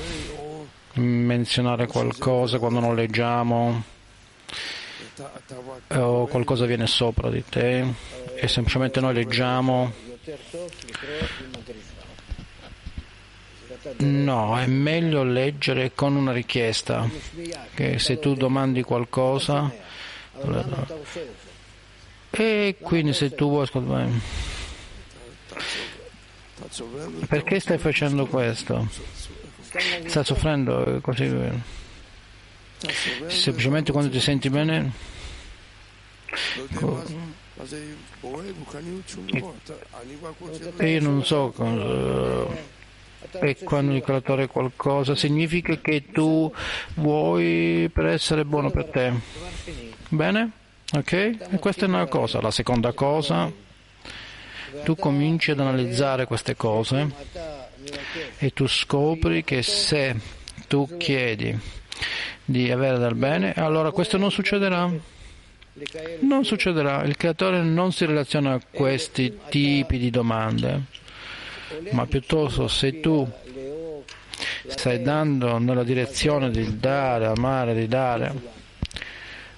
di 0.93 1.01
menzionare 1.01 1.87
qualcosa 1.87 2.59
quando 2.59 2.79
non 2.79 2.95
leggiamo 2.95 3.83
o 5.89 6.27
qualcosa 6.27 6.65
viene 6.65 6.87
sopra 6.87 7.29
di 7.29 7.43
te 7.47 7.85
e 8.35 8.47
semplicemente 8.47 8.99
noi 8.99 9.13
leggiamo. 9.13 9.91
No, 13.97 14.57
è 14.57 14.65
meglio 14.65 15.23
leggere 15.23 15.93
con 15.93 16.15
una 16.15 16.31
richiesta, 16.31 17.09
che 17.73 17.99
se 17.99 18.19
tu 18.19 18.33
domandi 18.33 18.81
qualcosa 18.81 19.71
e 22.31 22.77
quindi 22.81 23.13
se 23.13 23.35
tu 23.35 23.49
vuoi 23.49 23.63
ascoltare 23.63 24.09
perché 27.27 27.59
stai 27.59 27.77
facendo 27.77 28.25
questo? 28.25 28.87
Stai 30.05 30.23
soffrendo 30.23 30.99
così? 31.01 31.29
Semplicemente 33.27 33.91
quando 33.91 34.09
ti 34.09 34.19
senti 34.19 34.49
bene? 34.49 34.91
E 40.77 40.89
io 40.89 41.01
non 41.01 41.23
so 41.23 41.51
cosa. 41.55 42.72
E 43.39 43.57
quando 43.63 43.93
il 43.93 44.01
creatore 44.01 44.47
qualcosa 44.47 45.15
significa 45.15 45.77
che 45.77 46.05
tu 46.11 46.51
vuoi 46.95 47.89
per 47.91 48.05
essere 48.05 48.45
buono 48.45 48.69
per 48.69 48.85
te. 48.85 49.13
Bene? 50.09 50.51
Ok? 50.93 51.11
E 51.13 51.59
questa 51.59 51.85
è 51.85 51.87
una 51.87 52.05
cosa. 52.05 52.41
La 52.41 52.51
seconda 52.51 52.93
cosa 52.93 53.51
tu 54.83 54.95
cominci 54.95 55.51
ad 55.51 55.59
analizzare 55.59 56.25
queste 56.25 56.55
cose 56.55 57.11
e 58.37 58.51
tu 58.51 58.67
scopri 58.67 59.43
che 59.43 59.61
se 59.61 60.15
tu 60.67 60.97
chiedi 60.97 61.57
di 62.45 62.71
avere 62.71 62.97
del 62.97 63.15
bene, 63.15 63.53
allora 63.53 63.91
questo 63.91 64.17
non 64.17 64.31
succederà. 64.31 64.91
Non 66.21 66.45
succederà. 66.45 67.03
Il 67.03 67.17
creatore 67.17 67.61
non 67.63 67.91
si 67.91 68.05
relaziona 68.05 68.53
a 68.53 68.61
questi 68.69 69.39
tipi 69.49 69.97
di 69.97 70.09
domande, 70.09 70.83
ma 71.91 72.05
piuttosto 72.05 72.67
se 72.67 72.99
tu 72.99 73.29
stai 74.67 75.01
dando 75.01 75.57
nella 75.57 75.83
direzione 75.83 76.49
di 76.49 76.79
dare, 76.79 77.25
amare, 77.25 77.73
di 77.73 77.87
dare, 77.87 78.51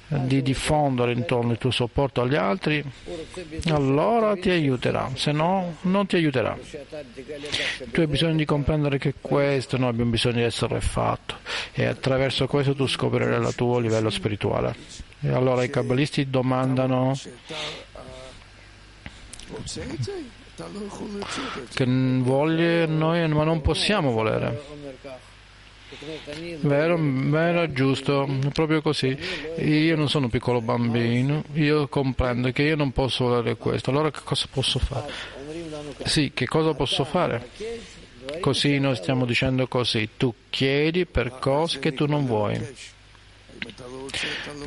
di 0.08 0.42
diffondere 0.42 1.14
intorno 1.14 1.52
il 1.52 1.58
tuo 1.58 1.72
supporto 1.72 2.22
agli 2.22 2.36
altri, 2.36 2.84
allora 3.70 4.36
ti 4.36 4.50
aiuterà, 4.50 5.12
se 5.16 5.32
no 5.32 5.78
non 5.82 6.06
ti 6.06 6.16
aiuterà. 6.16 6.58
Tu 7.92 8.00
hai 8.00 8.08
bisogno 8.08 8.36
di 8.36 8.46
comprendere 8.46 8.98
che 8.98 9.16
questo 9.20 9.78
noi 9.78 9.90
abbiamo 9.90 10.12
bisogno 10.12 10.36
di 10.36 10.44
essere 10.44 10.80
fatto 10.82 11.38
e 11.74 11.86
attraverso 11.86 12.46
questo 12.48 12.76
tu 12.76 12.88
scoprirai 12.88 13.42
il 13.42 13.56
tuo 13.56 13.80
livello 13.80 14.10
spirituale. 14.10 14.76
E 15.22 15.30
allora 15.32 15.64
i 15.64 15.70
kabbalisti 15.70 16.30
domandano 16.30 17.18
che 21.74 21.86
voglie 21.86 22.86
noi, 22.86 23.28
ma 23.28 23.44
non 23.44 23.62
possiamo 23.62 24.12
volere. 24.12 24.84
Vero, 26.62 26.98
vero, 27.00 27.72
giusto, 27.72 28.28
proprio 28.54 28.82
così. 28.82 29.18
Io 29.60 29.96
non 29.96 30.10
sono 30.10 30.26
un 30.26 30.32
piccolo 30.32 30.62
bambino, 30.62 31.44
io 31.54 31.88
comprendo 31.88 32.52
che 32.52 32.64
io 32.64 32.76
non 32.76 32.92
posso 32.92 33.26
volere 33.26 33.56
questo, 33.56 33.92
allora 33.92 34.12
che 34.12 34.22
cosa 34.24 34.48
posso 34.52 34.80
fare? 34.80 35.12
Sì, 36.04 36.32
che 36.34 36.46
cosa 36.46 36.74
posso 36.74 37.04
fare? 37.04 37.50
Così 38.40 38.80
noi 38.80 38.96
stiamo 38.96 39.26
dicendo 39.26 39.68
così, 39.68 40.10
tu 40.18 40.34
chiedi 40.50 41.06
per 41.06 41.38
cose 41.40 41.80
che 41.80 41.94
tu 41.94 42.08
non 42.08 42.26
vuoi. 42.26 42.60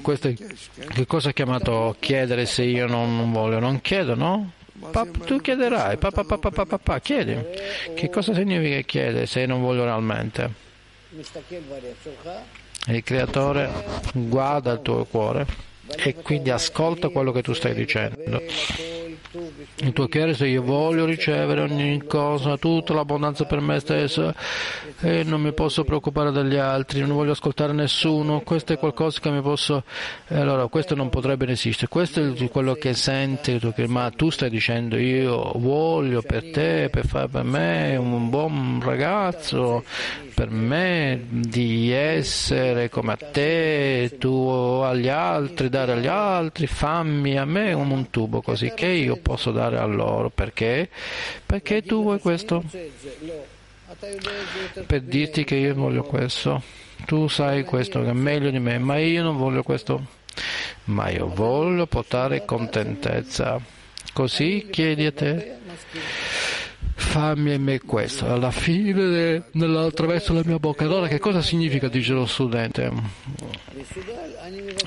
Questo 0.00 0.28
è, 0.28 0.34
che 0.34 1.06
cosa 1.06 1.30
è 1.30 1.32
chiamato 1.32 1.94
chiedere 1.98 2.46
se 2.46 2.62
io 2.62 2.86
non, 2.86 3.16
non 3.16 3.32
voglio? 3.32 3.58
Non 3.58 3.80
chiedo, 3.80 4.14
no? 4.14 4.52
Pap, 4.90 5.24
tu 5.24 5.40
chiederai, 5.40 5.96
papà, 5.96 6.24
papà, 6.24 6.50
papà, 6.50 6.64
papà, 6.64 7.00
chiedi. 7.00 7.36
Che 7.94 8.10
cosa 8.10 8.32
significa 8.34 8.80
chiedere 8.80 9.26
se 9.26 9.44
non 9.46 9.60
voglio 9.60 9.84
realmente? 9.84 10.66
Il 12.86 13.02
creatore 13.02 13.70
guarda 14.12 14.72
il 14.72 14.82
tuo 14.82 15.04
cuore 15.04 15.46
e 15.96 16.14
quindi 16.14 16.50
ascolta 16.50 17.08
quello 17.08 17.32
che 17.32 17.42
tu 17.42 17.52
stai 17.52 17.74
dicendo. 17.74 18.42
Il 19.30 19.92
tuo 19.92 20.06
chiaro 20.06 20.32
se 20.32 20.46
io 20.46 20.62
voglio 20.62 21.04
ricevere 21.04 21.60
ogni 21.60 22.02
cosa, 22.06 22.56
tutta 22.56 22.94
l'abbondanza 22.94 23.44
per 23.44 23.60
me 23.60 23.78
stesso 23.78 24.32
e 25.00 25.22
non 25.22 25.42
mi 25.42 25.52
posso 25.52 25.84
preoccupare 25.84 26.32
degli 26.32 26.56
altri, 26.56 27.00
non 27.00 27.14
voglio 27.14 27.32
ascoltare 27.32 27.74
nessuno, 27.74 28.40
questo 28.40 28.72
è 28.72 28.78
qualcosa 28.78 29.20
che 29.20 29.30
mi 29.30 29.42
posso... 29.42 29.84
Allora, 30.28 30.66
questo 30.68 30.94
non 30.94 31.10
potrebbe 31.10 31.46
esistere, 31.50 31.88
questo 31.88 32.24
è 32.24 32.48
quello 32.48 32.72
che 32.72 32.94
senti, 32.94 33.60
ma 33.86 34.10
tu 34.10 34.30
stai 34.30 34.48
dicendo 34.48 34.96
io 34.96 35.52
voglio 35.56 36.22
per 36.22 36.50
te, 36.50 36.88
per 36.90 37.06
fare 37.06 37.28
per 37.28 37.42
me 37.42 37.96
un 37.96 38.30
buon 38.30 38.80
ragazzo, 38.82 39.84
per 40.34 40.50
me 40.50 41.20
di 41.28 41.90
essere 41.90 42.88
come 42.88 43.12
a 43.12 43.16
te, 43.16 44.16
tu 44.18 44.30
agli 44.82 45.08
altri, 45.08 45.68
dare 45.68 45.92
agli 45.92 46.06
altri, 46.06 46.66
fammi 46.66 47.36
a 47.36 47.44
me 47.44 47.72
un 47.72 48.08
tubo 48.08 48.40
così 48.40 48.72
che 48.74 48.86
io 48.86 49.17
posso 49.18 49.50
dare 49.50 49.78
a 49.78 49.84
loro. 49.84 50.30
Perché? 50.30 50.88
Perché 51.44 51.82
tu 51.82 52.02
vuoi 52.02 52.18
questo? 52.18 52.64
Per 54.86 55.00
dirti 55.02 55.44
che 55.44 55.54
io 55.54 55.74
voglio 55.74 56.02
questo. 56.04 56.62
Tu 57.06 57.28
sai 57.28 57.64
questo 57.64 58.02
che 58.02 58.10
è 58.10 58.14
meglio 58.14 58.50
di 58.50 58.58
me, 58.58 58.78
ma 58.78 58.98
io 58.98 59.22
non 59.22 59.36
voglio 59.36 59.62
questo. 59.62 60.16
Ma 60.84 61.10
io 61.10 61.28
voglio 61.28 61.86
portare 61.86 62.44
contentezza. 62.44 63.60
Così 64.12 64.68
chiedi 64.70 65.06
a 65.06 65.12
te 65.12 65.56
fammi 66.98 67.52
a 67.52 67.58
me 67.58 67.78
questo, 67.80 68.26
alla 68.26 68.50
fine 68.50 68.92
de, 68.92 69.42
attraverso 69.78 70.34
la 70.34 70.42
mia 70.44 70.58
bocca. 70.58 70.84
Allora 70.84 71.06
che 71.06 71.18
cosa 71.18 71.40
significa, 71.40 71.88
dice 71.88 72.12
lo 72.12 72.26
studente? 72.26 72.90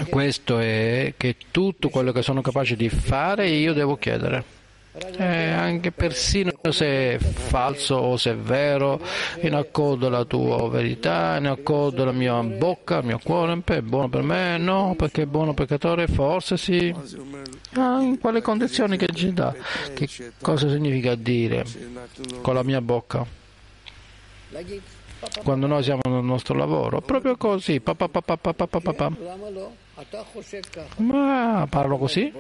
Questo 0.09 0.59
è 0.59 1.13
che 1.15 1.35
tutto 1.49 1.89
quello 1.89 2.11
che 2.11 2.21
sono 2.21 2.41
capace 2.41 2.75
di 2.75 2.89
fare 2.89 3.49
io 3.49 3.73
devo 3.73 3.95
chiedere. 3.97 4.59
Eh, 4.93 5.23
anche 5.23 5.91
persino 5.93 6.51
se 6.69 7.15
è 7.15 7.17
falso 7.17 7.95
o 7.95 8.17
se 8.17 8.31
è 8.31 8.35
vero, 8.35 8.99
in 9.41 9.53
accordo 9.53 10.07
alla 10.07 10.25
tua 10.25 10.69
verità, 10.69 11.37
in 11.37 11.47
accordo 11.47 12.01
alla 12.01 12.11
mia 12.11 12.41
bocca, 12.43 12.97
al 12.97 13.05
mio 13.05 13.17
cuore, 13.23 13.61
è 13.63 13.81
buono 13.81 14.09
per 14.09 14.21
me, 14.21 14.57
no, 14.57 14.93
perché 14.97 15.21
è 15.21 15.25
buono 15.25 15.53
peccatore, 15.53 16.07
forse 16.07 16.57
sì. 16.57 16.93
Ah, 17.75 18.01
in 18.01 18.19
quale 18.19 18.41
condizioni 18.41 18.97
che 18.97 19.07
ci 19.13 19.31
dà? 19.31 19.55
Che 19.93 20.09
cosa 20.41 20.69
significa 20.69 21.15
dire 21.15 21.63
con 22.41 22.53
la 22.55 22.63
mia 22.63 22.81
bocca? 22.81 23.25
Quando 25.41 25.67
noi 25.67 25.83
siamo 25.83 26.01
nel 26.09 26.23
nostro 26.23 26.53
lavoro, 26.53 26.99
proprio 26.99 27.37
così, 27.37 27.79
pa, 27.79 27.95
pa, 27.95 28.09
pa, 28.09 28.21
Ma 30.97 31.67
parlo 31.69 31.97
così? 31.97 32.31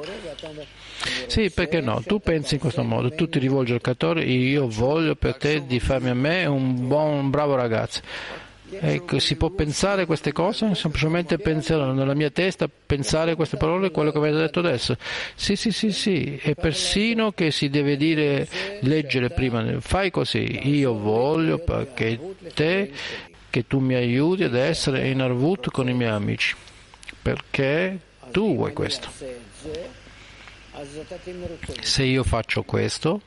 Sì, 1.27 1.49
perché 1.51 1.81
no? 1.81 2.01
Tu 2.05 2.19
pensi 2.19 2.55
in 2.55 2.59
questo 2.59 2.83
modo, 2.83 3.09
tu 3.11 3.27
ti 3.27 3.39
rivolgi 3.39 3.73
al 3.73 3.81
creatore, 3.81 4.23
io 4.23 4.67
voglio 4.67 5.15
per 5.15 5.35
te 5.37 5.65
di 5.65 5.79
farmi 5.79 6.09
a 6.09 6.13
me 6.13 6.45
un 6.45 6.87
buon, 6.87 7.13
un 7.13 7.29
bravo 7.29 7.55
ragazzo. 7.55 8.01
Ecco, 8.73 9.19
si 9.19 9.35
può 9.35 9.49
pensare 9.49 10.05
queste 10.05 10.31
cose? 10.31 10.75
Semplicemente 10.75 11.37
pensare 11.37 11.91
nella 11.91 12.13
mia 12.13 12.29
testa, 12.29 12.69
pensare 12.69 13.35
queste 13.35 13.57
parole, 13.57 13.91
quello 13.91 14.11
che 14.11 14.17
avete 14.17 14.37
detto 14.37 14.59
adesso. 14.59 14.95
Sì, 15.35 15.57
sì, 15.57 15.71
sì, 15.71 15.91
sì, 15.91 16.39
è 16.41 16.55
persino 16.55 17.33
che 17.33 17.51
si 17.51 17.69
deve 17.69 17.97
dire, 17.97 18.47
leggere 18.81 19.29
prima, 19.29 19.79
fai 19.81 20.09
così, 20.09 20.69
io 20.69 20.97
voglio 20.97 21.57
perché 21.57 22.17
te, 22.53 22.91
che 23.49 23.67
tu 23.67 23.79
mi 23.79 23.95
aiuti 23.95 24.43
ad 24.45 24.55
essere 24.55 25.09
in 25.09 25.19
arvut 25.19 25.69
con 25.69 25.89
i 25.89 25.93
miei 25.93 26.11
amici 26.11 26.55
perché 27.21 27.99
tu 28.31 28.55
vuoi 28.55 28.73
questo. 28.73 29.09
Se 31.81 32.03
io 32.03 32.23
faccio 32.23 32.63
questo, 32.63 33.21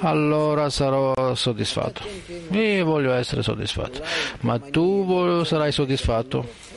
allora 0.00 0.68
sarò 0.70 1.34
soddisfatto. 1.34 2.02
Io 2.50 2.84
voglio 2.84 3.12
essere 3.12 3.42
soddisfatto, 3.42 4.02
ma 4.40 4.58
tu 4.58 5.44
sarai 5.44 5.72
soddisfatto. 5.72 6.76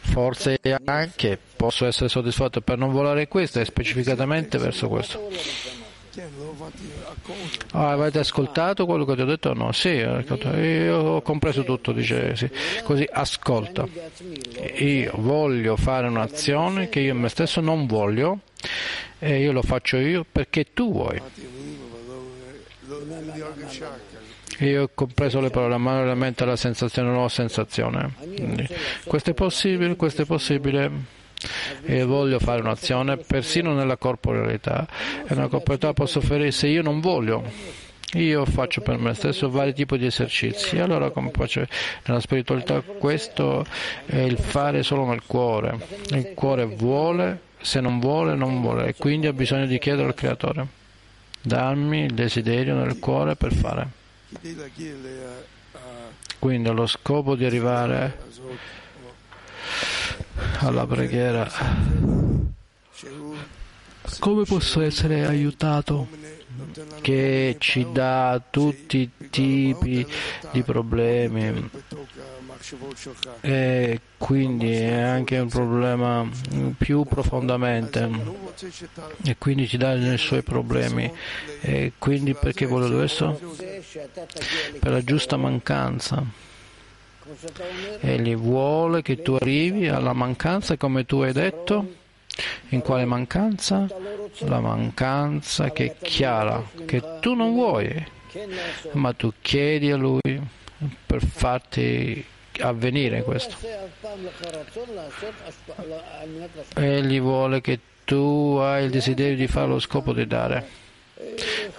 Forse 0.00 0.58
anche 0.84 1.38
posso 1.56 1.86
essere 1.86 2.08
soddisfatto 2.08 2.60
per 2.60 2.78
non 2.78 2.92
volare 2.92 3.28
questo 3.28 3.60
e 3.60 3.64
specificatamente 3.64 4.58
verso 4.58 4.88
questo. 4.88 5.28
Ah, 7.72 7.90
avete 7.90 8.18
ascoltato 8.18 8.86
quello 8.86 9.04
che 9.04 9.14
ti 9.14 9.20
ho 9.20 9.26
detto? 9.26 9.52
No, 9.52 9.72
sì, 9.72 9.88
io 9.88 10.96
ho 10.96 11.22
compreso 11.22 11.62
tutto, 11.64 11.92
dice 11.92 12.34
sì. 12.36 12.50
Così 12.82 13.06
ascolta. 13.10 13.86
Io 14.78 15.12
voglio 15.16 15.76
fare 15.76 16.06
un'azione 16.08 16.88
che 16.88 17.00
io 17.00 17.14
me 17.14 17.28
stesso 17.28 17.60
non 17.60 17.86
voglio 17.86 18.40
e 19.18 19.40
io 19.40 19.52
lo 19.52 19.62
faccio 19.62 19.98
io 19.98 20.24
perché 20.30 20.72
tu 20.72 20.92
vuoi. 20.92 21.20
Io 24.60 24.84
ho 24.84 24.90
compreso 24.94 25.40
le 25.40 25.50
parole, 25.50 25.76
ma 25.76 25.98
veramente 25.98 26.44
la 26.46 26.56
sensazione 26.56 27.10
non 27.10 27.24
ho 27.24 27.28
sensazione. 27.28 28.14
Questo 29.04 29.30
è 29.30 29.34
possibile, 29.34 29.96
questo 29.96 30.22
è 30.22 30.24
possibile 30.24 31.14
e 31.84 32.04
voglio 32.04 32.38
fare 32.38 32.60
un'azione 32.60 33.16
persino 33.16 33.74
nella 33.74 33.96
corporalità 33.96 34.86
e 35.26 35.34
nella 35.34 35.48
corporalità 35.48 35.92
posso 35.92 36.20
fare 36.20 36.50
se 36.50 36.68
io 36.68 36.82
non 36.82 37.00
voglio. 37.00 37.42
Io 38.14 38.46
faccio 38.46 38.80
per 38.82 38.98
me 38.98 39.14
stesso 39.14 39.50
vari 39.50 39.74
tipi 39.74 39.98
di 39.98 40.06
esercizi. 40.06 40.78
Allora 40.78 41.10
come 41.10 41.30
faccio 41.32 41.66
nella 42.04 42.20
spiritualità 42.20 42.80
questo 42.80 43.66
è 44.06 44.18
il 44.18 44.38
fare 44.38 44.82
solo 44.82 45.04
nel 45.06 45.22
cuore. 45.26 45.78
Il 46.10 46.32
cuore 46.34 46.64
vuole 46.64 47.40
se 47.60 47.80
non 47.80 47.98
vuole 47.98 48.34
non 48.34 48.60
vuole. 48.60 48.86
E 48.86 48.94
quindi 48.94 49.26
ha 49.26 49.32
bisogno 49.32 49.66
di 49.66 49.78
chiedere 49.78 50.08
al 50.08 50.14
creatore. 50.14 50.66
Darmi 51.42 52.04
il 52.04 52.14
desiderio 52.14 52.74
nel 52.74 52.98
cuore 52.98 53.36
per 53.36 53.52
fare. 53.52 53.88
Quindi 56.38 56.68
allo 56.68 56.86
scopo 56.86 57.34
di 57.34 57.44
arrivare 57.44 58.18
alla 60.58 60.86
preghiera. 60.86 61.50
Come 64.18 64.44
posso 64.44 64.80
essere 64.80 65.26
aiutato? 65.26 66.08
Che 67.00 67.56
ci 67.58 67.86
dà 67.92 68.40
tutti 68.50 68.98
i 68.98 69.10
tipi 69.30 70.06
di 70.52 70.62
problemi 70.62 71.70
e 73.40 74.00
quindi 74.16 74.72
è 74.72 75.00
anche 75.00 75.38
un 75.38 75.48
problema 75.48 76.28
più 76.76 77.04
profondamente 77.04 78.08
e 79.22 79.36
quindi 79.38 79.68
ci 79.68 79.76
dà 79.76 79.92
i 79.92 80.18
suoi 80.18 80.42
problemi 80.42 81.12
e 81.60 81.92
quindi 81.98 82.34
perché 82.34 82.66
voglio 82.66 82.96
questo? 82.96 83.38
Per 84.80 84.90
la 84.90 85.04
giusta 85.04 85.36
mancanza 85.36 86.24
Egli 88.00 88.36
vuole 88.36 89.02
che 89.02 89.22
tu 89.22 89.34
arrivi 89.34 89.88
alla 89.88 90.12
mancanza 90.12 90.76
come 90.76 91.04
tu 91.04 91.20
hai 91.20 91.32
detto. 91.32 91.94
In 92.70 92.82
quale 92.82 93.04
mancanza? 93.04 93.88
La 94.40 94.60
mancanza 94.60 95.70
che 95.70 95.86
è 95.86 95.96
chiara, 96.00 96.62
che 96.84 97.02
tu 97.20 97.34
non 97.34 97.54
vuoi, 97.54 98.04
ma 98.92 99.12
tu 99.12 99.32
chiedi 99.40 99.90
a 99.90 99.96
Lui 99.96 100.20
per 101.06 101.24
farti 101.24 102.24
avvenire 102.60 103.22
questo. 103.22 103.56
Egli 106.74 107.20
vuole 107.20 107.60
che 107.60 107.80
tu 108.04 108.58
hai 108.60 108.84
il 108.84 108.90
desiderio 108.90 109.36
di 109.36 109.46
fare 109.46 109.68
lo 109.68 109.78
scopo 109.78 110.12
di 110.12 110.26
dare 110.26 110.84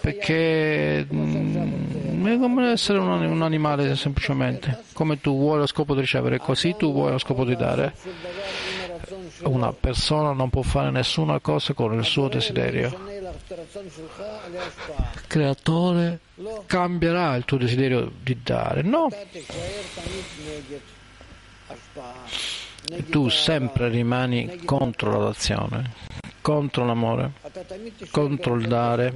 perché 0.02 1.06
è 2.34 2.38
come 2.38 2.72
essere 2.72 3.00
un, 3.00 3.10
un, 3.10 3.42
animale 3.42 3.96
semplicemente. 3.96 4.84
Come 4.94 5.20
tu 5.20 5.36
vuoi 5.36 5.60
lo 5.60 5.66
scopo 5.66 5.94
di 5.94 6.02
ricevere 6.02 6.38
così 6.40 6.76
tu 6.78 6.92
vuoi 6.92 7.12
lo 7.12 7.18
scopo 7.18 7.44
di 7.46 7.56
dare. 7.56 7.94
Una 9.44 9.72
persona 9.72 10.32
non 10.32 10.50
può 10.50 10.62
fare 10.62 10.90
nessuna 10.90 11.40
cosa 11.40 11.74
con 11.74 11.94
il 11.94 12.04
suo 12.04 12.28
desiderio. 12.28 12.88
Il 15.14 15.28
creatore 15.28 16.20
cambierà 16.66 17.36
il 17.36 17.46
tuo 17.46 17.58
desiderio 17.58 18.12
di 18.22 18.38
dare. 18.44 18.82
No. 18.82 19.10
Tu 23.10 23.30
sempre 23.30 23.90
rimani 23.90 24.62
contro 24.66 25.20
l'azione 25.20 26.06
contro 26.48 26.86
l'amore, 26.86 27.34
contro 28.10 28.56
il 28.56 28.68
dare. 28.70 29.14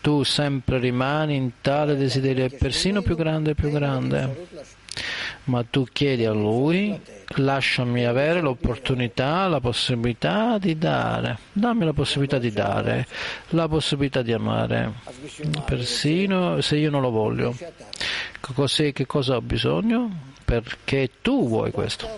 Tu 0.00 0.22
sempre 0.22 0.78
rimani 0.78 1.36
in 1.36 1.50
tale 1.60 1.96
desiderio, 1.96 2.48
persino 2.58 3.02
più 3.02 3.16
grande 3.16 3.50
e 3.50 3.54
più 3.54 3.70
grande. 3.70 4.48
Ma 5.44 5.64
tu 5.68 5.84
chiedi 5.90 6.24
a 6.24 6.32
Lui, 6.32 6.98
lasciami 7.36 8.04
avere 8.06 8.40
l'opportunità, 8.40 9.46
la 9.48 9.60
possibilità 9.60 10.58
di 10.58 10.78
dare. 10.78 11.38
Dammi 11.52 11.84
la 11.84 11.92
possibilità 11.92 12.38
di 12.38 12.50
dare, 12.50 13.06
la 13.50 13.68
possibilità 13.68 14.22
di 14.22 14.32
amare, 14.32 14.92
persino 15.64 16.60
se 16.60 16.76
io 16.76 16.90
non 16.90 17.02
lo 17.02 17.10
voglio. 17.10 17.56
Così 18.40 18.92
che 18.92 19.06
cosa 19.06 19.36
ho 19.36 19.42
bisogno? 19.42 20.28
Perché 20.44 21.10
tu 21.20 21.46
vuoi 21.46 21.70
questo 21.70 22.08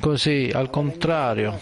così, 0.00 0.50
al 0.52 0.70
contrario, 0.70 1.60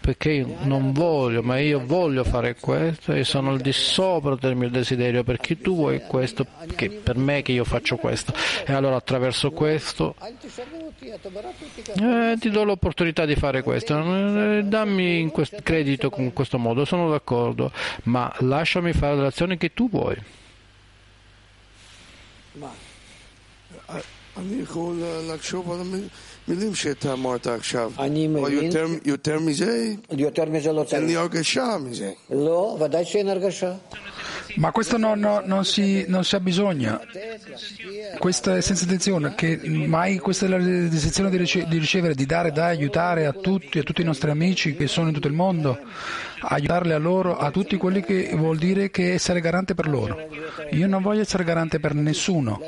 perché 0.00 0.32
io 0.32 0.56
non 0.62 0.92
voglio, 0.92 1.42
ma 1.42 1.58
io 1.58 1.84
voglio 1.84 2.24
fare 2.24 2.54
questo 2.56 3.12
e 3.12 3.24
sono 3.24 3.50
al 3.50 3.60
di 3.60 3.72
sopra 3.72 4.34
del 4.36 4.54
mio 4.54 4.68
desiderio, 4.70 5.24
perché 5.24 5.60
tu 5.60 5.74
vuoi 5.74 6.00
questo, 6.00 6.46
che 6.74 6.90
per 6.90 7.16
me 7.16 7.42
che 7.42 7.52
io 7.52 7.64
faccio 7.64 7.96
questo. 7.96 8.32
E 8.66 8.72
allora 8.72 8.96
attraverso 8.96 9.50
questo 9.50 10.14
eh, 12.00 12.36
ti 12.38 12.50
do 12.50 12.64
l'opportunità 12.64 13.24
di 13.24 13.34
fare 13.34 13.62
questo, 13.62 13.98
eh, 13.98 14.62
dammi 14.64 15.28
quest- 15.30 15.62
credito 15.62 16.12
in 16.16 16.32
questo 16.32 16.58
modo, 16.58 16.84
sono 16.84 17.10
d'accordo, 17.10 17.70
ma 18.04 18.32
lasciami 18.40 18.92
fare 18.92 19.16
l'azione 19.16 19.56
che 19.56 19.72
tu 19.72 19.88
vuoi. 19.88 20.16
Ma... 22.52 22.92
יכול 26.47 26.55
לחשוב 26.55 26.55
על 26.55 26.55
המילים 26.55 26.75
שאתה 26.75 27.13
אמרת 27.13 27.47
עכשיו. 27.47 27.91
אני 27.99 28.27
או 28.27 28.41
מבין. 28.41 28.63
יותר, 28.65 28.85
יותר 29.05 29.39
מזה, 29.39 29.87
יותר 30.17 30.45
מזה 30.45 30.71
לא 30.71 30.79
אין 30.81 30.87
צריך. 30.87 31.03
לי 31.03 31.15
הרגשה 31.15 31.77
מזה. 31.89 32.11
לא, 32.31 32.77
ודאי 32.79 33.05
שאין 33.05 33.27
הרגשה. 33.29 33.73
Ma 34.57 34.71
questo 34.71 34.97
no- 34.97 35.13
no- 35.13 35.43
non, 35.45 35.63
si, 35.63 36.05
non 36.07 36.23
si 36.23 36.33
ha 36.35 36.39
bisogno, 36.39 36.99
questa 38.17 38.57
è 38.57 38.61
senza 38.61 38.83
intenzione, 38.83 39.35
che 39.35 39.59
mai 39.63 40.17
questa 40.17 40.47
è 40.47 40.49
la 40.49 40.57
decisione 40.57 41.29
di, 41.29 41.37
rice- 41.37 41.65
di 41.67 41.77
ricevere, 41.77 42.15
di 42.15 42.25
dare, 42.25 42.51
da 42.51 42.65
aiutare 42.65 43.27
a 43.27 43.31
tutti, 43.31 43.77
a 43.77 43.83
tutti 43.83 44.01
i 44.01 44.05
nostri 44.05 44.31
amici 44.31 44.75
che 44.75 44.87
sono 44.87 45.09
in 45.09 45.13
tutto 45.13 45.27
il 45.27 45.33
mondo, 45.33 45.77
aiutarli 46.41 46.93
a 46.93 46.97
loro, 46.97 47.37
a 47.37 47.51
tutti 47.51 47.77
quelli 47.77 48.01
che 48.03 48.31
vuol 48.35 48.57
dire 48.57 48.89
che 48.89 49.13
essere 49.13 49.39
garante 49.39 49.75
per 49.75 49.87
loro. 49.87 50.17
Io 50.71 50.87
non 50.87 51.03
voglio 51.03 51.21
essere 51.21 51.43
garante 51.43 51.79
per 51.79 51.93
nessuno. 51.93 52.59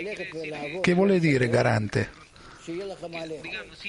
Che 0.82 0.94
vuole 0.94 1.18
dire 1.20 1.50
garante? 1.50 2.10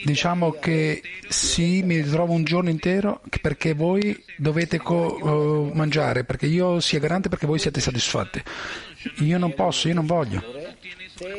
Diciamo 0.03 0.51
che 0.51 1.01
sì, 1.27 1.81
mi 1.83 2.01
ritrovo 2.01 2.33
un 2.33 2.43
giorno 2.43 2.69
intero 2.69 3.21
perché 3.41 3.73
voi 3.73 4.23
dovete 4.37 4.77
co- 4.77 5.69
eh, 5.69 5.75
mangiare, 5.75 6.23
perché 6.23 6.45
io 6.45 6.79
sia 6.79 6.99
garante 6.99 7.29
perché 7.29 7.47
voi 7.47 7.59
siete 7.59 7.79
soddisfatti. 7.81 8.41
Io 9.19 9.37
non 9.37 9.53
posso, 9.53 9.87
io 9.87 9.93
non 9.93 10.05
voglio. 10.05 10.43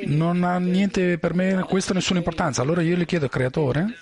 Non 0.06 0.42
ha 0.42 0.58
niente 0.58 1.18
per 1.18 1.34
me, 1.34 1.64
questo 1.68 1.92
nessuna 1.92 2.18
importanza. 2.18 2.62
Allora 2.62 2.82
io 2.82 2.96
le 2.96 3.04
chiedo 3.06 3.26
al 3.26 3.30
creatore, 3.30 3.98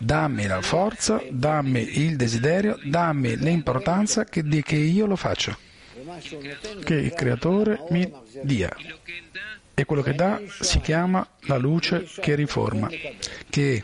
dammi 0.00 0.46
la 0.46 0.60
forza, 0.60 1.22
dammi 1.30 1.98
il 2.00 2.16
desiderio, 2.16 2.78
dammi 2.82 3.36
l'importanza 3.36 4.24
che, 4.24 4.42
che 4.62 4.76
io 4.76 5.06
lo 5.06 5.16
faccia. 5.16 5.56
Che 6.84 6.94
il 6.94 7.12
creatore 7.12 7.80
mi 7.90 8.10
dia. 8.42 8.74
E 9.74 9.84
quello 9.84 10.02
che 10.02 10.14
dà 10.14 10.40
si 10.60 10.80
chiama 10.80 11.26
la 11.42 11.56
luce 11.56 12.06
che 12.20 12.34
riforma, 12.34 12.88
che 13.48 13.82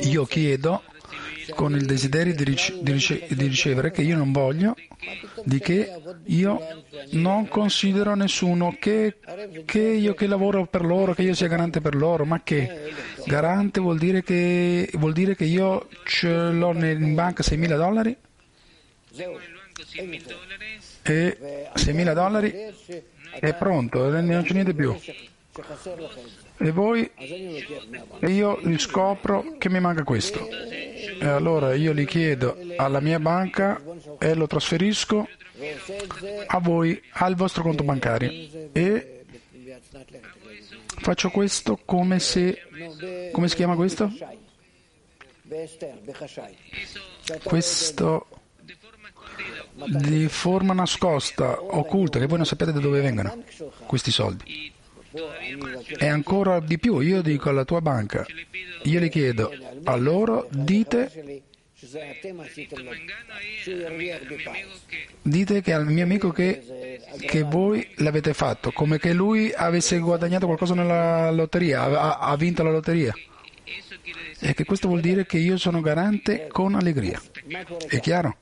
io 0.00 0.24
chiedo 0.26 0.82
con 1.54 1.74
il 1.74 1.84
desiderio 1.84 2.34
di, 2.34 2.44
rice- 2.44 2.78
di 2.80 2.92
rice- 2.92 3.26
di 3.28 3.46
ricevere 3.46 3.90
che 3.90 4.02
io 4.02 4.16
non 4.16 4.32
voglio, 4.32 4.74
di 5.44 5.58
che 5.58 5.90
io 6.24 6.60
non 7.12 7.48
considero 7.48 8.14
nessuno, 8.14 8.76
che, 8.78 9.16
che 9.64 9.80
io 9.80 10.14
che 10.14 10.26
lavoro 10.26 10.66
per 10.66 10.84
loro, 10.84 11.14
che 11.14 11.22
io 11.22 11.34
sia 11.34 11.48
garante 11.48 11.80
per 11.80 11.94
loro, 11.94 12.24
ma 12.24 12.42
che 12.42 12.92
garante 13.26 13.80
vuol 13.80 13.98
dire 13.98 14.22
che, 14.22 14.88
vuol 14.94 15.12
dire 15.12 15.34
che 15.34 15.44
io 15.44 15.88
ce 16.04 16.28
l'ho 16.50 16.72
in 16.72 17.14
banca 17.14 17.42
6.000 17.42 17.76
dollari? 17.76 18.16
E 21.02 21.38
6.000 21.74 22.12
dollari 22.14 22.54
è 23.38 23.54
pronto, 23.54 24.06
e 24.06 24.20
non 24.20 24.42
c'è 24.42 24.52
niente 24.52 24.74
più. 24.74 24.96
E 26.62 26.70
voi 26.70 27.10
e 27.16 28.30
io 28.30 28.58
riscopro 28.62 29.56
che 29.58 29.68
mi 29.68 29.80
manca 29.80 30.04
questo. 30.04 30.46
E 30.48 31.26
allora 31.26 31.74
io 31.74 31.92
li 31.92 32.06
chiedo 32.06 32.56
alla 32.76 33.00
mia 33.00 33.18
banca 33.18 33.80
e 34.18 34.34
lo 34.34 34.46
trasferisco 34.46 35.28
a 36.46 36.58
voi, 36.60 37.02
al 37.12 37.34
vostro 37.34 37.62
conto 37.62 37.82
bancario. 37.82 38.30
E 38.72 39.24
faccio 40.98 41.30
questo 41.30 41.78
come 41.84 42.18
se... 42.18 42.62
come 43.32 43.48
si 43.48 43.56
chiama 43.56 43.74
questo? 43.74 44.10
Questo 47.42 48.26
di 49.86 50.28
forma 50.28 50.72
nascosta, 50.72 51.62
occulta, 51.62 52.18
che 52.18 52.26
voi 52.26 52.38
non 52.38 52.46
sapete 52.46 52.72
da 52.72 52.80
dove 52.80 53.00
vengono 53.00 53.42
questi 53.86 54.10
soldi. 54.10 54.72
E 55.98 56.06
ancora 56.06 56.60
di 56.60 56.78
più, 56.78 57.00
io 57.00 57.20
dico 57.20 57.48
alla 57.48 57.64
tua 57.64 57.80
banca, 57.80 58.24
io 58.84 59.00
le 59.00 59.08
chiedo 59.08 59.52
a 59.84 59.96
loro, 59.96 60.46
dite, 60.50 61.42
dite 65.22 65.60
che 65.62 65.72
al 65.72 65.86
mio 65.86 66.04
amico 66.04 66.30
che, 66.30 67.00
che 67.18 67.42
voi 67.42 67.88
l'avete 67.96 68.34
fatto, 68.34 68.70
come 68.70 68.98
che 68.98 69.12
lui 69.12 69.52
avesse 69.52 69.98
guadagnato 69.98 70.46
qualcosa 70.46 70.74
nella 70.74 71.30
lotteria, 71.32 71.82
ha, 71.82 72.18
ha 72.18 72.36
vinto 72.36 72.62
la 72.62 72.70
lotteria. 72.70 73.12
E 74.42 74.54
che 74.54 74.64
questo 74.64 74.88
vuol 74.88 75.00
dire 75.00 75.26
che 75.26 75.38
io 75.38 75.56
sono 75.56 75.80
garante 75.80 76.46
con 76.46 76.74
allegria. 76.74 77.20
È 77.88 77.98
chiaro? 78.00 78.36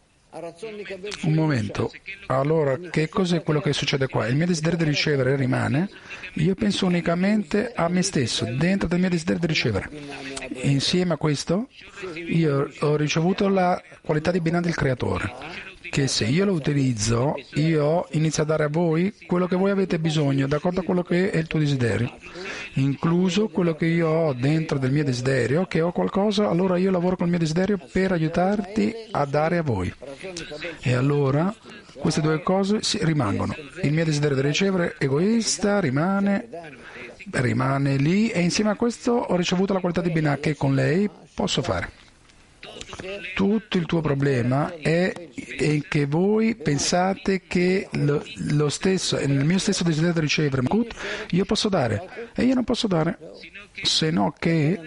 Un 1.23 1.35
momento, 1.35 1.91
allora 2.27 2.79
che 2.91 3.09
cos'è 3.09 3.43
quello 3.43 3.61
che 3.61 3.73
succede 3.73 4.07
qua? 4.07 4.27
Il 4.27 4.37
mio 4.37 4.47
desiderio 4.47 4.79
di 4.79 4.85
ricevere 4.85 5.35
rimane, 5.35 5.89
io 6.35 6.55
penso 6.55 6.87
unicamente 6.87 7.73
a 7.75 7.89
me 7.89 8.03
stesso, 8.03 8.45
dentro 8.45 8.87
del 8.89 9.01
mio 9.01 9.09
desiderio 9.09 9.41
di 9.41 9.47
ricevere. 9.47 9.91
Insieme 10.63 11.15
a 11.15 11.17
questo 11.17 11.69
io 12.15 12.71
ho 12.81 12.97
ricevuto 12.97 13.49
la 13.49 13.83
qualità 14.01 14.31
di 14.31 14.41
bene 14.41 14.61
del 14.61 14.75
creatore, 14.75 15.33
che 15.91 16.07
se 16.07 16.25
io 16.25 16.45
lo 16.45 16.53
utilizzo, 16.53 17.35
io 17.55 18.07
inizio 18.13 18.43
a 18.43 18.47
dare 18.47 18.65
a 18.65 18.69
voi 18.69 19.13
quello 19.27 19.47
che 19.47 19.57
voi 19.57 19.71
avete 19.71 19.99
bisogno, 19.99 20.47
d'accordo 20.47 20.81
a 20.81 20.83
quello 20.83 21.03
che 21.03 21.31
è 21.31 21.39
il 21.39 21.47
tuo 21.47 21.59
desiderio, 21.59 22.15
incluso 22.75 23.49
quello 23.49 23.75
che 23.75 23.87
io 23.87 24.09
ho 24.09 24.33
dentro 24.33 24.79
del 24.79 24.93
mio 24.93 25.05
desiderio, 25.05 25.67
che 25.67 25.81
ho 25.81 25.93
qualcosa, 25.93 26.49
allora 26.49 26.77
io 26.77 26.91
lavoro 26.91 27.17
col 27.17 27.29
mio 27.29 27.39
desiderio 27.39 27.79
per 27.93 28.13
aiutarti 28.13 28.95
a 29.11 29.25
dare 29.25 29.59
a 29.59 29.63
voi. 29.63 29.93
E 30.81 30.95
allora 30.95 31.55
queste 31.99 32.21
due 32.21 32.43
cose 32.43 32.81
rimangono. 33.01 33.55
Il 33.83 33.93
mio 33.93 34.05
desiderio 34.05 34.37
di 34.37 34.43
ricevere 34.43 34.95
egoista 34.99 35.81
rimane, 35.81 36.49
rimane 37.33 37.97
lì 37.97 38.31
e 38.31 38.41
insieme 38.41 38.71
a 38.71 38.77
questo 38.77 39.13
ho 39.13 39.37
ricevuto 39.37 39.73
la 39.73 39.81
qualità 39.81 40.01
di 40.01 40.11
Binah 40.11 40.39
che 40.39 40.57
con 40.57 40.75
lei 40.75 41.09
posso 41.35 41.63
fare. 41.63 41.98
Tutto 43.35 43.77
il 43.79 43.87
tuo 43.87 44.01
problema 44.01 44.75
è, 44.77 45.13
è 45.13 45.81
che 45.89 46.07
voi 46.07 46.57
pensate 46.57 47.43
che 47.47 47.89
lo, 47.93 48.25
lo 48.51 48.69
stesso, 48.69 49.17
nel 49.19 49.45
mio 49.45 49.59
stesso 49.59 49.85
desiderio 49.85 50.15
di 50.15 50.21
ricevere 50.21 50.63
Malkut, 50.63 50.95
io 51.31 51.45
posso 51.45 51.69
dare 51.69 52.31
e 52.35 52.45
io 52.45 52.55
non 52.55 52.65
posso 52.65 52.87
dare, 52.87 53.19
se 53.83 54.11
no 54.11 54.35
che, 54.37 54.81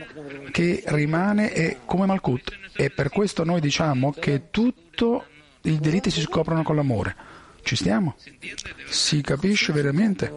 che 0.52 0.84
rimane 0.88 1.78
come 1.86 2.06
Malkut. 2.06 2.60
E 2.74 2.90
per 2.90 3.10
questo 3.10 3.44
noi 3.44 3.62
diciamo 3.62 4.12
che 4.12 4.50
tutto 4.52 5.26
i 5.62 5.80
delitti 5.80 6.10
si 6.10 6.22
scoprono 6.22 6.64
con 6.64 6.76
l'amore. 6.76 7.16
Ci 7.64 7.76
stiamo? 7.76 8.16
Si 8.88 9.22
capisce 9.22 9.72
veramente? 9.72 10.32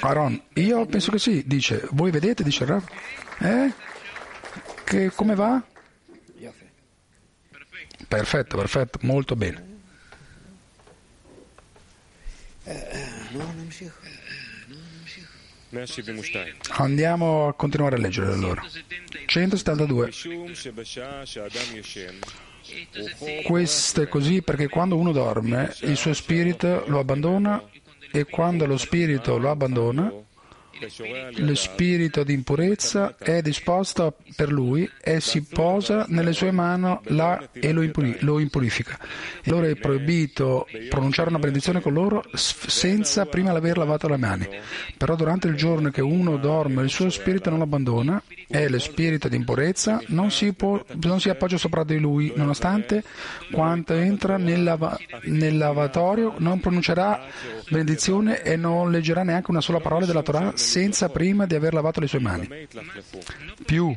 Aaron, 0.00 0.40
io 0.54 0.86
penso 0.86 1.12
che 1.12 1.18
sì, 1.18 1.44
dice, 1.46 1.86
voi 1.92 2.10
vedete, 2.10 2.42
dice 2.42 2.64
Rav, 2.64 2.84
eh? 3.38 3.72
Che, 4.92 5.10
come 5.14 5.34
va? 5.34 5.62
Perfetto, 8.06 8.58
perfetto, 8.58 8.98
molto 9.00 9.34
bene. 9.34 9.80
Andiamo 16.72 17.48
a 17.48 17.54
continuare 17.54 17.96
a 17.96 17.98
leggere 17.98 18.34
allora. 18.34 18.62
172. 19.24 20.10
Questo 23.44 24.02
è 24.02 24.08
così 24.08 24.42
perché 24.42 24.68
quando 24.68 24.98
uno 24.98 25.12
dorme 25.12 25.74
il 25.84 25.96
suo 25.96 26.12
spirito 26.12 26.84
lo 26.88 26.98
abbandona 26.98 27.66
e 28.10 28.26
quando 28.26 28.66
lo 28.66 28.76
spirito 28.76 29.38
lo 29.38 29.48
abbandona 29.48 30.12
lo 31.36 31.54
spirito 31.54 32.24
di 32.24 32.32
impurezza 32.32 33.16
è 33.18 33.42
disposto 33.42 34.16
per 34.34 34.50
lui 34.50 34.88
e 35.02 35.20
si 35.20 35.42
posa 35.42 36.06
nelle 36.08 36.32
sue 36.32 36.50
mani 36.50 36.98
e 37.52 37.72
lo, 37.72 37.82
impuri- 37.82 38.16
lo 38.20 38.38
impurifica. 38.38 38.98
Allora 39.46 39.68
è 39.68 39.76
proibito 39.76 40.66
pronunciare 40.88 41.28
una 41.28 41.38
benedizione 41.38 41.80
con 41.80 41.92
loro 41.92 42.24
senza 42.34 43.26
prima 43.26 43.50
aver 43.50 43.76
lavato 43.76 44.08
le 44.08 44.16
mani. 44.16 44.48
Però 44.96 45.14
durante 45.14 45.48
il 45.48 45.54
giorno 45.54 45.90
che 45.90 46.00
uno 46.00 46.36
dorme 46.36 46.82
il 46.82 46.90
suo 46.90 47.10
spirito 47.10 47.50
non 47.50 47.58
lo 47.58 47.64
abbandona 47.64 48.22
e 48.48 48.68
lo 48.68 48.78
spirito 48.78 49.28
di 49.28 49.36
impurezza 49.36 50.02
non 50.08 50.30
si, 50.30 50.52
può- 50.52 50.82
non 51.02 51.20
si 51.20 51.28
appoggia 51.28 51.58
sopra 51.58 51.84
di 51.84 51.98
lui, 51.98 52.32
nonostante 52.34 53.02
quando 53.50 53.94
entra 53.94 54.36
nel, 54.36 54.62
lava- 54.62 54.98
nel 55.24 55.56
lavatorio 55.56 56.34
non 56.38 56.60
pronuncerà 56.60 57.24
benedizione 57.68 58.42
e 58.42 58.56
non 58.56 58.90
leggerà 58.90 59.22
neanche 59.22 59.50
una 59.50 59.60
sola 59.60 59.80
parola 59.80 60.06
della 60.06 60.22
Torah 60.22 60.52
senza 60.72 61.10
prima 61.10 61.44
di 61.44 61.54
aver 61.54 61.74
lavato 61.74 62.00
le 62.00 62.06
sue 62.06 62.18
mani. 62.18 62.48
Più, 63.66 63.94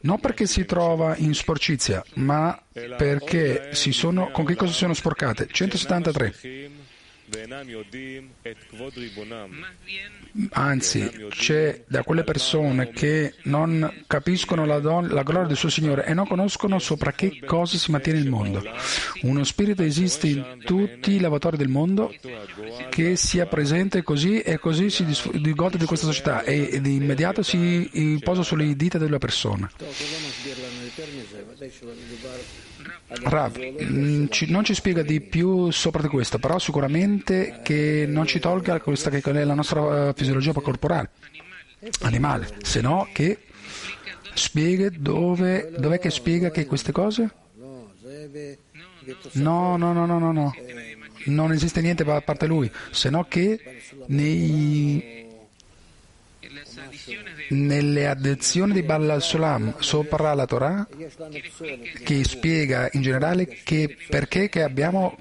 non 0.00 0.18
perché 0.18 0.46
si 0.46 0.64
trova 0.64 1.14
in 1.16 1.34
sporcizia, 1.34 2.02
ma 2.14 2.60
perché 2.72 3.68
si 3.72 3.92
sono, 3.92 4.32
con 4.32 4.44
che 4.44 4.56
cosa 4.56 4.72
si 4.72 4.78
sono 4.78 4.94
sporcate? 4.94 5.46
173. 5.48 6.65
Anzi, 10.50 11.26
c'è 11.30 11.82
da 11.86 12.02
quelle 12.02 12.24
persone 12.24 12.90
che 12.90 13.34
non 13.44 14.04
capiscono 14.06 14.64
la, 14.64 14.78
don- 14.78 15.08
la, 15.08 15.22
gloria 15.22 15.48
del 15.48 15.56
suo 15.56 15.68
Signore 15.68 16.04
e 16.06 16.14
non 16.14 16.26
conoscono 16.26 16.78
sopra 16.78 17.12
che 17.12 17.40
cosa 17.44 17.76
si 17.78 17.90
mantiene 17.90 18.18
il 18.18 18.28
mondo. 18.28 18.62
Uno 19.22 19.44
spirito 19.44 19.82
esiste 19.82 20.28
in 20.28 20.58
tutti 20.64 21.12
i 21.12 21.20
lavatori 21.20 21.56
del 21.56 21.68
mondo 21.68 22.14
che 22.90 23.16
sia 23.16 23.46
presente 23.46 24.02
così 24.02 24.40
e 24.40 24.58
così 24.58 24.90
si 24.90 25.04
gode 25.54 25.78
di 25.78 25.84
questa 25.84 26.06
società 26.06 26.42
e 26.42 26.80
di 26.80 26.94
immediato 26.94 27.42
si 27.42 28.20
posa 28.22 28.42
sulle 28.42 28.76
dita 28.76 28.98
della 28.98 29.18
persona. 29.18 29.70
Rav, 33.08 33.56
mm, 33.58 34.26
non 34.48 34.64
ci 34.64 34.74
spiega 34.74 35.02
di 35.02 35.20
più 35.20 35.70
sopra 35.70 36.02
di 36.02 36.08
questo, 36.08 36.38
però 36.38 36.58
sicuramente 36.58 37.60
che 37.62 38.04
non 38.08 38.26
ci 38.26 38.40
tolga 38.40 38.80
questa 38.80 39.10
che 39.10 39.20
è 39.20 39.44
la 39.44 39.54
nostra 39.54 40.08
eh, 40.08 40.12
fisiologia 40.14 40.52
corporale, 40.52 41.10
animale, 42.00 42.48
se 42.62 42.80
no 42.80 43.08
che 43.12 43.38
spiega 44.34 44.88
dove, 44.90 45.72
dov'è 45.78 46.00
che 46.00 46.10
spiega 46.10 46.50
che 46.50 46.66
queste 46.66 46.90
cose? 46.90 47.30
No, 49.32 49.76
no, 49.76 49.92
no, 49.92 50.04
no, 50.04 50.18
no, 50.18 50.32
no. 50.32 50.54
Non 51.26 51.52
esiste 51.52 51.80
niente 51.80 52.02
a 52.02 52.20
parte 52.20 52.46
lui, 52.46 52.70
se 52.90 53.08
no 53.08 53.24
che 53.28 53.60
nei 54.06 55.25
nelle 57.50 58.06
addezioni 58.06 58.72
di 58.72 58.82
Balla 58.82 59.20
Sulam 59.20 59.74
sopra 59.78 60.34
la 60.34 60.46
Torah 60.46 60.86
che 62.04 62.24
spiega 62.24 62.88
in 62.92 63.02
generale 63.02 63.46
che 63.46 63.96
perché 64.08 64.48
che 64.48 64.62
abbiamo 64.62 65.16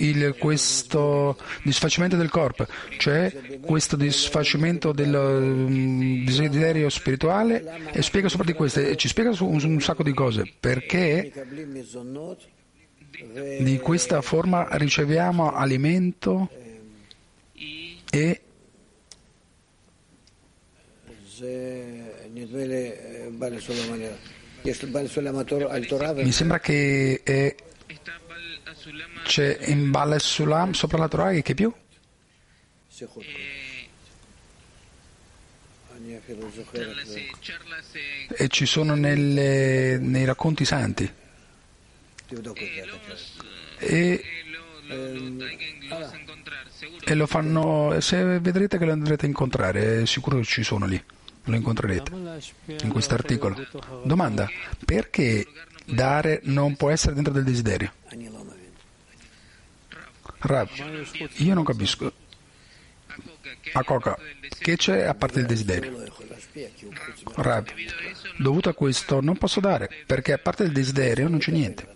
il, 0.00 0.36
questo 0.38 1.36
disfacimento 1.62 2.16
del 2.16 2.30
corpo, 2.30 2.66
cioè 2.98 3.32
questo 3.60 3.96
disfacimento 3.96 4.92
del 4.92 5.14
um, 5.14 6.24
desiderio 6.24 6.88
spirituale 6.88 7.90
e 7.92 8.02
spiega 8.02 8.28
sopra 8.28 8.46
di 8.46 8.52
questo 8.52 8.80
e 8.80 8.96
ci 8.96 9.08
spiega 9.08 9.30
un, 9.40 9.60
un 9.62 9.80
sacco 9.80 10.02
di 10.02 10.12
cose. 10.12 10.50
Perché 10.58 11.32
di 13.60 13.78
questa 13.78 14.22
forma 14.22 14.66
riceviamo 14.70 15.52
alimento 15.52 16.48
e 18.10 18.40
mi 26.22 26.32
sembra 26.32 26.60
che 26.60 27.22
è, 27.24 27.54
c'è 29.24 29.58
in 29.68 29.90
Bal 29.90 30.20
Sulam 30.20 30.72
sopra 30.72 30.98
la 30.98 31.08
Torah 31.08 31.30
e 31.30 31.40
che 31.40 31.54
più? 31.54 31.72
E 38.28 38.48
ci 38.48 38.66
sono 38.66 38.94
nelle, 38.94 39.96
nei 39.98 40.26
racconti 40.26 40.66
santi. 40.66 41.10
E, 43.78 44.22
e 47.02 47.14
lo 47.14 47.26
fanno, 47.26 47.98
se 48.00 48.38
vedrete 48.40 48.76
che 48.76 48.84
lo 48.84 48.92
andrete 48.92 49.24
a 49.24 49.28
incontrare, 49.28 50.04
sicuro 50.04 50.36
che 50.36 50.44
ci 50.44 50.62
sono 50.62 50.84
lì 50.84 51.02
lo 51.44 51.56
incontrerete 51.56 52.12
in 52.82 52.88
questo 52.90 53.14
articolo. 53.14 53.56
Domanda, 54.04 54.48
perché 54.84 55.46
dare 55.84 56.40
non 56.44 56.76
può 56.76 56.90
essere 56.90 57.14
dentro 57.14 57.32
del 57.32 57.44
desiderio? 57.44 57.92
Rav, 60.38 60.70
io 61.36 61.54
non 61.54 61.64
capisco. 61.64 62.12
A 63.72 63.84
Coca, 63.84 64.18
che 64.58 64.76
c'è 64.76 65.04
a 65.04 65.14
parte 65.14 65.40
il 65.40 65.46
desiderio? 65.46 66.04
Rav, 67.36 67.66
dovuto 68.38 68.68
a 68.68 68.74
questo 68.74 69.20
non 69.20 69.36
posso 69.36 69.60
dare, 69.60 69.90
perché 70.06 70.32
a 70.32 70.38
parte 70.38 70.64
il 70.64 70.72
desiderio 70.72 71.28
non 71.28 71.38
c'è 71.38 71.52
niente. 71.52 71.88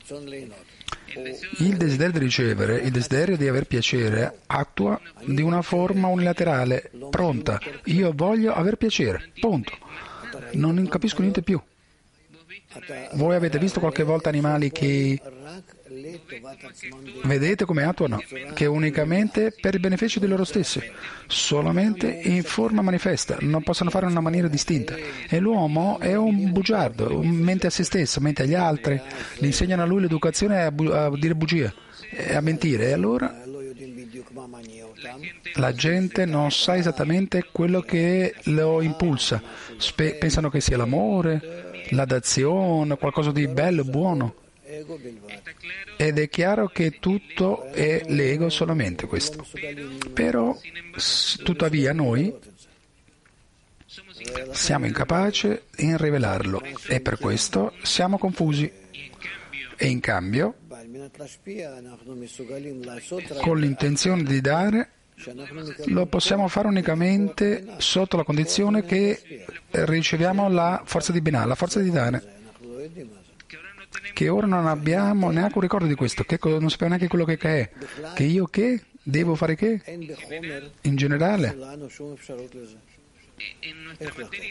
Il 1.59 1.77
desiderio 1.77 2.13
di 2.13 2.19
ricevere, 2.19 2.79
il 2.79 2.91
desiderio 2.91 3.37
di 3.37 3.47
aver 3.47 3.67
piacere, 3.67 4.41
attua 4.47 5.01
di 5.25 5.43
una 5.43 5.63
forma 5.63 6.09
unilaterale, 6.09 6.91
pronta. 7.11 7.61
Io 7.85 8.13
voglio 8.15 8.53
aver 8.53 8.77
piacere, 8.77 9.31
punto. 9.39 9.73
Non 10.53 10.87
capisco 10.89 11.21
niente 11.21 11.43
più. 11.43 11.61
Voi 13.13 13.37
avete 13.37 13.59
visto 13.59 13.79
qualche 13.79 14.03
volta 14.03 14.29
animali 14.29 14.73
che 14.73 15.21
vedete 17.25 17.65
come 17.65 17.85
attuano? 17.85 18.23
Che 18.55 18.67
unicamente 18.67 19.55
per 19.59 19.75
il 19.75 19.81
beneficio 19.81 20.21
di 20.21 20.27
loro 20.27 20.45
stessi, 20.45 20.81
solamente 21.27 22.07
in 22.09 22.43
forma 22.43 22.83
manifesta, 22.83 23.37
non 23.41 23.63
possono 23.63 23.91
fare 23.91 24.07
in 24.07 24.13
una 24.13 24.21
maniera 24.21 24.49
distinta. 24.49 24.95
E 25.29 25.39
l'uomo 25.39 25.99
è 25.99 26.15
un 26.17 26.53
bugiardo, 26.53 27.21
mente 27.23 27.67
a 27.67 27.71
se 27.71 27.85
stesso, 27.85 28.21
mente 28.21 28.43
agli 28.43 28.55
altri, 28.55 29.01
gli 29.39 29.47
insegnano 29.47 29.83
a 29.83 29.87
lui 29.87 30.03
l'educazione 30.03 30.63
a, 30.63 30.71
bu- 30.71 30.91
a 30.91 31.11
dire 31.17 31.35
bugie, 31.35 31.73
a 32.33 32.41
mentire. 32.41 32.89
E 32.89 32.93
allora 32.93 33.43
la 35.55 35.73
gente 35.73 36.25
non 36.25 36.51
sa 36.51 36.77
esattamente 36.77 37.49
quello 37.53 37.81
che 37.81 38.35
lo 38.45 38.81
impulsa, 38.81 39.43
Spe- 39.77 40.15
pensano 40.15 40.51
che 40.51 40.61
sia 40.61 40.77
l'amore 40.77 41.73
la 41.91 42.05
dazione, 42.05 42.97
qualcosa 42.97 43.31
di 43.31 43.47
bello, 43.47 43.85
buono. 43.85 44.35
Ed 45.97 46.19
è 46.19 46.29
chiaro 46.29 46.69
che 46.69 46.99
tutto 46.99 47.65
è 47.71 48.03
l'ego 48.09 48.49
solamente 48.49 49.07
questo. 49.07 49.47
Però, 50.13 50.57
tuttavia, 51.43 51.93
noi 51.93 52.35
siamo 54.53 54.87
incapaci 54.87 55.61
in 55.79 55.97
rivelarlo 55.99 56.63
e 56.89 57.01
per 57.01 57.19
questo 57.19 57.75
siamo 57.83 58.19
confusi. 58.19 58.71
E 59.77 59.89
in 59.89 60.01
cambio, 60.01 60.55
con 63.41 63.59
l'intenzione 63.59 64.23
di 64.23 64.41
dare, 64.41 64.91
lo 65.87 66.07
possiamo 66.07 66.49
fare 66.49 66.69
unicamente 66.69 67.67
sotto 67.79 68.17
la 68.17 68.25
condizione 68.25 68.85
che 68.85 69.45
riceviamo 69.71 70.49
la 70.49 70.83
forza 70.85 71.13
di 71.13 71.21
Binah, 71.21 71.45
la 71.45 71.55
forza 71.55 71.81
di 71.81 71.91
dare. 71.91 72.43
Che 74.15 74.29
ora 74.29 74.47
non 74.47 74.67
abbiamo 74.67 75.31
neanche 75.31 75.57
un 75.57 75.63
ricordo 75.63 75.87
di 75.87 75.95
questo, 75.95 76.23
che 76.23 76.39
non 76.43 76.71
sappiamo 76.71 76.95
neanche 76.95 77.09
quello 77.09 77.25
che 77.25 77.37
è. 77.37 77.71
Che 78.15 78.23
io 78.23 78.47
che? 78.47 78.85
Devo 79.03 79.35
fare 79.35 79.57
che? 79.57 79.83
In 80.83 80.97
generale. 80.97 81.57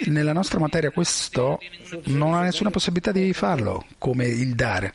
Nella 0.06 0.34
nostra 0.34 0.60
materia 0.60 0.92
questo 0.92 1.60
non 2.06 2.34
ha 2.34 2.42
nessuna 2.42 2.70
possibilità 2.70 3.14
di 3.14 3.32
farlo, 3.34 3.86
come 3.98 4.28
il 4.28 4.54
dare. 4.54 4.94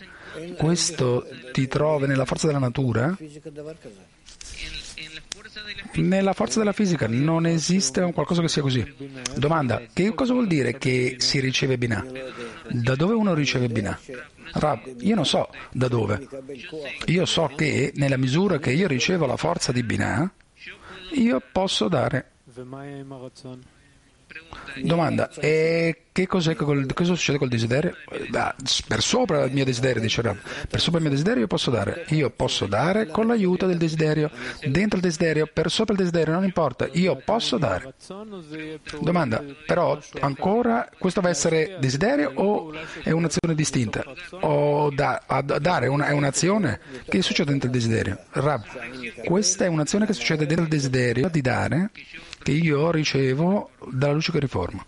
Questo 0.57 1.27
ti 1.53 1.67
trovi 1.67 2.07
nella 2.07 2.27
forza 2.27 2.47
della 2.47 2.59
natura 2.59 3.17
nella 5.95 6.33
forza 6.33 6.59
della 6.59 6.73
fisica 6.73 7.07
non 7.09 7.47
esiste 7.47 8.01
qualcosa 8.13 8.41
che 8.41 8.49
sia 8.49 8.63
così. 8.63 8.95
Domanda, 9.37 9.83
che 9.93 10.15
cosa 10.15 10.33
vuol 10.33 10.47
dire 10.47 10.79
che 10.79 11.17
si 11.19 11.41
riceve 11.41 11.79
Binah? 11.79 12.05
Da 12.69 12.95
dove 12.95 13.15
uno 13.15 13.35
riceve 13.35 13.69
Binah? 13.69 13.99
Rab, 14.53 15.01
io 15.01 15.15
non 15.15 15.27
so 15.27 15.49
da 15.73 15.89
dove. 15.89 16.27
Io 17.07 17.25
so 17.27 17.51
che 17.55 17.93
nella 17.95 18.17
misura 18.17 18.59
che 18.59 18.73
io 18.73 18.87
ricevo 18.87 19.27
la 19.27 19.37
forza 19.37 19.73
di 19.73 19.83
Binah, 19.83 20.31
io 21.13 21.43
posso 21.53 21.89
dare. 21.89 22.33
Domanda, 24.83 25.31
e 25.41 26.05
che 26.13 26.27
cos'è, 26.27 26.55
cosa 26.55 27.15
succede 27.15 27.39
col 27.39 27.49
desiderio? 27.49 27.95
Per 28.87 29.03
sopra 29.03 29.45
il 29.45 29.53
mio 29.53 29.65
desiderio, 29.65 30.01
dice 30.01 30.23
Rav. 30.23 30.37
Per 30.69 30.81
sopra 30.81 30.99
il 30.99 31.05
mio 31.05 31.13
desiderio 31.13 31.43
io 31.43 31.47
posso 31.47 31.71
dare. 31.71 32.05
Io 32.09 32.31
posso 32.31 32.67
dare 32.67 33.07
con 33.07 33.27
l'aiuto 33.27 33.67
del 33.67 33.77
desiderio. 33.77 34.31
Dentro 34.65 34.99
il 34.99 35.05
desiderio, 35.05 35.49
per 35.53 35.71
sopra 35.71 35.95
il 35.95 36.01
desiderio, 36.01 36.35
non 36.35 36.45
importa. 36.45 36.89
Io 36.93 37.21
posso 37.25 37.57
dare. 37.57 37.95
Domanda, 39.01 39.45
però 39.67 39.99
ancora 40.21 40.89
questo 40.99 41.21
va 41.21 41.29
a 41.29 41.31
essere 41.31 41.77
desiderio 41.79 42.33
o 42.35 42.73
è 43.03 43.11
un'azione 43.11 43.55
distinta? 43.55 44.05
O 44.41 44.91
da, 44.91 45.23
a, 45.27 45.41
dare 45.43 45.87
una, 45.87 46.07
è 46.07 46.13
un'azione 46.13 46.81
che 47.09 47.23
succede 47.23 47.51
dentro 47.51 47.69
il 47.69 47.75
desiderio? 47.75 48.19
Rav, 48.31 48.65
questa 49.25 49.65
è 49.65 49.69
un'azione 49.69 50.07
che 50.07 50.13
succede 50.13 50.47
dentro 50.47 50.65
il 50.65 50.71
desiderio 50.71 51.29
di 51.29 51.41
dare 51.41 51.91
che 52.49 52.53
io 52.53 52.91
ricevo 52.91 53.71
dalla 53.91 54.15
luce 54.15 54.33
che 54.33 54.41
riforma. 54.41 54.85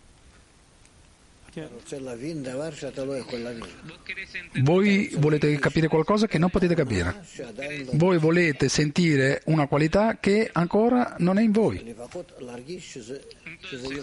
Voi 4.62 5.12
volete 5.18 5.58
capire 5.58 5.88
qualcosa 5.88 6.26
che 6.26 6.38
non 6.38 6.48
potete 6.48 6.74
capire. 6.74 7.22
Voi 7.92 8.16
volete 8.16 8.70
sentire 8.70 9.42
una 9.46 9.66
qualità 9.66 10.16
che 10.18 10.48
ancora 10.50 11.16
non 11.18 11.36
è 11.36 11.42
in 11.42 11.50
voi. 11.50 11.94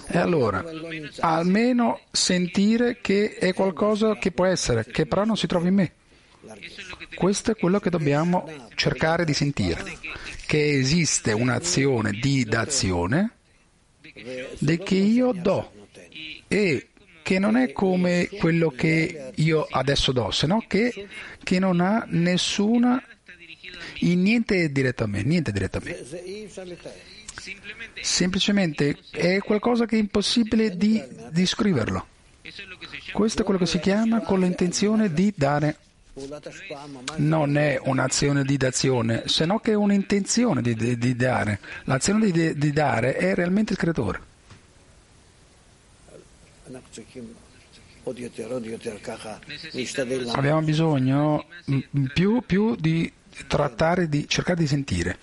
E 0.08 0.18
allora, 0.20 0.64
almeno 1.22 2.02
sentire 2.12 3.00
che 3.02 3.38
è 3.38 3.54
qualcosa 3.54 4.18
che 4.18 4.32
può 4.32 4.46
essere, 4.46 4.86
che 4.86 5.08
però 5.08 5.24
non 5.24 5.38
si 5.38 5.48
trova 5.48 5.68
in 5.68 5.74
me. 5.74 5.94
Questo 7.16 7.52
è 7.52 7.56
quello 7.56 7.80
che 7.80 7.90
dobbiamo 7.90 8.48
cercare 8.76 9.26
di 9.26 9.34
sentire, 9.34 9.84
che 10.46 10.78
esiste 10.78 11.32
un'azione 11.32 12.12
di 12.12 12.44
d'azione 12.46 13.32
di 14.60 14.78
che 14.78 14.96
io 14.96 15.32
do 15.32 15.72
e 16.48 16.88
che 17.22 17.40
non 17.40 17.58
è 17.58 17.74
come 17.74 18.30
quello 18.40 18.70
che 18.70 19.32
io 19.36 19.68
adesso 19.70 20.14
do, 20.14 20.32
se 20.32 20.48
no 20.48 20.64
che, 20.66 21.08
che 21.44 21.60
non 21.60 21.82
ha 21.82 22.06
nessuna, 22.08 23.04
in 24.00 24.22
niente 24.22 24.72
direttamente, 24.72 25.28
niente 25.28 25.52
direttamente. 25.52 26.06
Semplicemente 28.02 28.98
è 29.12 29.40
qualcosa 29.40 29.86
che 29.86 29.98
è 29.98 30.00
impossibile 30.00 30.78
di, 30.78 31.04
di 31.32 31.46
scriverlo. 31.46 32.08
Questo 33.12 33.42
è 33.42 33.44
quello 33.44 33.60
che 33.60 33.66
si 33.66 33.80
chiama 33.80 34.22
con 34.22 34.40
l'intenzione 34.40 35.12
di 35.12 35.34
dare. 35.36 35.78
Non 37.18 37.58
è 37.58 37.80
un'azione 37.84 38.44
di 38.44 38.58
dazione, 38.58 39.28
se 39.28 39.46
no 39.46 39.60
che 39.60 39.72
è 39.72 39.76
un'intenzione 39.76 40.64
di, 40.64 40.74
di, 40.74 40.98
di 40.98 41.16
dare. 41.16 41.60
L'azione 41.84 42.32
di, 42.32 42.58
di 42.58 42.72
dare 42.72 43.16
è 43.16 43.36
realmente 43.36 43.74
il 43.74 43.78
creatore. 43.78 44.22
Abbiamo 50.34 50.62
bisogno 50.62 51.46
più, 52.14 52.42
più 52.46 52.76
di 52.76 53.12
trattare 53.48 54.10
di 54.10 54.28
cercare 54.28 54.60
di 54.60 54.68
sentire. 54.68 55.20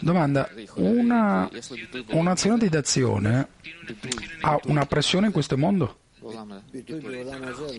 Domanda, 0.00 0.48
una, 0.74 1.48
un'azione 2.10 2.58
di 2.58 2.68
dazione 2.68 3.48
ha 4.40 4.60
una 4.64 4.86
pressione 4.86 5.26
in 5.26 5.32
questo 5.32 5.56
mondo? 5.56 5.98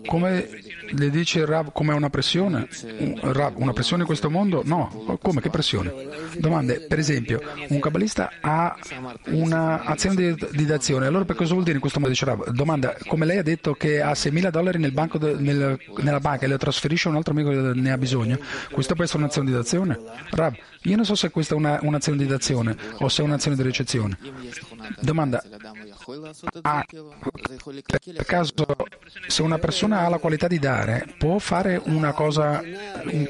Come 0.06 0.48
le 0.90 1.10
dice 1.10 1.44
Rav, 1.44 1.72
come 1.72 1.94
una 1.94 2.10
pressione? 2.10 2.68
Rav, 3.20 3.56
una 3.56 3.72
pressione 3.72 4.02
in 4.02 4.06
questo 4.08 4.30
mondo? 4.30 4.62
No. 4.64 5.18
Come? 5.20 5.40
Che 5.40 5.50
pressione? 5.50 5.92
Domande, 6.38 6.80
per 6.80 6.98
esempio, 6.98 7.40
un 7.68 7.80
kabbalista 7.80 8.30
ha 8.40 8.76
un'azione 9.26 10.14
di, 10.14 10.46
di 10.52 10.64
dazione, 10.64 11.06
allora 11.06 11.24
per 11.24 11.36
cosa 11.36 11.52
vuol 11.52 11.64
dire 11.64 11.76
in 11.76 11.80
questo 11.80 11.98
modo? 11.98 12.10
Dice 12.10 12.24
Rav, 12.24 12.50
domanda, 12.50 12.96
come 13.06 13.24
lei 13.24 13.38
ha 13.38 13.42
detto 13.42 13.74
che 13.74 14.00
ha 14.00 14.12
6.000 14.12 14.50
dollari 14.50 14.78
nel 14.78 14.92
de, 14.92 15.34
nel, 15.38 15.78
nella 15.98 16.20
banca 16.20 16.44
e 16.44 16.48
le 16.48 16.58
trasferisce 16.58 17.08
a 17.08 17.10
un 17.10 17.16
altro 17.16 17.32
amico 17.32 17.50
che 17.50 17.56
ne 17.56 17.92
ha 17.92 17.98
bisogno, 17.98 18.38
questo 18.70 18.94
può 18.94 19.04
essere 19.04 19.22
un'azione 19.22 19.48
di 19.48 19.54
dazione? 19.54 19.98
Rav, 20.30 20.54
io 20.88 20.96
non 20.96 21.04
so 21.04 21.14
se 21.14 21.30
questa 21.30 21.54
è 21.54 21.56
una, 21.56 21.78
un'azione 21.82 22.18
di 22.18 22.26
dazione 22.26 22.76
o 22.98 23.08
se 23.08 23.22
è 23.22 23.24
un'azione 23.24 23.56
di 23.56 23.62
ricezione. 23.62 24.18
Domanda, 25.00 25.42
ah, 26.62 26.84
per 26.86 28.24
caso 28.24 28.52
se 29.26 29.42
una 29.42 29.58
persona 29.58 30.00
ha 30.00 30.08
la 30.08 30.18
qualità 30.18 30.46
di 30.46 30.58
dare 30.58 31.14
può 31.18 31.38
fare 31.38 31.80
una 31.84 32.12
cosa, 32.12 32.62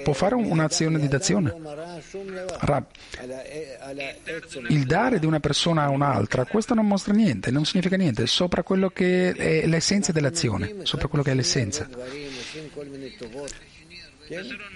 può 0.04 0.12
fare 0.12 0.34
un'azione 0.36 0.98
di 0.98 1.08
dazione? 1.08 1.54
Il 4.68 4.86
dare 4.86 5.18
di 5.18 5.26
una 5.26 5.40
persona 5.40 5.82
a 5.84 5.88
un'altra, 5.90 6.44
questo 6.44 6.74
non 6.74 6.86
mostra 6.86 7.12
niente, 7.12 7.50
non 7.50 7.64
significa 7.64 7.96
niente, 7.96 8.26
sopra 8.26 8.62
quello 8.62 8.90
che 8.90 9.32
è 9.32 9.66
l'essenza 9.66 10.12
dell'azione, 10.12 10.76
sopra 10.82 11.08
quello 11.08 11.24
che 11.24 11.32
è 11.32 11.34
l'essenza. 11.34 11.88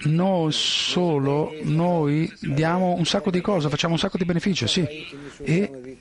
Noi 0.03 0.51
solo 0.51 1.53
noi 1.63 2.31
diamo 2.39 2.95
un 2.97 3.05
sacco 3.05 3.29
di 3.29 3.41
cose, 3.41 3.69
facciamo 3.69 3.93
un 3.93 3.99
sacco 3.99 4.17
di 4.17 4.25
beneficio, 4.25 4.67
sì. 4.67 4.85
E 5.43 5.97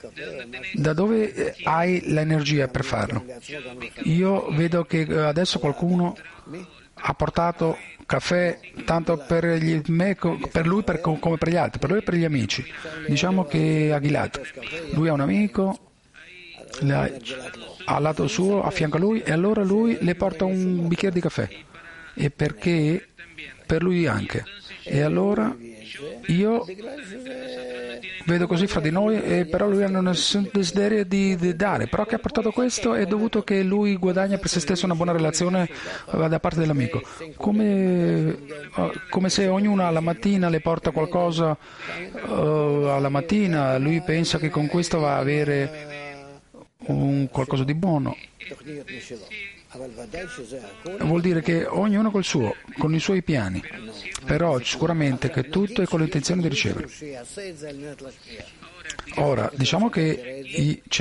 da 0.75 0.93
dove 0.93 1.55
hai 1.65 2.03
l'energia 2.07 2.69
per 2.69 2.85
farlo? 2.85 3.25
Io 4.05 4.49
vedo 4.51 4.85
che 4.85 5.03
adesso 5.03 5.59
qualcuno 5.59 6.17
ha 6.95 7.15
portato 7.15 7.77
caffè 8.07 8.59
tanto 8.85 9.17
per, 9.17 9.45
me, 9.87 10.17
per 10.51 10.67
lui 10.67 10.83
per, 10.83 11.01
come 11.01 11.39
per 11.39 11.49
gli 11.49 11.57
altri, 11.57 11.79
per 11.79 11.91
lui 11.91 11.99
e 11.99 12.03
per 12.03 12.15
gli 12.15 12.25
amici. 12.25 12.65
Diciamo 13.07 13.45
che 13.45 13.91
Aguilat, 13.93 14.41
lui 14.93 15.09
ha 15.09 15.13
un 15.13 15.21
amico, 15.21 15.79
al 16.81 18.03
lato 18.03 18.27
suo, 18.29 18.63
a 18.63 18.71
fianco 18.71 18.97
a 18.97 19.01
lui, 19.01 19.21
e 19.21 19.33
allora 19.33 19.63
lui 19.63 19.97
le 20.01 20.15
porta 20.15 20.45
un 20.45 20.87
bicchiere 20.89 21.15
di 21.15 21.21
caffè. 21.21 21.49
E 22.15 22.31
perché 22.31 23.09
per 23.73 23.83
lui 23.83 24.07
anche. 24.07 24.45
E 24.83 25.01
allora 25.01 25.57
io 26.27 26.67
vedo 28.27 28.47
così 28.47 28.67
fra 28.67 28.81
di 28.81 28.91
noi, 28.91 29.23
e 29.23 29.47
però 29.47 29.67
lui 29.67 29.83
ha 29.83 29.89
nessun 29.89 30.47
desiderio 30.53 31.07
di, 31.07 31.37
di, 31.37 31.57
dare, 31.57 31.87
però 31.87 32.05
che 32.05 32.17
ha 32.17 32.19
portato 32.19 32.51
questo 32.51 32.93
è 32.93 33.07
dovuto 33.07 33.43
che 33.43 33.63
lui 33.63 33.97
guadagna 33.97 34.37
per 34.37 34.51
se 34.51 34.61
stesso 34.61 34.85
una 34.85 34.95
buona 34.95 35.13
relazione 35.13 35.71
eh, 35.71 36.29
da 36.29 36.39
parte 36.39 36.61
dell'amico. 36.61 37.01
Come, 37.37 38.37
eh, 38.77 38.93
come 39.09 39.31
se 39.31 39.49
ognuno 39.49 39.87
alla 39.87 40.01
mattina 40.01 40.51
le 40.51 40.61
porta 40.61 40.91
qualcosa 40.91 41.57
uh, 42.27 42.31
alla 42.31 43.09
mattina, 43.09 43.79
lui 43.79 44.03
pensa 44.03 44.37
che 44.37 44.51
con 44.51 44.67
questo 44.67 44.99
va 44.99 45.15
a 45.15 45.19
avere 45.19 46.21
un 46.89 47.27
qualcosa 47.31 47.65
di 47.65 47.75
buono. 47.75 48.15
Vuol 51.01 51.21
dire 51.23 51.41
che 51.41 51.65
ognuno 51.65 52.11
col 52.11 52.25
suo, 52.25 52.55
con 52.77 52.95
i 52.95 53.01
suoi 53.01 53.23
piani, 53.23 53.63
però 54.27 54.59
sicuramente 54.61 55.31
che 55.31 55.49
tutto 55.49 55.81
è 55.81 55.87
con 55.87 56.01
l'intenzione 56.01 56.43
di 56.43 56.49
ricevere. 56.49 56.89
Ora, 59.17 59.51
diciamo 59.55 59.91
che 59.91 60.45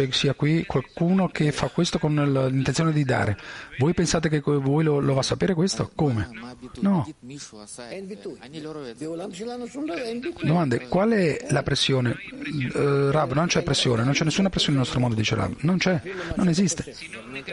sia 0.10 0.34
qui 0.34 0.66
qualcuno 0.66 1.30
che 1.30 1.52
fa 1.52 1.68
questo 1.68 1.98
con 2.00 2.14
l'intenzione 2.14 2.92
di 2.92 3.04
dare. 3.04 3.38
Voi 3.78 3.94
pensate 3.94 4.30
che 4.30 4.40
voi 4.42 4.84
lo, 4.84 5.00
lo 5.00 5.14
va 5.14 5.22
a 5.22 5.24
sapere 5.24 5.54
questo? 5.54 5.92
Come? 5.96 6.30
No. 6.80 7.08
Domande, 10.42 10.88
qual 10.88 11.12
è 11.12 11.46
la 11.50 11.64
pressione? 11.64 12.16
Uh, 12.74 13.10
Rab, 13.12 13.34
non 13.34 13.48
c'è 13.48 13.64
pressione, 13.64 14.04
non 14.04 14.14
c'è 14.14 14.24
nessuna 14.24 14.50
pressione 14.50 14.78
nel 14.78 14.84
nostro 14.84 15.00
mondo, 15.00 15.16
dice 15.16 15.36
Rab. 15.36 15.56
Non 15.62 15.78
c'è, 15.78 16.02
non 16.36 16.48
esiste. 16.48 16.94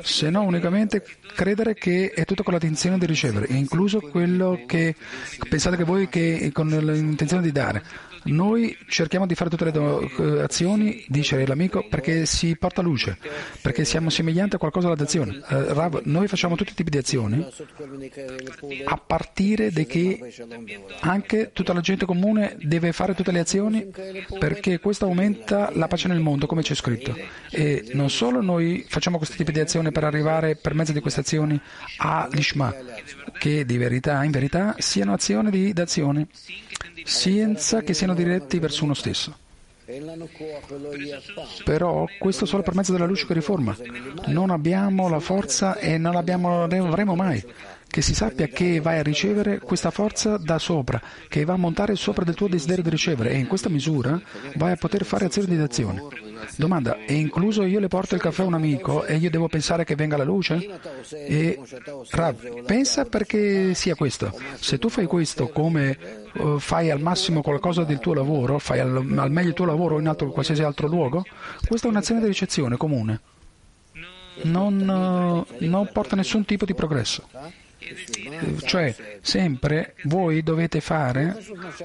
Se 0.03 0.31
no 0.31 0.43
unicamente 0.43 1.05
credere 1.35 1.75
che 1.75 2.11
è 2.11 2.25
tutto 2.25 2.43
con 2.43 2.53
l'intenzione 2.53 2.99
di 2.99 3.07
ricevere, 3.07 3.47
incluso 3.51 4.01
quello 4.01 4.61
che 4.67 4.95
pensate 5.49 5.77
che 5.77 5.85
voi 5.85 6.09
che 6.09 6.51
con 6.53 6.69
l'intenzione 6.69 7.43
di 7.43 7.53
dare. 7.53 8.07
Noi 8.29 8.77
cerchiamo 8.89 9.27
di 9.27 9.35
fare 9.35 9.51
tutte 9.51 9.71
le 9.71 10.43
azioni, 10.43 11.05
dice 11.09 11.47
l'amico, 11.47 11.87
perché 11.89 12.27
si 12.27 12.57
porta 12.57 12.83
luce, 12.83 13.17
perché 13.63 13.85
siamo 13.85 14.11
somiglianti 14.11 14.57
a 14.57 14.59
qualcosa 14.59 14.93
d'azione. 14.95 15.41
Uh, 15.49 15.73
Rav, 15.73 16.01
noi 16.05 16.29
facciamo 16.29 16.55
tutti 16.57 16.73
i 16.73 16.75
tipi 16.75 16.91
di 16.91 16.99
azioni 16.99 17.47
a 18.85 18.97
partire 18.97 19.71
da 19.71 19.83
che 19.83 20.21
anche 21.01 21.51
tutta 21.53 21.73
la 21.73 21.81
gente 21.81 22.05
comune 22.05 22.57
deve 22.61 22.93
fare 22.93 23.15
tutte 23.15 23.33
le 23.33 23.41
azioni 23.41 23.91
perché 24.39 24.79
questo 24.79 25.07
aumenta 25.07 25.71
la 25.75 25.89
pace 25.89 26.09
nel 26.09 26.21
mondo, 26.21 26.47
come 26.47 26.63
c'è 26.63 26.75
scritto. 26.75 27.17
E 27.51 27.91
non 27.93 28.11
solo 28.11 28.43
noi 28.43 28.85
facciamo 28.89 29.17
questi 29.17 29.37
tipi 29.37 29.53
di 29.53 29.61
azioni 29.61 29.91
per 29.91 30.05
arrivare 30.05 30.57
per 30.57 30.75
mezzo 30.75 30.93
di 30.93 31.01
queste 31.01 31.21
azioni 31.21 31.59
all'Ishma, 31.99 32.75
che 33.39 33.65
di 33.65 33.77
verità, 33.79 34.23
in 34.25 34.31
verità 34.31 34.75
siano 34.79 35.13
azioni 35.13 35.51
di 35.51 35.73
d'azione 35.73 36.29
senza 37.05 37.81
che 37.83 37.95
siano 37.95 38.15
diretti 38.23 38.59
verso 38.59 38.85
uno 38.85 38.95
stesso. 38.95 39.35
Però 41.65 42.05
questo 42.19 42.45
solo 42.45 42.63
per 42.63 42.75
mezzo 42.75 42.93
della 42.93 43.07
luce 43.07 43.27
che 43.27 43.33
riforma. 43.33 43.75
Non 44.27 44.51
abbiamo 44.51 45.09
la 45.09 45.21
forza 45.21 45.79
e 45.79 45.97
non, 45.97 46.15
abbiamo, 46.15 46.67
ne 46.67 46.79
avremo 46.79 47.15
mai. 47.15 47.43
Che 47.91 48.03
si 48.03 48.15
sappia 48.15 48.49
che 48.49 48.81
vai 48.81 48.99
a 48.99 49.03
ricevere 49.03 49.61
questa 49.61 49.91
forza 49.91 50.37
da 50.37 50.59
sopra, 50.59 51.01
che 51.27 51.45
va 51.47 51.55
a 51.55 51.57
montare 51.57 51.97
sopra 51.97 52.23
del 52.23 52.35
tuo 52.35 52.49
desiderio 52.49 52.83
di 52.83 52.91
ricevere 52.91 53.31
e 53.31 53.39
in 53.39 53.47
questa 53.47 53.71
misura 53.71 54.21
vai 54.57 54.73
a 54.73 54.77
poter 54.77 55.07
fare 55.07 55.25
azioni 55.25 55.49
di 55.49 55.57
d'azione. 55.57 56.28
Domanda, 56.57 56.99
è 57.05 57.13
incluso 57.13 57.65
io 57.65 57.79
le 57.79 57.89
porto 57.89 58.15
il 58.15 58.21
caffè 58.21 58.43
a 58.43 58.47
un 58.47 58.55
amico 58.55 59.05
e 59.05 59.17
io 59.17 59.31
devo 59.31 59.49
pensare 59.49 59.85
che 59.85 59.95
venga 59.95 60.17
la 60.17 60.25
luce? 60.25 60.81
E 61.11 61.59
Rav, 62.11 62.65
pensa 62.65 63.05
perché 63.05 63.75
sia 63.75 63.95
questo. 63.95 64.33
Se 64.57 64.79
tu 64.79 64.89
fai 64.89 65.07
questo 65.07 65.49
come 65.49 65.99
uh, 66.35 66.59
fai 66.59 66.91
al 66.91 67.01
massimo 67.01 67.43
qualcosa 67.43 67.85
del 67.85 67.99
tuo 67.99 68.15
lavoro, 68.15 68.59
fai 68.59 68.81
al, 68.81 68.97
al 68.97 69.31
meglio 69.31 69.49
il 69.49 69.55
tuo 69.55 69.67
lavoro 69.67 69.99
in 69.99 70.09
altro, 70.09 70.31
qualsiasi 70.31 70.63
altro 70.63 70.89
luogo, 70.89 71.25
questa 71.67 71.87
è 71.87 71.91
un'azione 71.91 72.21
di 72.21 72.27
ricezione 72.27 72.77
comune. 72.77 73.21
Non, 74.43 74.79
uh, 74.81 75.55
non 75.65 75.91
porta 75.93 76.15
nessun 76.15 76.45
tipo 76.45 76.65
di 76.65 76.75
progresso. 76.75 77.29
Cioè, 78.65 78.95
sempre 79.21 79.95
voi 80.05 80.43
dovete 80.43 80.81
fare 80.81 81.37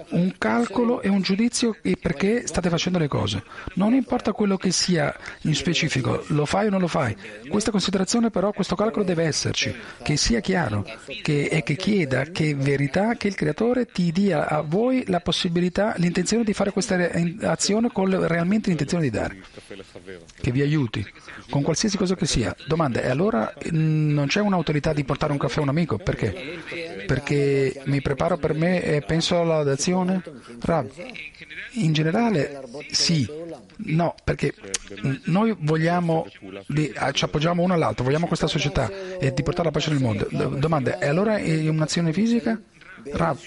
un 0.09 0.33
calcolo 0.37 1.01
e 1.01 1.09
un 1.09 1.21
giudizio 1.21 1.75
perché 1.99 2.45
state 2.47 2.69
facendo 2.69 2.99
le 2.99 3.07
cose. 3.07 3.43
Non 3.75 3.93
importa 3.93 4.31
quello 4.33 4.57
che 4.57 4.71
sia 4.71 5.15
in 5.41 5.55
specifico, 5.55 6.23
lo 6.27 6.45
fai 6.45 6.67
o 6.67 6.69
non 6.69 6.81
lo 6.81 6.87
fai. 6.87 7.15
Questa 7.47 7.71
considerazione 7.71 8.29
però, 8.29 8.51
questo 8.51 8.75
calcolo 8.75 9.03
deve 9.03 9.23
esserci, 9.23 9.73
che 10.01 10.17
sia 10.17 10.39
chiaro 10.39 10.85
che, 11.21 11.45
e 11.45 11.63
che 11.63 11.75
chieda 11.75 12.23
che 12.23 12.55
verità 12.55 13.15
che 13.15 13.27
il 13.27 13.35
creatore 13.35 13.85
ti 13.85 14.11
dia 14.11 14.47
a 14.47 14.61
voi 14.61 15.03
la 15.07 15.19
possibilità, 15.19 15.93
l'intenzione 15.97 16.43
di 16.43 16.53
fare 16.53 16.71
questa 16.71 17.09
azione 17.41 17.91
con 17.91 18.27
realmente 18.27 18.69
l'intenzione 18.69 19.03
di 19.03 19.09
dare, 19.09 19.37
che 20.39 20.51
vi 20.51 20.61
aiuti 20.61 21.05
con 21.49 21.61
qualsiasi 21.61 21.97
cosa 21.97 22.15
che 22.15 22.25
sia. 22.25 22.55
Domanda, 22.67 23.01
e 23.01 23.09
allora 23.09 23.53
non 23.71 24.25
c'è 24.27 24.39
un'autorità 24.39 24.93
di 24.93 25.03
portare 25.03 25.31
un 25.31 25.37
caffè 25.37 25.59
a 25.59 25.63
un 25.63 25.69
amico? 25.69 25.92
Perché? 25.97 26.59
Perché 27.05 27.81
mi 27.85 28.01
preparo 28.01 28.37
per 28.37 28.53
me 28.53 28.83
e 28.83 29.01
penso 29.01 29.39
alla 29.39 29.55
laudazione? 29.55 30.21
Rav, 30.61 30.89
in 31.73 31.93
generale 31.93 32.61
sì, 32.91 33.29
no, 33.77 34.15
perché 34.23 34.53
noi 35.25 35.55
vogliamo, 35.59 36.25
ci 37.11 37.23
appoggiamo 37.23 37.61
uno 37.61 37.73
all'altro, 37.73 38.03
vogliamo 38.03 38.27
questa 38.27 38.47
società 38.47 38.89
e 39.19 39.33
di 39.33 39.43
portare 39.43 39.65
la 39.65 39.71
pace 39.71 39.89
nel 39.91 40.01
mondo. 40.01 40.27
Domanda, 40.29 40.99
e 40.99 41.07
allora 41.07 41.37
è 41.37 41.67
un'azione 41.67 42.13
fisica? 42.13 42.59
Rav, 43.11 43.37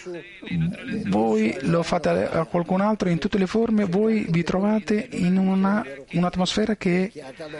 voi 1.06 1.56
lo 1.62 1.82
fate 1.82 2.08
a 2.10 2.44
qualcun 2.44 2.82
altro 2.82 3.08
in 3.08 3.18
tutte 3.18 3.38
le 3.38 3.46
forme, 3.46 3.86
voi 3.86 4.26
vi 4.28 4.42
trovate 4.42 5.08
in 5.12 5.38
una, 5.38 5.82
un'atmosfera 6.12 6.76
che 6.76 7.10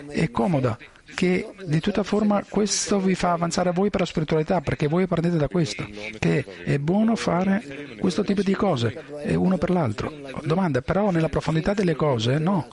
è 0.09 0.31
comoda, 0.31 0.77
che 1.15 1.49
di 1.65 1.81
tutta 1.81 2.03
forma 2.03 2.45
questo 2.49 2.99
vi 3.01 3.15
fa 3.15 3.33
avanzare 3.33 3.71
a 3.71 3.73
voi 3.73 3.91
per 3.91 4.01
la 4.01 4.07
spiritualità, 4.07 4.61
perché 4.61 4.87
voi 4.87 5.07
partite 5.07 5.37
da 5.37 5.49
questo, 5.49 5.87
che 6.19 6.45
è 6.65 6.79
buono 6.79 7.17
fare 7.17 7.97
questo 7.99 8.23
tipo 8.23 8.43
di 8.43 8.55
cose, 8.55 9.03
uno 9.35 9.59
per 9.59 9.71
l'altro. 9.71 10.13
Domanda, 10.45 10.83
però 10.83 11.11
nella 11.11 11.29
profondità 11.29 11.75
delle 11.75 11.95
cose, 11.95 12.39
no. 12.39 12.69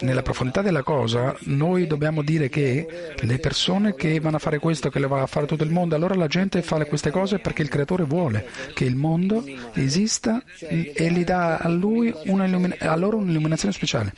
Nella 0.00 0.22
profondità 0.22 0.62
della 0.62 0.82
cosa 0.82 1.34
noi 1.44 1.86
dobbiamo 1.86 2.22
dire 2.22 2.48
che 2.48 3.14
le 3.16 3.38
persone 3.38 3.94
che 3.94 4.20
vanno 4.20 4.36
a 4.36 4.40
fare 4.40 4.58
questo, 4.58 4.90
che 4.90 4.98
le 4.98 5.06
va 5.06 5.22
a 5.22 5.26
fare 5.26 5.46
tutto 5.46 5.64
il 5.64 5.70
mondo, 5.70 5.94
allora 5.94 6.14
la 6.14 6.26
gente 6.26 6.62
fa 6.62 6.82
queste 6.84 7.10
cose 7.10 7.38
perché 7.38 7.62
il 7.62 7.68
creatore 7.68 8.04
vuole 8.04 8.46
che 8.74 8.84
il 8.84 8.96
mondo 8.96 9.44
esista 9.72 10.42
e 10.58 11.10
gli 11.10 11.24
dà 11.24 11.56
a, 11.56 11.64
a 11.64 11.68
loro 11.68 13.16
un'illuminazione 13.16 13.72
speciale. 13.72 14.12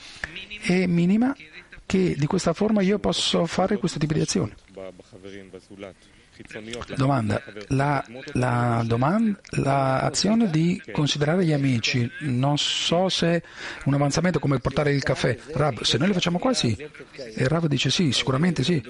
È 0.61 0.87
minima 0.87 1.35
che 1.87 2.14
di 2.18 2.26
questa 2.26 2.53
forma 2.53 2.82
io 2.82 2.99
posso 2.99 3.47
fare 3.47 3.78
questo 3.78 3.99
tipo 3.99 4.12
di 4.12 4.20
azione. 4.20 4.55
Domanda, 6.97 7.43
la, 7.68 8.05
la, 8.32 8.82
domanda, 8.84 9.41
la 9.53 10.12
di 10.51 10.82
considerare 10.93 11.47
gli 11.47 11.53
amici, 11.53 12.11
non 12.20 12.59
so 12.59 13.09
se 13.09 13.43
un 13.84 13.95
avanzamento 13.95 14.39
come 14.39 14.59
portare 14.59 14.93
il 14.93 15.03
caffè, 15.03 15.39
Rab, 15.53 15.80
se 15.80 15.97
noi 15.97 16.09
lo 16.09 16.12
facciamo 16.12 16.39
qua 16.39 16.53
sì, 16.53 16.76
e 16.76 17.49
Rav 17.49 17.66
dice 17.66 17.89
sì, 17.89 18.12
sicuramente 18.12 18.62
sì, 18.64 18.82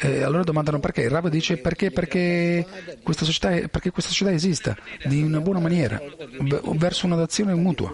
e 0.00 0.22
allora 0.22 0.44
domandano 0.44 0.78
perché, 0.78 1.08
Rav 1.08 1.28
dice 1.28 1.56
perché, 1.56 1.90
perché, 1.90 2.64
questa 3.02 3.24
società, 3.24 3.48
perché 3.68 3.90
questa 3.90 4.12
società 4.12 4.32
esista 4.32 4.76
di 5.04 5.20
una 5.20 5.40
buona 5.40 5.58
maniera, 5.58 6.00
verso 6.76 7.06
un'azione 7.06 7.54
mutua. 7.54 7.92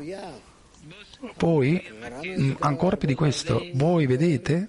Poi, 1.37 1.83
mm, 2.27 2.53
ancora 2.61 2.97
più 2.97 3.07
di 3.07 3.15
questo, 3.15 3.67
voi 3.75 4.07
vedete, 4.07 4.69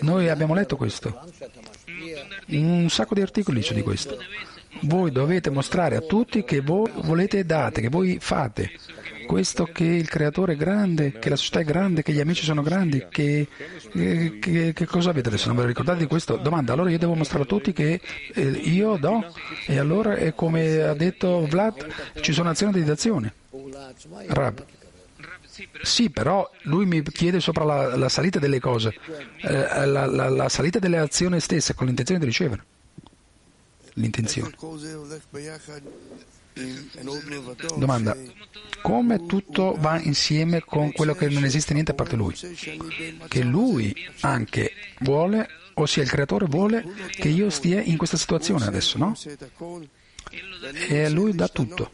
noi 0.00 0.28
abbiamo 0.28 0.54
letto 0.54 0.76
questo, 0.76 1.20
un 2.48 2.88
sacco 2.88 3.14
di 3.14 3.20
articoli 3.20 3.62
su 3.62 3.74
di 3.74 3.82
questo. 3.82 4.18
Voi 4.82 5.10
dovete 5.12 5.50
mostrare 5.50 5.96
a 5.96 6.00
tutti 6.00 6.44
che 6.44 6.60
voi 6.60 6.90
volete 7.02 7.44
date, 7.44 7.80
che 7.80 7.88
voi 7.88 8.18
fate 8.20 8.72
questo 9.24 9.64
che 9.64 9.84
il 9.84 10.08
creatore 10.08 10.52
è 10.52 10.56
grande, 10.56 11.12
che 11.18 11.28
la 11.28 11.36
società 11.36 11.60
è 11.60 11.64
grande, 11.64 12.02
che 12.02 12.12
gli 12.12 12.20
amici 12.20 12.44
sono 12.44 12.62
grandi, 12.62 13.06
che, 13.08 13.48
che, 13.90 14.38
che, 14.40 14.72
che 14.72 14.86
cosa 14.86 15.10
avete 15.10 15.28
adesso? 15.28 15.46
Non 15.46 15.56
ve 15.56 15.62
lo 15.62 15.68
ricordate 15.68 15.98
di 15.98 16.06
questo? 16.06 16.36
Domanda, 16.36 16.72
allora 16.72 16.90
io 16.90 16.98
devo 16.98 17.14
mostrare 17.14 17.44
a 17.44 17.46
tutti 17.46 17.72
che 17.72 18.00
eh, 18.34 18.42
io 18.42 18.96
do 18.96 19.24
e 19.66 19.78
allora 19.78 20.14
è 20.14 20.34
come 20.34 20.82
ha 20.82 20.94
detto 20.94 21.46
Vlad, 21.46 21.86
ci 22.20 22.32
sono 22.32 22.50
azioni 22.50 22.74
di 22.74 22.84
dazione. 22.84 23.32
Rab. 24.28 24.64
Sì, 25.82 26.10
però 26.10 26.50
lui 26.62 26.84
mi 26.86 27.02
chiede 27.02 27.38
sopra 27.40 27.64
la, 27.64 27.96
la 27.96 28.08
salita 28.08 28.38
delle 28.38 28.58
cose, 28.58 28.94
eh, 29.42 29.86
la, 29.86 30.06
la, 30.06 30.28
la, 30.28 30.48
salita 30.48 30.78
delle 30.78 30.98
azioni 30.98 31.38
stesse 31.38 31.74
con 31.74 31.86
l'intenzione 31.86 32.20
di 32.20 32.26
ricevere. 32.26 32.64
L'intenzione. 33.94 34.52
Domanda, 37.76 38.16
come 38.82 39.26
tutto 39.26 39.76
va 39.78 40.00
insieme 40.00 40.64
con 40.64 40.92
quello 40.92 41.14
che 41.14 41.28
non 41.28 41.44
esiste 41.44 41.72
niente 41.72 41.92
a 41.92 41.94
parte 41.94 42.16
lui? 42.16 42.34
Che 43.28 43.42
lui 43.42 43.94
anche 44.20 44.72
vuole, 45.00 45.48
ossia 45.74 46.02
il 46.02 46.08
creatore 46.08 46.46
vuole 46.46 46.84
che 47.10 47.28
io 47.28 47.50
stia 47.50 47.80
in 47.80 47.96
questa 47.96 48.16
situazione 48.16 48.66
adesso, 48.66 48.98
no? 48.98 49.14
E 50.88 51.10
lui 51.10 51.34
dà 51.34 51.48
tutto, 51.48 51.90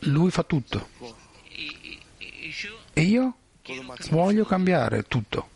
lui 0.00 0.30
fa 0.30 0.42
tutto. 0.42 0.88
E 2.92 3.02
io 3.02 3.36
voglio 4.10 4.44
cambiare 4.44 5.04
tutto. 5.04 5.48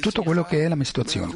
Tutto 0.00 0.22
quello 0.22 0.44
che 0.44 0.64
è 0.64 0.68
la 0.68 0.74
mia 0.74 0.84
situazione. 0.84 1.32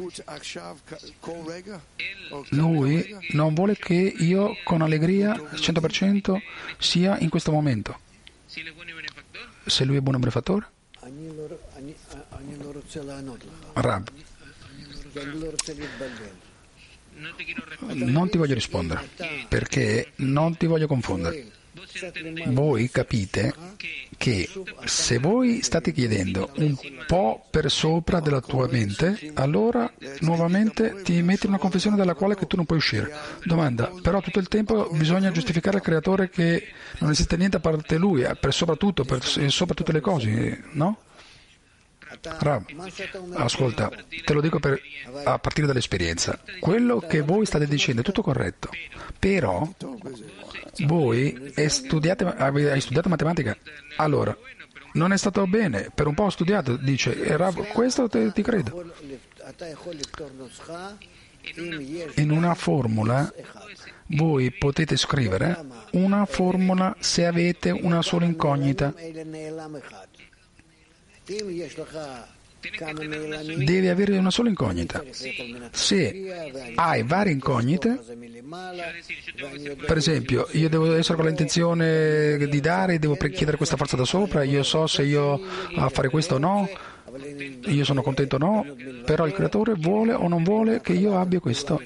Lui 2.49 3.17
non 3.29 3.53
vuole 3.53 3.77
che 3.77 3.93
io 3.93 4.57
con 4.63 4.81
allegria 4.81 5.33
100% 5.33 6.41
sia 6.77 7.17
in 7.19 7.29
questo 7.29 7.51
momento. 7.51 7.99
Se 9.65 9.85
lui 9.85 9.95
è 9.95 10.01
buon 10.01 10.19
benefattore? 10.19 10.67
Rab. 13.73 14.09
Non 17.93 18.29
ti 18.29 18.37
voglio 18.37 18.53
rispondere 18.53 19.07
perché 19.47 20.11
non 20.17 20.57
ti 20.57 20.65
voglio 20.65 20.87
confondere. 20.87 21.51
Voi 22.47 22.89
capite 22.89 23.53
che 24.17 24.49
se 24.85 25.17
voi 25.17 25.61
state 25.61 25.91
chiedendo 25.91 26.49
un 26.55 26.75
po' 27.07 27.45
per 27.49 27.69
sopra 27.69 28.19
della 28.19 28.41
tua 28.41 28.67
mente, 28.67 29.31
allora 29.33 29.91
nuovamente 30.19 31.01
ti 31.03 31.21
metti 31.21 31.45
in 31.45 31.51
una 31.51 31.61
confessione 31.61 31.95
dalla 31.95 32.13
quale 32.13 32.35
tu 32.35 32.55
non 32.55 32.65
puoi 32.65 32.77
uscire. 32.77 33.11
Domanda, 33.43 33.91
però 34.01 34.21
tutto 34.21 34.39
il 34.39 34.47
tempo 34.47 34.89
bisogna 34.91 35.31
giustificare 35.31 35.77
al 35.77 35.83
creatore 35.83 36.29
che 36.29 36.67
non 36.99 37.11
esiste 37.11 37.37
niente 37.37 37.57
a 37.57 37.61
parte 37.61 37.97
lui, 37.97 38.21
eh, 38.21 38.35
per 38.35 38.53
sopra 38.53 38.75
tutto, 38.75 39.03
per 39.03 39.23
sopra 39.23 39.73
tutte 39.73 39.91
le 39.91 40.01
cose, 40.01 40.63
no? 40.71 40.97
Rav, 42.21 42.65
ascolta, 43.33 43.91
te 44.23 44.33
lo 44.33 44.41
dico 44.41 44.59
per, 44.59 44.81
a 45.23 45.39
partire 45.39 45.67
dall'esperienza. 45.67 46.39
Quello 46.59 46.99
che 46.99 47.21
voi 47.21 47.45
state 47.45 47.67
dicendo 47.67 48.01
è 48.01 48.03
tutto 48.03 48.21
corretto, 48.21 48.69
però 49.19 49.67
voi 50.85 51.53
studiate, 51.67 52.25
hai 52.25 52.81
studiato 52.81 53.09
matematica, 53.09 53.55
allora 53.97 54.35
non 54.93 55.11
è 55.11 55.17
stato 55.17 55.45
bene, 55.47 55.89
per 55.93 56.07
un 56.07 56.13
po' 56.13 56.23
ho 56.23 56.29
studiato, 56.29 56.75
dice, 56.77 57.19
era, 57.23 57.51
questo 57.51 58.07
te, 58.07 58.31
ti 58.31 58.41
credo. 58.41 58.91
In 62.15 62.31
una 62.31 62.53
formula 62.53 63.33
voi 64.07 64.51
potete 64.51 64.95
scrivere 64.95 65.65
una 65.91 66.25
formula 66.25 66.95
se 66.99 67.25
avete 67.25 67.71
una 67.71 68.01
sola 68.01 68.25
incognita. 68.25 68.93
Devi 73.65 73.87
avere 73.87 74.17
una 74.17 74.31
sola 74.31 74.49
incognita. 74.49 75.03
Se 75.71 76.71
hai 76.75 77.03
varie 77.03 77.33
incognite, 77.33 77.99
per 79.85 79.97
esempio, 79.97 80.47
io 80.51 80.69
devo 80.69 80.95
essere 80.95 81.15
con 81.15 81.25
l'intenzione 81.25 82.37
di 82.47 82.59
dare, 82.59 82.99
devo 82.99 83.15
chiedere 83.15 83.57
questa 83.57 83.77
forza 83.77 83.95
da 83.95 84.05
sopra, 84.05 84.43
io 84.43 84.63
so 84.63 84.87
se 84.87 85.03
io 85.03 85.39
a 85.75 85.89
fare 85.89 86.09
questo 86.09 86.35
o 86.35 86.37
no, 86.37 86.69
io 87.65 87.83
sono 87.83 88.01
contento 88.01 88.35
o 88.37 88.39
no, 88.39 88.65
però 89.05 89.25
il 89.25 89.33
creatore 89.33 89.73
vuole 89.75 90.13
o 90.13 90.27
non 90.27 90.43
vuole 90.43 90.81
che 90.81 90.93
io 90.93 91.19
abbia 91.19 91.39
questo, 91.39 91.81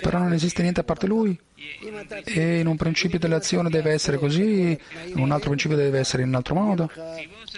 però 0.00 0.18
non 0.18 0.32
esiste 0.32 0.62
niente 0.62 0.80
a 0.80 0.84
parte 0.84 1.06
lui. 1.06 1.38
E 2.24 2.58
in 2.58 2.66
un 2.66 2.76
principio 2.76 3.18
dell'azione 3.18 3.70
deve 3.70 3.92
essere 3.92 4.18
così, 4.18 4.76
in 5.06 5.18
un 5.18 5.30
altro 5.30 5.50
principio 5.50 5.76
deve 5.76 5.98
essere 5.98 6.22
in 6.22 6.28
un 6.28 6.34
altro 6.36 6.54
modo. 6.54 6.90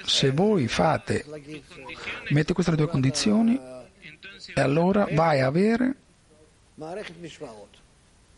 Se 0.05 0.31
voi 0.31 0.67
fate, 0.69 1.25
metti 2.31 2.53
queste 2.53 2.75
due 2.75 2.89
condizioni, 2.89 3.61
e 4.55 4.61
allora 4.61 5.07
vai 5.13 5.41
a 5.41 5.47
avere 5.47 5.95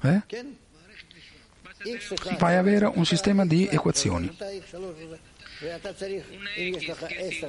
eh? 0.02 0.22
vai 2.38 2.56
a 2.56 2.58
avere 2.58 2.86
un 2.86 3.04
sistema 3.04 3.46
di 3.46 3.66
equazioni. 3.66 4.34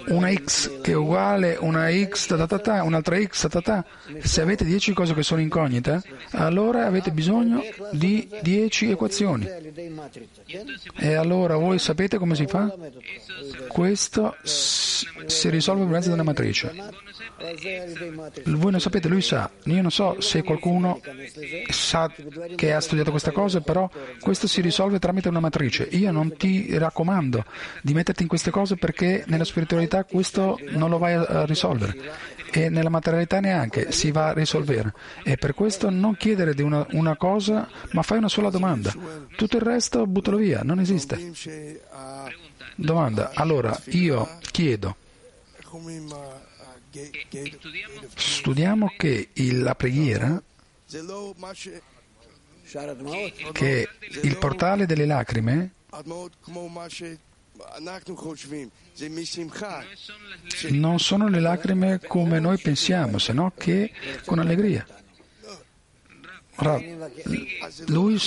Una 0.08 0.34
x 0.34 0.82
che 0.82 0.92
è 0.92 0.96
uguale 0.96 1.58
una 1.60 1.90
x 1.92 2.28
ta 2.28 2.46
ta 2.46 2.60
ta, 2.60 2.84
un'altra 2.84 3.22
x 3.22 3.42
ta 3.42 3.50
ta 3.50 3.62
ta. 3.62 3.86
Se 4.20 4.42
avete 4.42 4.64
10 4.64 4.94
cose 4.94 5.14
che 5.14 5.24
sono 5.24 5.42
incognite, 5.42 6.02
allora 6.32 6.86
avete 6.86 7.12
bisogno 7.12 7.62
di 7.92 8.28
10 8.42 8.92
equazioni. 8.92 9.48
E 10.96 11.14
allora 11.16 11.58
voi 11.58 11.80
sapete 11.80 12.18
come 12.18 12.36
si 12.36 12.46
fa? 12.46 12.74
Questo 13.68 14.36
si 14.44 15.50
risolve 15.50 15.84
per 15.84 15.92
mezzo 15.92 16.08
di 16.08 16.14
una 16.14 16.24
matrice. 16.24 16.74
Voi 18.46 18.72
non 18.72 18.80
sapete, 18.80 19.08
lui 19.08 19.22
sa. 19.22 19.50
Io 19.66 19.82
non 19.82 19.92
so 19.92 20.20
se 20.22 20.44
qualcuno 20.44 21.00
sa 21.70 22.12
che 22.56 22.74
ha 22.74 22.80
studiato 22.80 23.12
questa 23.12 23.32
cosa, 23.32 23.62
però 23.62 23.90
questo 24.20 24.48
si 24.48 24.62
risolve 24.62 25.00
tramite 25.00 25.30
una 25.30 25.40
matrice. 25.40 25.88
Io 25.92 26.12
non 26.12 26.36
ti 26.36 26.78
raccomando 26.78 27.46
di 27.82 27.94
metterti 27.94 28.24
in 28.24 28.28
queste 28.28 28.50
cose 28.50 28.76
perché 28.76 29.24
nella 29.28 29.44
spiritualità 29.44 30.04
questo 30.04 30.60
non 30.70 30.90
lo 30.90 30.98
vai 30.98 31.14
a 31.14 31.46
risolvere 31.46 32.36
e 32.52 32.70
nella 32.70 32.90
materialità 32.90 33.40
neanche 33.40 33.92
si 33.92 34.12
va 34.12 34.30
a 34.30 34.34
risolvere. 34.34 34.94
E 35.24 35.38
per 35.38 35.54
questo 35.54 35.90
non 35.90 36.16
chiedere 36.18 36.54
di 36.54 36.62
una, 36.62 36.86
una 36.92 37.16
cosa, 37.16 37.68
ma 37.92 38.02
fai 38.02 38.18
una 38.18 38.30
sola 38.30 38.50
domanda. 38.50 38.94
Tutto 39.36 39.58
il 39.58 39.64
resto 39.64 40.06
buttalo 40.08 40.38
via, 40.38 40.62
non 40.64 40.80
esiste. 40.80 41.32
Domanda. 42.76 43.32
Allora, 43.34 43.78
io 43.86 44.38
chiedo. 44.52 44.96
Studiamo? 48.16 48.94
Che 48.98 49.30
la 49.52 49.76
preghiera, 49.76 50.42
che 53.52 53.90
il 54.24 54.38
portale 54.38 54.86
delle 54.86 55.06
lacrime, 55.06 55.72
non 60.70 61.00
sono 61.00 61.28
le 61.28 61.40
lacrime 61.40 62.00
come 62.00 62.40
noi 62.40 62.58
pensiamo, 62.58 63.18
se 63.18 63.34
no 63.34 63.52
che 63.56 63.92
con 64.26 64.40
allegria. 64.40 64.86
Lui, 67.88 68.20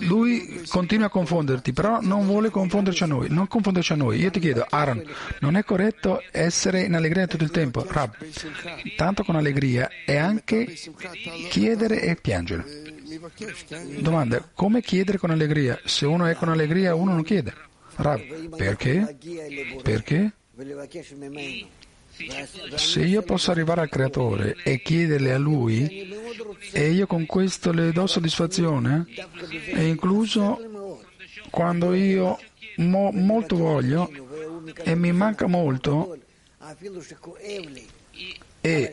lui, 0.00 0.62
continua 0.68 1.06
a 1.06 1.08
confonderti, 1.08 1.72
però 1.72 2.00
non 2.00 2.26
vuole 2.26 2.50
confonderci 2.50 3.04
a 3.04 3.06
noi, 3.06 3.28
non 3.30 3.46
confonderci 3.46 3.92
a 3.92 3.96
noi. 3.96 4.18
Io 4.18 4.30
ti 4.30 4.40
chiedo, 4.40 4.66
Aaron, 4.68 5.04
non 5.40 5.56
è 5.56 5.62
corretto 5.62 6.22
essere 6.32 6.82
in 6.82 6.94
allegria 6.94 7.26
tutto 7.26 7.44
il 7.44 7.50
tempo? 7.50 7.86
Rab, 7.88 8.16
tanto 8.96 9.22
con 9.22 9.36
allegria 9.36 9.88
è 10.04 10.16
anche 10.16 10.74
chiedere 11.48 12.00
e 12.02 12.16
piangere. 12.16 12.64
Domanda, 14.00 14.48
come 14.52 14.82
chiedere 14.82 15.18
con 15.18 15.30
allegria? 15.30 15.78
Se 15.84 16.06
uno 16.06 16.26
è 16.26 16.34
con 16.34 16.48
allegria, 16.48 16.94
uno 16.94 17.12
non 17.12 17.22
chiede. 17.22 17.54
Rab, 17.96 18.56
perché? 18.56 19.16
Perché? 19.82 20.32
Se 22.76 23.00
io 23.00 23.22
posso 23.22 23.50
arrivare 23.50 23.82
al 23.82 23.88
creatore 23.88 24.56
e 24.64 24.80
chiederle 24.80 25.32
a 25.32 25.38
lui 25.38 26.10
e 26.72 26.90
io 26.90 27.06
con 27.06 27.26
questo 27.26 27.72
le 27.72 27.92
do 27.92 28.06
soddisfazione, 28.06 29.06
è 29.66 29.80
incluso 29.80 30.58
quando 31.50 31.94
io 31.94 32.38
mo, 32.76 33.10
molto 33.12 33.56
voglio 33.56 34.10
e 34.82 34.94
mi 34.94 35.12
manca 35.12 35.46
molto 35.46 36.18
e, 38.66 38.92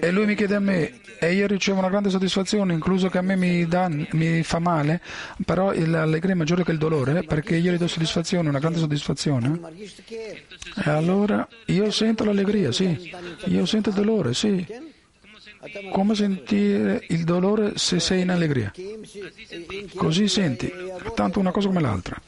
e, 0.00 0.10
lui 0.10 0.26
mi 0.26 0.34
chiede 0.34 0.56
a 0.56 0.58
me 0.58 1.00
e 1.20 1.32
io 1.32 1.46
ricevo 1.46 1.78
una 1.78 1.88
grande 1.88 2.10
soddisfazione, 2.10 2.72
incluso 2.72 3.08
che 3.08 3.18
a 3.18 3.22
me 3.22 3.36
mi, 3.36 3.66
dà, 3.66 3.88
mi 3.88 4.42
fa 4.42 4.58
male, 4.58 5.00
però 5.44 5.72
l'allegria 5.72 6.32
è 6.32 6.36
maggiore 6.36 6.64
che 6.64 6.72
il 6.72 6.78
dolore 6.78 7.22
perché 7.22 7.54
io 7.54 7.70
gli 7.70 7.76
do 7.76 7.86
soddisfazione, 7.86 8.48
una 8.48 8.58
grande 8.58 8.78
soddisfazione. 8.78 9.60
E 10.84 10.90
allora 10.90 11.46
io 11.66 11.90
sento 11.92 12.24
l'allegria, 12.24 12.72
sì, 12.72 13.12
io 13.44 13.64
sento 13.64 13.90
il 13.90 13.94
dolore, 13.94 14.34
sì. 14.34 14.66
Come 15.92 16.16
sentire 16.16 17.04
il 17.10 17.22
dolore 17.22 17.74
se 17.76 18.00
sei 18.00 18.22
in 18.22 18.30
allegria? 18.30 18.72
Così 19.94 20.26
senti, 20.26 20.72
tanto 21.14 21.38
una 21.38 21.52
cosa 21.52 21.68
come 21.68 21.80
l'altra. 21.80 22.20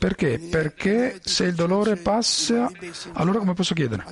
Perché? 0.00 0.38
Perché 0.38 1.20
se 1.22 1.44
il 1.44 1.54
dolore 1.54 1.96
passa, 1.96 2.72
allora 3.12 3.38
come 3.38 3.52
posso 3.52 3.74
chiedere? 3.74 4.02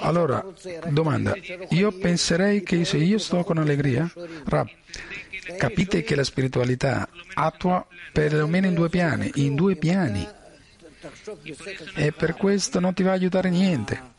Allora, 0.00 0.44
domanda, 0.90 1.34
io 1.68 1.92
penserei 1.92 2.64
che 2.64 2.84
se 2.84 2.96
io 2.96 3.18
sto 3.18 3.44
con 3.44 3.58
allegria, 3.58 4.10
Rab, 4.44 4.68
capite 5.56 6.02
che 6.02 6.16
la 6.16 6.24
spiritualità 6.24 7.08
attua 7.34 7.86
perlomeno 8.10 8.66
in 8.66 8.74
due 8.74 8.88
piani, 8.88 9.30
in 9.36 9.54
due 9.54 9.76
piani. 9.76 10.28
E 11.94 12.10
per 12.10 12.34
questo 12.34 12.80
non 12.80 12.92
ti 12.92 13.04
va 13.04 13.10
a 13.10 13.14
aiutare 13.14 13.50
niente. 13.50 14.10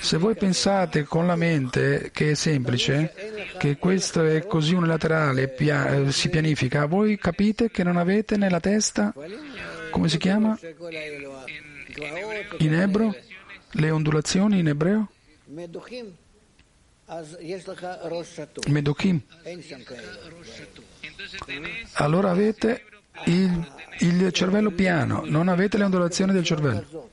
Se 0.00 0.16
voi 0.16 0.36
pensate 0.36 1.02
con 1.02 1.26
la 1.26 1.34
mente 1.34 2.10
che 2.12 2.30
è 2.30 2.34
semplice, 2.34 3.12
che 3.58 3.78
questo 3.78 4.24
è 4.24 4.46
così 4.46 4.74
unilaterale, 4.74 5.48
pia- 5.48 6.08
si 6.12 6.28
pianifica, 6.28 6.86
voi 6.86 7.18
capite 7.18 7.68
che 7.72 7.82
non 7.82 7.96
avete 7.96 8.36
nella 8.36 8.60
testa 8.60 9.12
come 9.90 10.08
si 10.08 10.18
chiama? 10.18 10.58
In 12.58 12.74
ebreo? 12.74 13.14
Le 13.72 13.90
ondulazioni 13.90 14.60
in 14.60 14.68
ebreo? 14.68 15.10
Medochim. 18.68 19.20
Allora 21.94 22.30
avete 22.30 22.84
il, 23.24 23.72
il 24.00 24.32
cervello 24.32 24.70
piano, 24.70 25.22
non 25.24 25.48
avete 25.48 25.78
le 25.78 25.84
ondulazioni 25.84 26.32
del 26.32 26.44
cervello. 26.44 27.10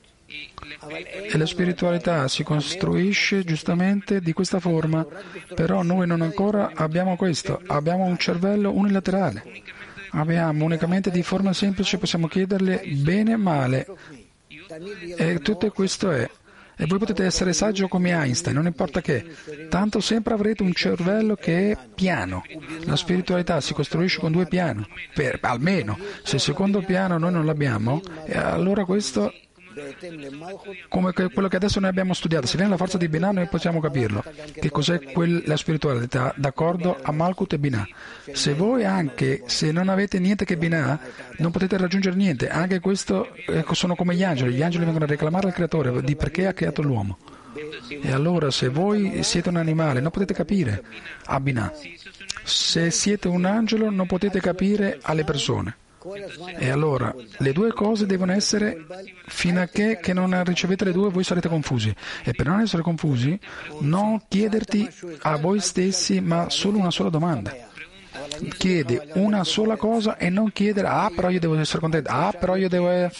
E 0.88 1.36
la 1.36 1.46
spiritualità 1.46 2.28
si 2.28 2.42
costruisce 2.42 3.44
giustamente 3.44 4.20
di 4.20 4.32
questa 4.32 4.60
forma, 4.60 5.06
però 5.54 5.82
noi 5.82 6.06
non 6.06 6.20
ancora 6.20 6.72
abbiamo 6.74 7.16
questo, 7.16 7.62
abbiamo 7.66 8.04
un 8.04 8.18
cervello 8.18 8.72
unilaterale 8.72 9.64
abbiamo 10.20 10.64
unicamente 10.64 11.10
di 11.10 11.22
forma 11.22 11.52
semplice, 11.52 11.98
possiamo 11.98 12.26
chiederle 12.28 12.82
bene 13.02 13.34
o 13.34 13.38
male. 13.38 13.86
E 15.16 15.38
tutto 15.40 15.70
questo 15.70 16.10
è. 16.10 16.28
E 16.78 16.84
voi 16.84 16.98
potete 16.98 17.24
essere 17.24 17.54
saggio 17.54 17.88
come 17.88 18.10
Einstein, 18.10 18.54
non 18.54 18.66
importa 18.66 19.00
che. 19.00 19.24
Tanto 19.70 20.00
sempre 20.00 20.34
avrete 20.34 20.62
un 20.62 20.72
cervello 20.74 21.34
che 21.34 21.70
è 21.70 21.78
piano. 21.94 22.44
La 22.84 22.96
spiritualità 22.96 23.60
si 23.62 23.72
costruisce 23.72 24.18
con 24.18 24.32
due 24.32 24.46
piani, 24.46 24.86
almeno. 25.40 25.98
Se 26.22 26.36
il 26.36 26.42
secondo 26.42 26.82
piano 26.82 27.16
noi 27.16 27.32
non 27.32 27.46
l'abbiamo, 27.46 28.02
allora 28.34 28.84
questo 28.84 29.32
come 30.88 31.12
quello 31.12 31.48
che 31.48 31.56
adesso 31.56 31.80
noi 31.80 31.90
abbiamo 31.90 32.14
studiato. 32.14 32.46
Se 32.46 32.56
viene 32.56 32.70
la 32.70 32.76
forza 32.76 32.96
di 32.96 33.08
Binah 33.08 33.32
noi 33.32 33.46
possiamo 33.48 33.80
capirlo. 33.80 34.24
Che 34.52 34.70
cos'è 34.70 35.00
la 35.44 35.56
spiritualità 35.56 36.32
d'accordo 36.36 36.98
a 37.00 37.12
Malkut 37.12 37.52
e 37.52 37.58
Binah. 37.58 37.86
Se 38.32 38.54
voi 38.54 38.84
anche, 38.84 39.42
se 39.46 39.72
non 39.72 39.88
avete 39.88 40.18
niente 40.18 40.44
che 40.44 40.56
Binah, 40.56 40.98
non 41.38 41.50
potete 41.50 41.76
raggiungere 41.76 42.16
niente. 42.16 42.48
Anche 42.48 42.80
questo 42.80 43.34
ecco, 43.34 43.74
sono 43.74 43.94
come 43.94 44.14
gli 44.14 44.24
angeli. 44.24 44.54
Gli 44.54 44.62
angeli 44.62 44.84
vengono 44.84 45.04
a 45.04 45.08
reclamare 45.08 45.48
al 45.48 45.52
creatore 45.52 46.02
di 46.02 46.16
perché 46.16 46.46
ha 46.46 46.52
creato 46.52 46.82
l'uomo. 46.82 47.18
E 48.02 48.12
allora 48.12 48.50
se 48.50 48.68
voi 48.68 49.22
siete 49.22 49.48
un 49.48 49.56
animale 49.56 50.00
non 50.00 50.10
potete 50.10 50.34
capire 50.34 50.82
a 51.26 51.40
Binah. 51.40 51.72
Se 52.44 52.90
siete 52.90 53.28
un 53.28 53.44
angelo 53.44 53.90
non 53.90 54.06
potete 54.06 54.40
capire 54.40 54.98
alle 55.02 55.24
persone. 55.24 55.76
E 56.58 56.70
allora 56.70 57.14
le 57.38 57.52
due 57.52 57.72
cose 57.72 58.06
devono 58.06 58.32
essere 58.32 58.86
fino 59.26 59.60
a 59.60 59.66
che, 59.66 59.98
che 60.00 60.12
non 60.12 60.42
ricevete 60.44 60.84
le 60.84 60.92
due 60.92 61.10
voi 61.10 61.24
sarete 61.24 61.48
confusi. 61.48 61.94
E 62.24 62.32
per 62.32 62.46
non 62.46 62.60
essere 62.60 62.82
confusi, 62.82 63.38
non 63.80 64.22
chiederti 64.28 64.88
a 65.22 65.36
voi 65.36 65.60
stessi 65.60 66.20
ma 66.20 66.48
solo 66.50 66.78
una 66.78 66.90
sola 66.90 67.08
domanda. 67.08 67.54
Chiedi 68.56 68.98
una 69.14 69.44
sola 69.44 69.76
cosa 69.76 70.16
e 70.16 70.30
non 70.30 70.50
chiedere, 70.52 70.86
ah 70.88 71.10
però 71.14 71.28
io 71.28 71.38
devo 71.38 71.58
essere 71.58 71.80
contento, 71.80 72.10
ah 72.10 72.32
però 72.32 72.56
io 72.56 72.68
devo, 72.68 73.10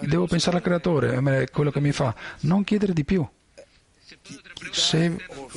devo 0.00 0.26
pensare 0.26 0.56
al 0.56 0.62
creatore, 0.62 1.48
quello 1.50 1.70
che 1.70 1.80
mi 1.80 1.92
fa. 1.92 2.14
Non 2.40 2.62
chiedere 2.64 2.92
di 2.92 3.04
più. 3.04 3.26
Se, 4.70 5.16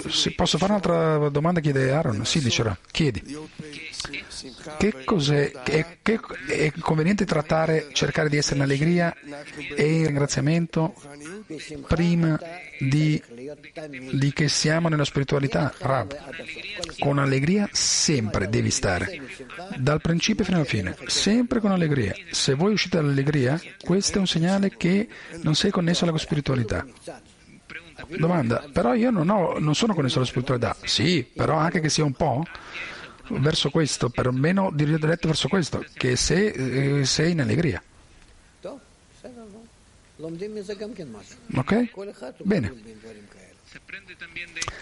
se 0.10 0.32
posso 0.34 0.58
fare 0.58 0.72
un'altra 0.72 1.30
domanda, 1.30 1.60
chiede 1.60 1.92
Aaron. 1.92 2.26
Sì, 2.26 2.40
dicerà, 2.42 2.78
chiedi. 2.92 3.38
Che 4.78 5.04
cos'è? 5.04 5.52
È, 5.52 5.98
che 6.02 6.20
è 6.48 6.72
conveniente 6.80 7.26
trattare, 7.26 7.90
cercare 7.92 8.30
di 8.30 8.38
essere 8.38 8.56
in 8.56 8.62
allegria 8.62 9.14
e 9.76 9.92
in 9.92 10.06
ringraziamento 10.06 10.94
prima 11.86 12.40
di, 12.80 13.22
di 14.12 14.32
che 14.32 14.48
siamo 14.48 14.88
nella 14.88 15.04
spiritualità? 15.04 15.74
Rab, 15.80 16.18
con 16.98 17.20
allegria 17.20 17.68
sempre 17.72 18.48
devi 18.48 18.72
stare, 18.72 19.22
dal 19.78 20.00
principio 20.02 20.46
fino 20.46 20.58
alla 20.58 20.66
fine, 20.66 20.96
sempre 21.08 21.60
con 21.60 21.72
allegria. 21.72 22.16
Se 22.32 22.54
voi 22.54 22.74
uscite 22.74 22.98
dall'allegria, 22.98 23.60
questo 23.84 24.18
è 24.18 24.20
un 24.20 24.28
segnale 24.28 24.76
che 24.78 25.08
non 25.42 25.56
sei 25.56 25.72
connesso 25.72 26.06
alla 26.06 26.18
spiritualità. 26.18 26.86
Domanda, 28.18 28.66
però 28.72 28.94
io 28.94 29.12
non, 29.12 29.30
ho, 29.30 29.60
non 29.60 29.76
sono 29.76 29.94
connesso 29.94 30.18
alla 30.18 30.26
spiritualità. 30.26 30.76
Sì, 30.84 31.28
però 31.32 31.58
anche 31.58 31.82
che 31.82 31.90
sia 31.90 32.06
un 32.06 32.14
po' 32.14 32.46
verso 33.30 33.70
questo, 33.70 34.10
perlomeno 34.10 34.72
diretto 34.72 35.28
verso 35.28 35.48
questo, 35.48 35.86
che 35.94 36.16
sei, 36.16 36.52
eh, 36.52 37.06
sei 37.06 37.32
in 37.32 37.42
allegria. 37.42 37.82
Ok? 41.56 41.92
Bene. 42.44 42.74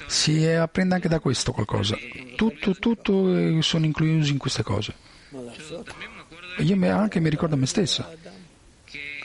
Si 0.07 0.45
apprende 0.45 0.95
anche 0.95 1.07
da 1.07 1.19
questo 1.19 1.52
qualcosa. 1.52 1.98
Tutto, 2.36 2.74
tutto 2.76 3.38
eh, 3.38 3.61
sono 3.61 3.86
inclusi 3.86 4.32
in 4.32 4.38
queste 4.38 4.64
cose. 4.64 4.94
Io 6.60 6.91
anche 6.91 7.19
mi 7.19 7.30
ricordo 7.30 7.56
a 7.56 7.57
me 7.57 7.65
stesso 7.65 8.06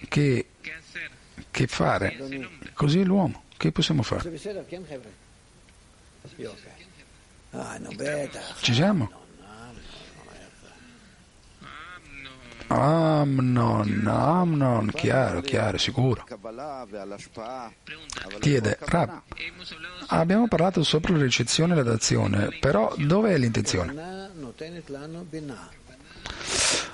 che, 0.09 0.47
che 1.51 1.67
fare. 1.67 2.19
Così 2.75 3.05
l'uomo. 3.05 3.45
Che 3.57 3.71
possiamo 3.71 4.03
fare? 4.03 4.39
Ci 8.61 8.73
siamo? 8.73 9.11
Amnon, 12.69 14.07
Amnon, 14.07 14.91
chiaro, 14.95 15.43
chiaro, 15.43 15.77
sicuro. 15.77 16.25
Chiede, 18.41 18.79
Rab, 18.81 19.23
abbiamo 20.07 20.49
parlato 20.49 20.83
sopra 20.83 21.13
la 21.13 21.23
ricezione 21.23 21.75
e 21.75 21.77
la 21.77 21.83
dazione, 21.83 22.57
però 22.59 22.95
dov'è 22.97 23.37
l'intenzione? 23.37 24.31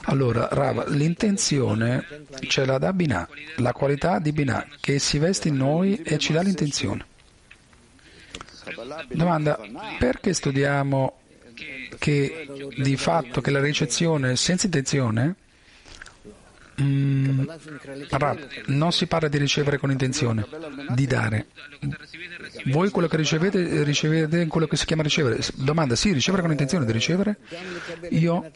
Allora, 0.03 0.49
Rav, 0.51 0.89
l'intenzione 0.89 2.05
ce 2.49 2.65
la 2.65 2.79
dà 2.79 2.93
Binah, 2.93 3.29
la 3.59 3.73
qualità 3.73 4.19
di 4.19 4.33
Binah 4.33 4.67
che 4.81 4.99
si 4.99 5.19
veste 5.19 5.49
in 5.49 5.57
noi 5.57 6.03
e 6.03 6.19
ci 6.19 6.33
dà 6.33 6.41
l'intenzione. 6.41 7.05
Domanda, 9.09 9.59
perché 9.99 10.33
studiamo 10.33 11.21
che 11.99 12.47
di 12.77 12.97
fatto 12.97 13.41
che 13.41 13.51
la 13.51 13.61
ricezione 13.61 14.37
senza 14.37 14.67
intenzione 14.67 15.35
Mm, 16.81 17.45
non 18.67 18.93
si 18.93 19.07
parla 19.09 19.27
di 19.27 19.37
ricevere 19.37 19.79
con 19.79 19.91
intenzione, 19.91 20.47
di 20.91 21.07
dare. 21.07 21.47
Voi 22.67 22.91
quello 22.91 23.09
che 23.09 23.17
ricevete, 23.17 23.83
ricevete 23.83 24.47
quello 24.47 24.67
che 24.67 24.77
si 24.77 24.85
chiama 24.85 25.03
ricevere. 25.03 25.39
Domanda, 25.55 25.95
sì, 25.95 26.13
ricevere 26.13 26.43
con 26.43 26.51
intenzione 26.51 26.85
di 26.85 26.93
ricevere? 26.93 27.39
Io 28.11 28.51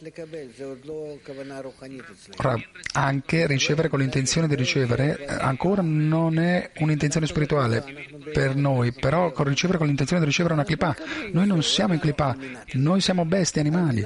anche 2.93 3.47
ricevere 3.47 3.87
con 3.89 3.99
l'intenzione 3.99 4.47
di 4.47 4.55
ricevere 4.55 5.25
eh, 5.25 5.33
ancora 5.39 5.81
non 5.81 6.37
è 6.37 6.71
un'intenzione 6.79 7.25
spirituale 7.25 7.83
per 8.31 8.55
noi, 8.55 8.91
però 8.93 9.31
con 9.31 9.45
ricevere 9.45 9.77
con 9.77 9.87
l'intenzione 9.87 10.21
di 10.21 10.27
ricevere 10.27 10.53
una 10.53 10.63
clipà. 10.63 10.95
Noi 11.31 11.47
non 11.47 11.63
siamo 11.63 11.93
in 11.93 11.99
clipà, 11.99 12.35
noi 12.73 13.01
siamo 13.01 13.25
bestie, 13.25 13.61
animali. 13.61 14.05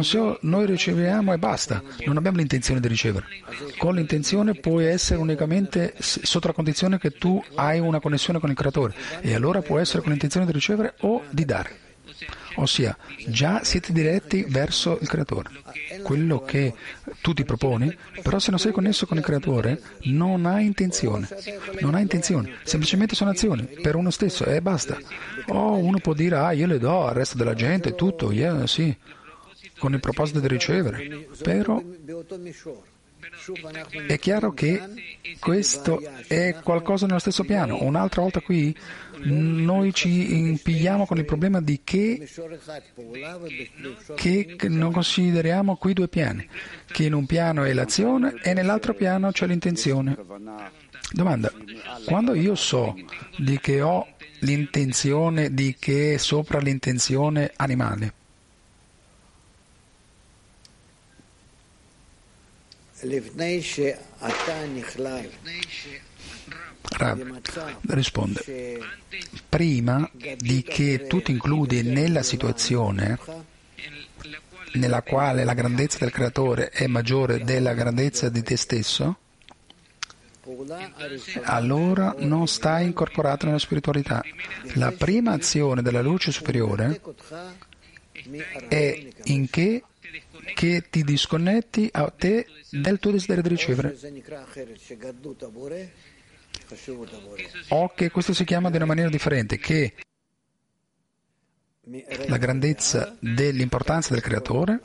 So, 0.00 0.38
noi 0.42 0.66
riceviamo 0.66 1.32
e 1.32 1.38
basta, 1.38 1.82
non 2.06 2.16
abbiamo 2.16 2.38
l'intenzione 2.38 2.80
di 2.80 2.88
ricevere. 2.88 3.26
Con 3.78 3.94
l'intenzione 3.94 4.54
puoi 4.54 4.86
essere 4.86 5.20
unicamente 5.20 5.94
sotto 5.98 6.48
la 6.48 6.52
condizione 6.52 6.98
che 6.98 7.10
tu 7.10 7.42
hai 7.54 7.78
una 7.78 8.00
connessione 8.00 8.38
con 8.38 8.50
il 8.50 8.56
creatore 8.56 8.94
e 9.20 9.34
allora 9.34 9.62
può 9.62 9.78
essere 9.78 10.00
con 10.00 10.10
l'intenzione 10.10 10.46
di 10.46 10.52
ricevere 10.52 10.94
o 11.00 11.22
di 11.30 11.44
dare. 11.44 11.80
Ossia, 12.56 12.96
già 13.28 13.64
siete 13.64 13.92
diretti 13.92 14.44
verso 14.46 14.98
il 15.00 15.08
creatore. 15.08 15.50
Quello 16.02 16.40
che 16.42 16.74
tu 17.20 17.32
ti 17.32 17.44
proponi, 17.44 17.96
però 18.22 18.38
se 18.38 18.50
non 18.50 18.58
sei 18.58 18.72
connesso 18.72 19.06
con 19.06 19.16
il 19.16 19.22
creatore, 19.22 19.80
non 20.02 20.44
hai 20.44 20.66
intenzione. 20.66 21.26
Non 21.80 21.94
hai 21.94 22.02
intenzione, 22.02 22.56
semplicemente 22.64 23.14
sono 23.14 23.30
azioni 23.30 23.64
per 23.80 23.96
uno 23.96 24.10
stesso 24.10 24.44
e 24.44 24.60
basta. 24.60 24.98
O 25.48 25.76
uno 25.76 25.98
può 25.98 26.12
dire, 26.12 26.36
ah, 26.36 26.52
io 26.52 26.66
le 26.66 26.78
do 26.78 27.06
al 27.06 27.14
resto 27.14 27.36
della 27.38 27.54
gente, 27.54 27.94
tutto, 27.94 28.30
yeah, 28.30 28.66
sì 28.66 28.94
con 29.82 29.94
il 29.94 29.98
proposito 29.98 30.38
di 30.38 30.46
ricevere, 30.46 31.26
però 31.42 31.82
è 34.06 34.18
chiaro 34.18 34.52
che 34.52 34.80
questo 35.38 36.02
è 36.26 36.56
qualcosa 36.62 37.06
nello 37.06 37.18
stesso 37.18 37.44
piano. 37.44 37.82
Un'altra 37.82 38.22
volta 38.22 38.40
qui 38.40 38.74
noi 39.24 39.92
ci 39.92 40.36
impigliamo 40.38 41.06
con 41.06 41.18
il 41.18 41.24
problema 41.24 41.60
di 41.60 41.80
che, 41.84 42.28
che 44.14 44.56
non 44.68 44.92
consideriamo 44.92 45.76
qui 45.76 45.92
due 45.92 46.08
piani, 46.08 46.46
che 46.86 47.04
in 47.04 47.14
un 47.14 47.26
piano 47.26 47.64
è 47.64 47.72
l'azione 47.72 48.34
e 48.42 48.52
nell'altro 48.54 48.94
piano 48.94 49.30
c'è 49.30 49.46
l'intenzione. 49.46 50.16
Domanda, 51.12 51.52
quando 52.04 52.34
io 52.34 52.54
so 52.54 52.94
di 53.36 53.58
che 53.60 53.82
ho 53.82 54.06
l'intenzione 54.40 55.52
di 55.52 55.76
che 55.78 56.14
è 56.14 56.16
sopra 56.16 56.58
l'intenzione 56.58 57.52
animale, 57.56 58.14
Rav 66.82 67.40
risponde, 67.88 68.78
prima 69.48 70.08
di 70.36 70.62
che 70.62 71.06
tu 71.08 71.20
ti 71.22 71.32
includi 71.32 71.82
nella 71.82 72.22
situazione 72.22 73.18
nella 74.74 75.02
quale 75.02 75.44
la 75.44 75.54
grandezza 75.54 75.98
del 75.98 76.10
creatore 76.10 76.70
è 76.70 76.86
maggiore 76.86 77.44
della 77.44 77.74
grandezza 77.74 78.28
di 78.28 78.42
te 78.42 78.56
stesso, 78.56 79.16
allora 81.42 82.14
non 82.18 82.46
stai 82.46 82.86
incorporato 82.86 83.46
nella 83.46 83.58
spiritualità. 83.58 84.22
La 84.74 84.92
prima 84.92 85.32
azione 85.32 85.82
della 85.82 86.02
luce 86.02 86.32
superiore 86.32 87.00
è 88.68 89.08
in 89.24 89.50
che 89.50 89.82
che 90.54 90.84
ti 90.90 91.02
disconnetti 91.02 91.88
a 91.92 92.10
te 92.10 92.46
del 92.80 92.98
tuo 92.98 93.10
desiderio 93.10 93.42
di 93.42 93.48
ricevere. 93.50 93.96
O 97.68 97.92
che 97.94 98.10
questo 98.10 98.32
si 98.32 98.44
chiama 98.44 98.70
di 98.70 98.76
una 98.76 98.86
maniera 98.86 99.10
differente, 99.10 99.58
che 99.58 99.94
la 102.26 102.36
grandezza 102.38 103.16
dell'importanza 103.20 104.14
del 104.14 104.22
creatore 104.22 104.80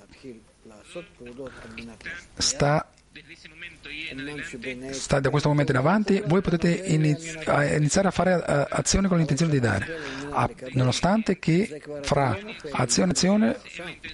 sta 2.37 2.91
sta 4.91 5.19
da 5.19 5.29
questo 5.29 5.49
momento 5.49 5.71
in 5.71 5.77
avanti, 5.77 6.21
voi 6.25 6.41
potete 6.41 6.69
iniziare 6.69 8.07
a 8.07 8.11
fare 8.11 8.33
azione 8.69 9.07
con 9.07 9.17
l'intenzione 9.17 9.51
di 9.51 9.59
dare, 9.59 9.87
nonostante 10.73 11.39
che 11.39 11.81
fra 12.01 12.37
azione 12.71 13.09
e 13.09 13.13
azione 13.13 13.57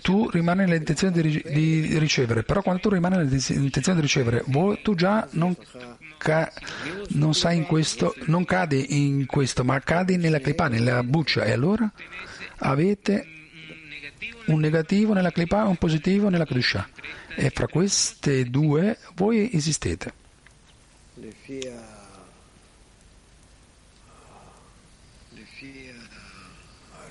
tu 0.01 0.29
rimani 0.29 0.65
nell'intenzione 0.65 1.21
di, 1.21 1.97
ricevere, 1.97 2.43
però 2.43 2.61
quando 2.61 2.81
tu 2.81 2.89
rimani 2.89 3.17
nell'intenzione 3.17 3.95
di 3.95 4.01
ricevere, 4.01 4.43
tu 4.81 4.95
già 4.95 5.27
non, 5.31 5.55
ca, 6.17 6.51
non 7.09 7.33
questo, 7.65 8.15
non 8.25 8.45
cadi 8.45 9.05
in 9.05 9.25
questo, 9.25 9.63
ma 9.63 9.79
cadi 9.79 10.17
nella 10.17 10.39
clipa, 10.39 10.67
nella 10.67 11.03
buccia, 11.03 11.43
e 11.43 11.51
allora 11.51 11.91
avete 12.57 13.27
un 14.45 14.59
negativo 14.59 15.13
nella 15.13 15.31
clipa 15.31 15.63
e 15.63 15.67
un 15.67 15.77
positivo 15.77 16.29
nella 16.29 16.45
kedusha 16.45 16.87
E 17.36 17.50
fra 17.50 17.66
queste 17.66 18.44
due 18.44 18.96
voi 19.16 19.50
esistete. 19.52 20.12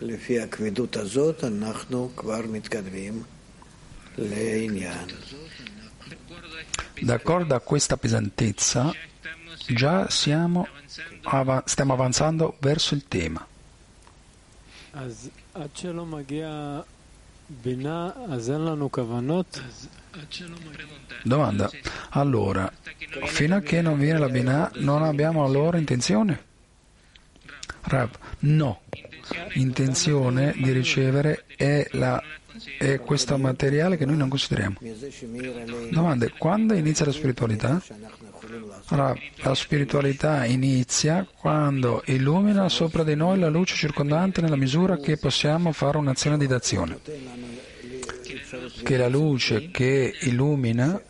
לפי 0.01 0.39
הכבדות 0.39 0.95
הזאת 0.95 1.43
אנחנו 1.43 2.09
כבר 2.15 2.41
מתקדמים 2.51 3.23
לעניין. 4.17 5.07
D'accordo 7.01 7.53
a 7.53 7.59
questa 7.59 7.95
pesantezza, 7.95 8.91
già 9.67 10.09
siamo, 10.09 10.67
stiamo 11.65 11.93
avanzando 11.93 12.55
verso 12.59 12.95
il 12.95 13.07
tema. 13.07 13.45
Domanda. 21.22 21.70
Allora, 22.10 22.70
fino 23.26 23.56
a 23.56 23.60
che 23.60 23.80
non 23.80 23.98
viene 23.98 24.18
la 24.18 24.28
Binah, 24.28 24.72
non 24.76 25.02
abbiamo 25.02 25.44
allora 25.44 25.78
intenzione? 25.78 26.50
Rav, 27.82 28.10
no. 28.40 28.82
Intenzione 29.54 30.52
di 30.56 30.72
ricevere 30.72 31.44
è, 31.56 31.86
la, 31.92 32.22
è 32.78 33.00
questo 33.00 33.36
materiale 33.38 33.96
che 33.96 34.06
noi 34.06 34.16
non 34.16 34.28
consideriamo. 34.28 34.76
Domanda. 35.90 36.26
Quando 36.38 36.74
inizia 36.74 37.04
la 37.04 37.12
spiritualità? 37.12 37.82
Rav, 38.88 39.16
la 39.36 39.54
spiritualità 39.54 40.44
inizia 40.44 41.26
quando 41.32 42.02
illumina 42.06 42.68
sopra 42.68 43.04
di 43.04 43.14
noi 43.14 43.38
la 43.38 43.48
luce 43.48 43.74
circondante 43.74 44.40
nella 44.40 44.56
misura 44.56 44.96
che 44.98 45.16
possiamo 45.16 45.72
fare 45.72 45.96
un'azione 45.96 46.36
di 46.36 46.46
dazione 46.46 46.98
che 48.82 48.96
la 48.96 49.08
luce 49.08 49.70
che 49.70 50.14
illumina 50.22 51.00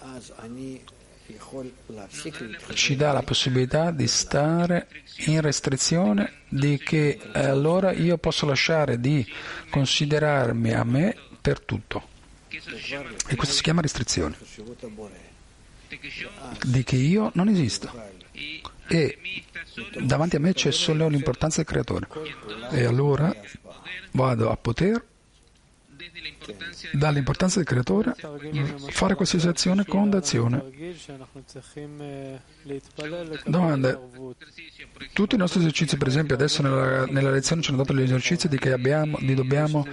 ci 2.74 2.96
dà 2.96 3.12
la 3.12 3.22
possibilità 3.22 3.90
di 3.90 4.06
stare 4.06 4.88
in 5.26 5.40
restrizione 5.40 6.32
di 6.48 6.78
che 6.78 7.18
allora 7.32 7.92
io 7.92 8.16
posso 8.18 8.46
lasciare 8.46 9.00
di 9.00 9.26
considerarmi 9.70 10.72
a 10.72 10.84
me 10.84 11.16
per 11.42 11.60
tutto. 11.60 12.08
E 12.48 13.36
questo 13.36 13.54
si 13.54 13.62
chiama 13.62 13.80
restrizione. 13.82 14.36
di 16.64 16.84
che 16.84 16.96
io 16.96 17.30
non 17.34 17.48
esisto 17.48 17.90
e 18.88 19.18
davanti 20.00 20.36
a 20.36 20.40
me 20.40 20.54
c'è 20.54 20.70
solo 20.70 21.08
l'importanza 21.08 21.56
del 21.62 21.66
creatore 21.66 22.08
e 22.70 22.84
allora 22.84 23.34
vado 24.12 24.50
a 24.50 24.56
poter 24.56 25.04
dall'importanza 26.92 27.58
del 27.58 27.66
creatore 27.66 28.14
fare 28.90 29.14
qualsiasi 29.14 29.48
azione 29.48 29.84
con 29.84 30.10
d'azione. 30.10 30.62
Domanda. 33.44 34.00
Tutti 35.12 35.34
i 35.34 35.38
nostri 35.38 35.60
esercizi, 35.60 35.96
per 35.96 36.06
esempio, 36.06 36.34
adesso 36.34 36.62
nella, 36.62 37.06
nella 37.06 37.30
lezione 37.30 37.62
ci 37.62 37.70
hanno 37.70 37.78
dato 37.78 37.92
l'esercizio 37.92 38.48
di 38.48 38.58
che 38.58 38.72
abbiamo, 38.72 39.18
di 39.20 39.34
dobbiamo 39.34 39.86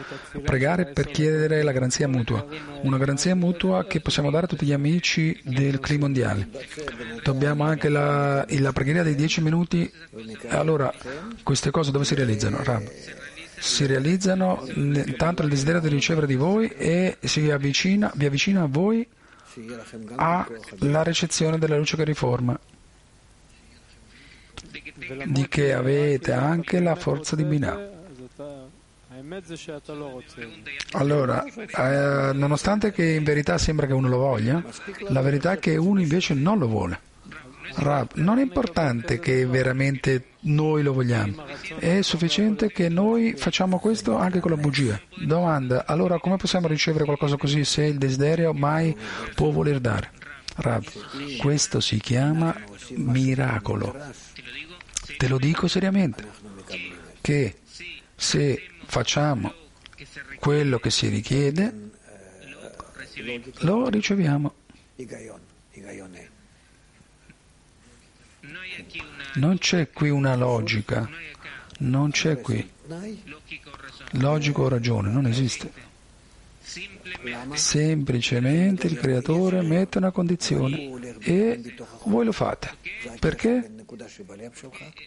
pregare 0.44 0.86
per 0.88 1.08
chiedere 1.08 1.64
la 1.64 1.72
garanzia 1.72 2.08
mutua, 2.08 2.46
una 2.82 2.98
garanzia 2.98 3.36
mutua 3.36 3.86
che 3.86 4.02
possiamo 4.02 4.30
dare 4.30 4.46
a 4.46 4.48
tutti 4.48 4.66
gli 4.66 4.74
amici 4.74 5.40
del 5.44 5.80
clima 5.80 5.98
mondiale. 6.00 6.48
Dobbiamo 7.24 7.64
anche 7.64 7.90
la, 7.90 8.46
la 8.48 8.72
preghiera 8.72 9.04
dei 9.04 9.16
dieci 9.16 9.42
minuti. 9.42 9.92
Allora, 10.48 10.94
queste 11.44 11.72
cose 11.72 11.92
dove 11.92 12.06
si 12.06 12.16
realizzano? 12.16 12.64
Rab 12.64 12.90
si 13.60 13.86
realizzano 13.86 14.66
tanto 15.18 15.44
il 15.44 15.50
desiderio 15.50 15.82
di 15.82 15.90
ricevere 15.90 16.28
di 16.28 16.36
voi 16.36 16.68
e 16.70 17.18
si 17.22 17.50
avvicina, 17.52 18.12
vi 18.16 18.26
avvicina 18.26 18.64
a 18.64 18.68
voi 18.68 19.08
alla 20.16 21.04
ricezione 21.04 21.58
della 21.58 21.78
luce 21.78 21.98
che 21.98 22.04
riforma, 22.04 22.58
di 25.26 25.48
che 25.48 25.74
avete 25.74 26.32
anche 26.32 26.80
la 26.80 26.96
forza 26.96 27.36
di 27.36 27.44
Binah. 27.44 27.98
Allora, 30.92 31.44
eh, 31.44 32.34
nonostante 32.34 32.92
che 32.92 33.14
in 33.14 33.24
verità 33.24 33.58
sembra 33.58 33.86
che 33.86 33.94
uno 33.94 34.08
lo 34.08 34.18
voglia, 34.18 34.64
la 35.10 35.22
verità 35.22 35.54
è 35.54 35.60
che 35.60 35.76
uno 35.76 36.00
invece 36.00 36.34
non 36.34 36.58
lo 36.58 36.68
vuole. 36.68 37.08
Rab, 37.76 38.12
non 38.16 38.40
è 38.40 38.42
importante 38.42 39.20
che 39.20 39.46
veramente 39.46 40.30
noi 40.42 40.84
lo 40.84 40.94
vogliamo, 40.94 41.46
è 41.78 42.02
sufficiente 42.02 42.72
che 42.72 42.90
noi 42.90 43.34
facciamo 43.36 43.80
questo 43.80 44.18
anche 44.18 44.40
con 44.40 44.52
la 44.52 44.58
bugia. 44.58 45.00
Domanda, 45.26 45.86
allora 45.86 46.20
come 46.20 46.38
possiamo 46.38 46.68
ricevere 46.68 47.06
qualcosa 47.06 47.38
così 47.38 47.64
se 47.64 47.84
il 47.84 47.98
desiderio 47.98 48.54
mai 48.54 48.96
può 49.36 49.52
voler 49.52 49.80
dare? 49.80 50.12
Rab, 50.56 50.84
questo 51.38 51.80
si 51.80 52.00
chiama 52.00 52.56
miracolo. 52.96 53.96
Te 55.18 55.28
lo 55.28 55.38
dico 55.38 55.68
seriamente, 55.68 56.28
che 57.22 57.58
se 58.16 58.62
facciamo 58.86 59.54
quello 60.40 60.80
che 60.80 60.90
si 60.90 61.08
richiede, 61.08 61.90
lo 63.60 63.90
riceviamo. 63.90 64.54
Non 69.36 69.58
c'è 69.58 69.90
qui 69.92 70.10
una 70.10 70.36
logica, 70.36 71.10
non 71.80 72.12
c'è 72.12 72.42
qui 72.42 72.68
logico 74.14 74.64
o 74.64 74.68
ragione, 74.68 75.10
non 75.10 75.26
esiste. 75.26 75.88
Semplicemente 77.54 78.88
il 78.88 78.98
creatore 78.98 79.62
mette 79.62 79.98
una 79.98 80.12
condizione 80.12 81.18
e 81.20 81.76
voi 82.06 82.26
lo 82.26 82.32
fate. 82.32 82.70
Perché? 83.20 83.72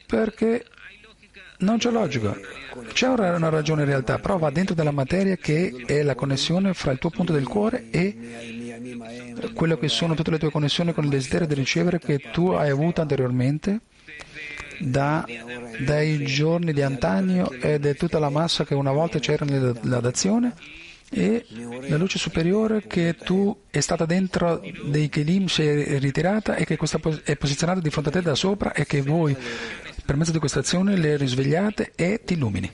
Perché 0.07 0.67
non 1.59 1.79
c'è 1.79 1.91
logica. 1.91 2.37
C'è 2.93 3.09
una 3.09 3.49
ragione 3.49 3.83
in 3.83 3.89
realtà, 3.89 4.19
però 4.19 4.37
va 4.39 4.51
dentro 4.51 4.75
della 4.75 4.91
materia 4.91 5.37
che 5.37 5.85
è 5.87 6.03
la 6.03 6.15
connessione 6.15 6.75
fra 6.75 6.93
il 6.93 6.99
tuo 6.99 7.11
punto 7.11 7.33
del 7.33 7.47
cuore 7.47 7.91
e 7.91 8.62
quello 9.55 9.77
che 9.77 9.89
sono 9.89 10.15
tutte 10.15 10.31
le 10.31 10.39
tue 10.39 10.51
connessioni 10.51 10.93
con 10.93 11.05
il 11.05 11.11
desiderio 11.11 11.47
di 11.47 11.55
ricevere 11.55 11.99
che 11.99 12.19
tu 12.33 12.49
hai 12.49 12.71
avuto 12.71 13.01
anteriormente 13.01 13.81
da, 14.79 15.25
dai 15.85 16.25
giorni 16.25 16.73
di 16.73 16.83
antanio 16.83 17.51
ed 17.53 17.87
è 17.87 17.95
tutta 17.95 18.19
la 18.19 18.31
massa 18.31 18.65
che 18.65 18.75
una 18.75 18.93
volta 18.93 19.19
c'era 19.19 19.45
nella 19.45 20.01
dazione 20.01 20.55
e 21.15 21.45
la 21.89 21.99
luce 21.99 22.19
superiore 22.19 22.87
che 22.87 23.17
tu 23.23 23.65
è 23.69 23.81
stata 23.81 24.07
dentro 24.07 24.63
dei 24.87 25.11
Kelim, 25.11 25.45
si 25.47 25.63
è 25.63 25.99
ritirata 25.99 26.57
e 26.57 26.65
che 26.65 26.79
è 27.25 27.37
posizionata 27.37 27.81
di 27.81 27.91
fronte 27.91 28.09
a 28.09 28.13
te 28.13 28.23
da 28.23 28.35
sopra 28.35 28.73
e 28.73 28.87
che 28.87 29.03
voi 29.03 29.37
per 30.05 30.17
mezzo 30.17 30.33
di 30.33 30.39
questa 30.39 30.61
azione 30.61 30.97
le 30.97 31.17
risvegliate 31.17 31.93
e 31.95 32.23
ti 32.25 32.33
illumini. 32.33 32.71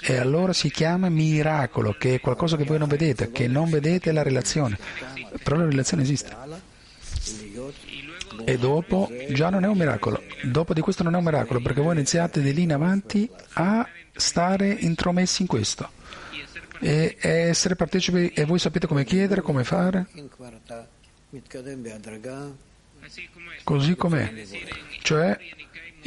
E 0.00 0.16
allora 0.16 0.52
si 0.52 0.70
chiama 0.70 1.08
miracolo, 1.08 1.94
che 1.98 2.14
è 2.14 2.20
qualcosa 2.20 2.56
che 2.56 2.64
voi 2.64 2.78
non 2.78 2.88
vedete, 2.88 3.30
che 3.30 3.48
non 3.48 3.70
vedete 3.70 4.12
la 4.12 4.22
relazione, 4.22 4.78
però 5.42 5.56
la 5.56 5.66
relazione 5.66 6.02
esiste. 6.02 6.34
E 8.44 8.58
dopo 8.58 9.10
già 9.30 9.50
non 9.50 9.64
è 9.64 9.66
un 9.68 9.76
miracolo, 9.78 10.22
dopo 10.42 10.74
di 10.74 10.80
questo 10.80 11.02
non 11.02 11.14
è 11.14 11.18
un 11.18 11.24
miracolo, 11.24 11.60
perché 11.60 11.80
voi 11.80 11.94
iniziate 11.94 12.40
di 12.40 12.52
lì 12.52 12.62
in 12.62 12.72
avanti 12.72 13.28
a 13.54 13.88
stare 14.14 14.68
intromessi 14.68 15.42
in 15.42 15.48
questo 15.48 15.90
e 16.80 17.16
essere 17.18 17.76
partecipi 17.76 18.28
e 18.28 18.44
voi 18.44 18.58
sapete 18.58 18.86
come 18.86 19.04
chiedere, 19.04 19.40
come 19.40 19.64
fare. 19.64 20.06
Così 23.64 23.96
com'è. 23.96 24.32
Cioè 25.02 25.38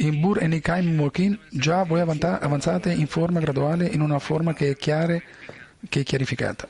in 0.00 0.18
Bur 0.18 0.42
e 0.42 0.46
Nikai 0.46 0.82
Mokin 0.82 1.38
già 1.50 1.82
voi 1.84 2.00
avanzate 2.00 2.90
in 2.90 3.06
forma 3.06 3.38
graduale, 3.38 3.86
in 3.86 4.00
una 4.00 4.18
forma 4.18 4.54
che 4.54 4.70
è 4.70 4.76
chiara, 4.76 5.20
che 5.88 6.00
è 6.00 6.02
chiarificata. 6.02 6.66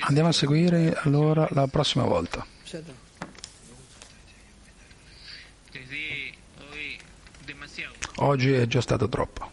Andiamo 0.00 0.28
a 0.28 0.32
seguire 0.32 0.94
allora 0.94 1.48
la 1.52 1.66
prossima 1.68 2.04
volta. 2.04 2.44
Oggi 8.16 8.52
è 8.52 8.66
già 8.66 8.82
stato 8.82 9.08
troppo. 9.08 9.52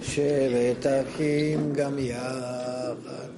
Shevetachim 0.00 1.72
gam 1.72 1.98
yachad 1.98 3.37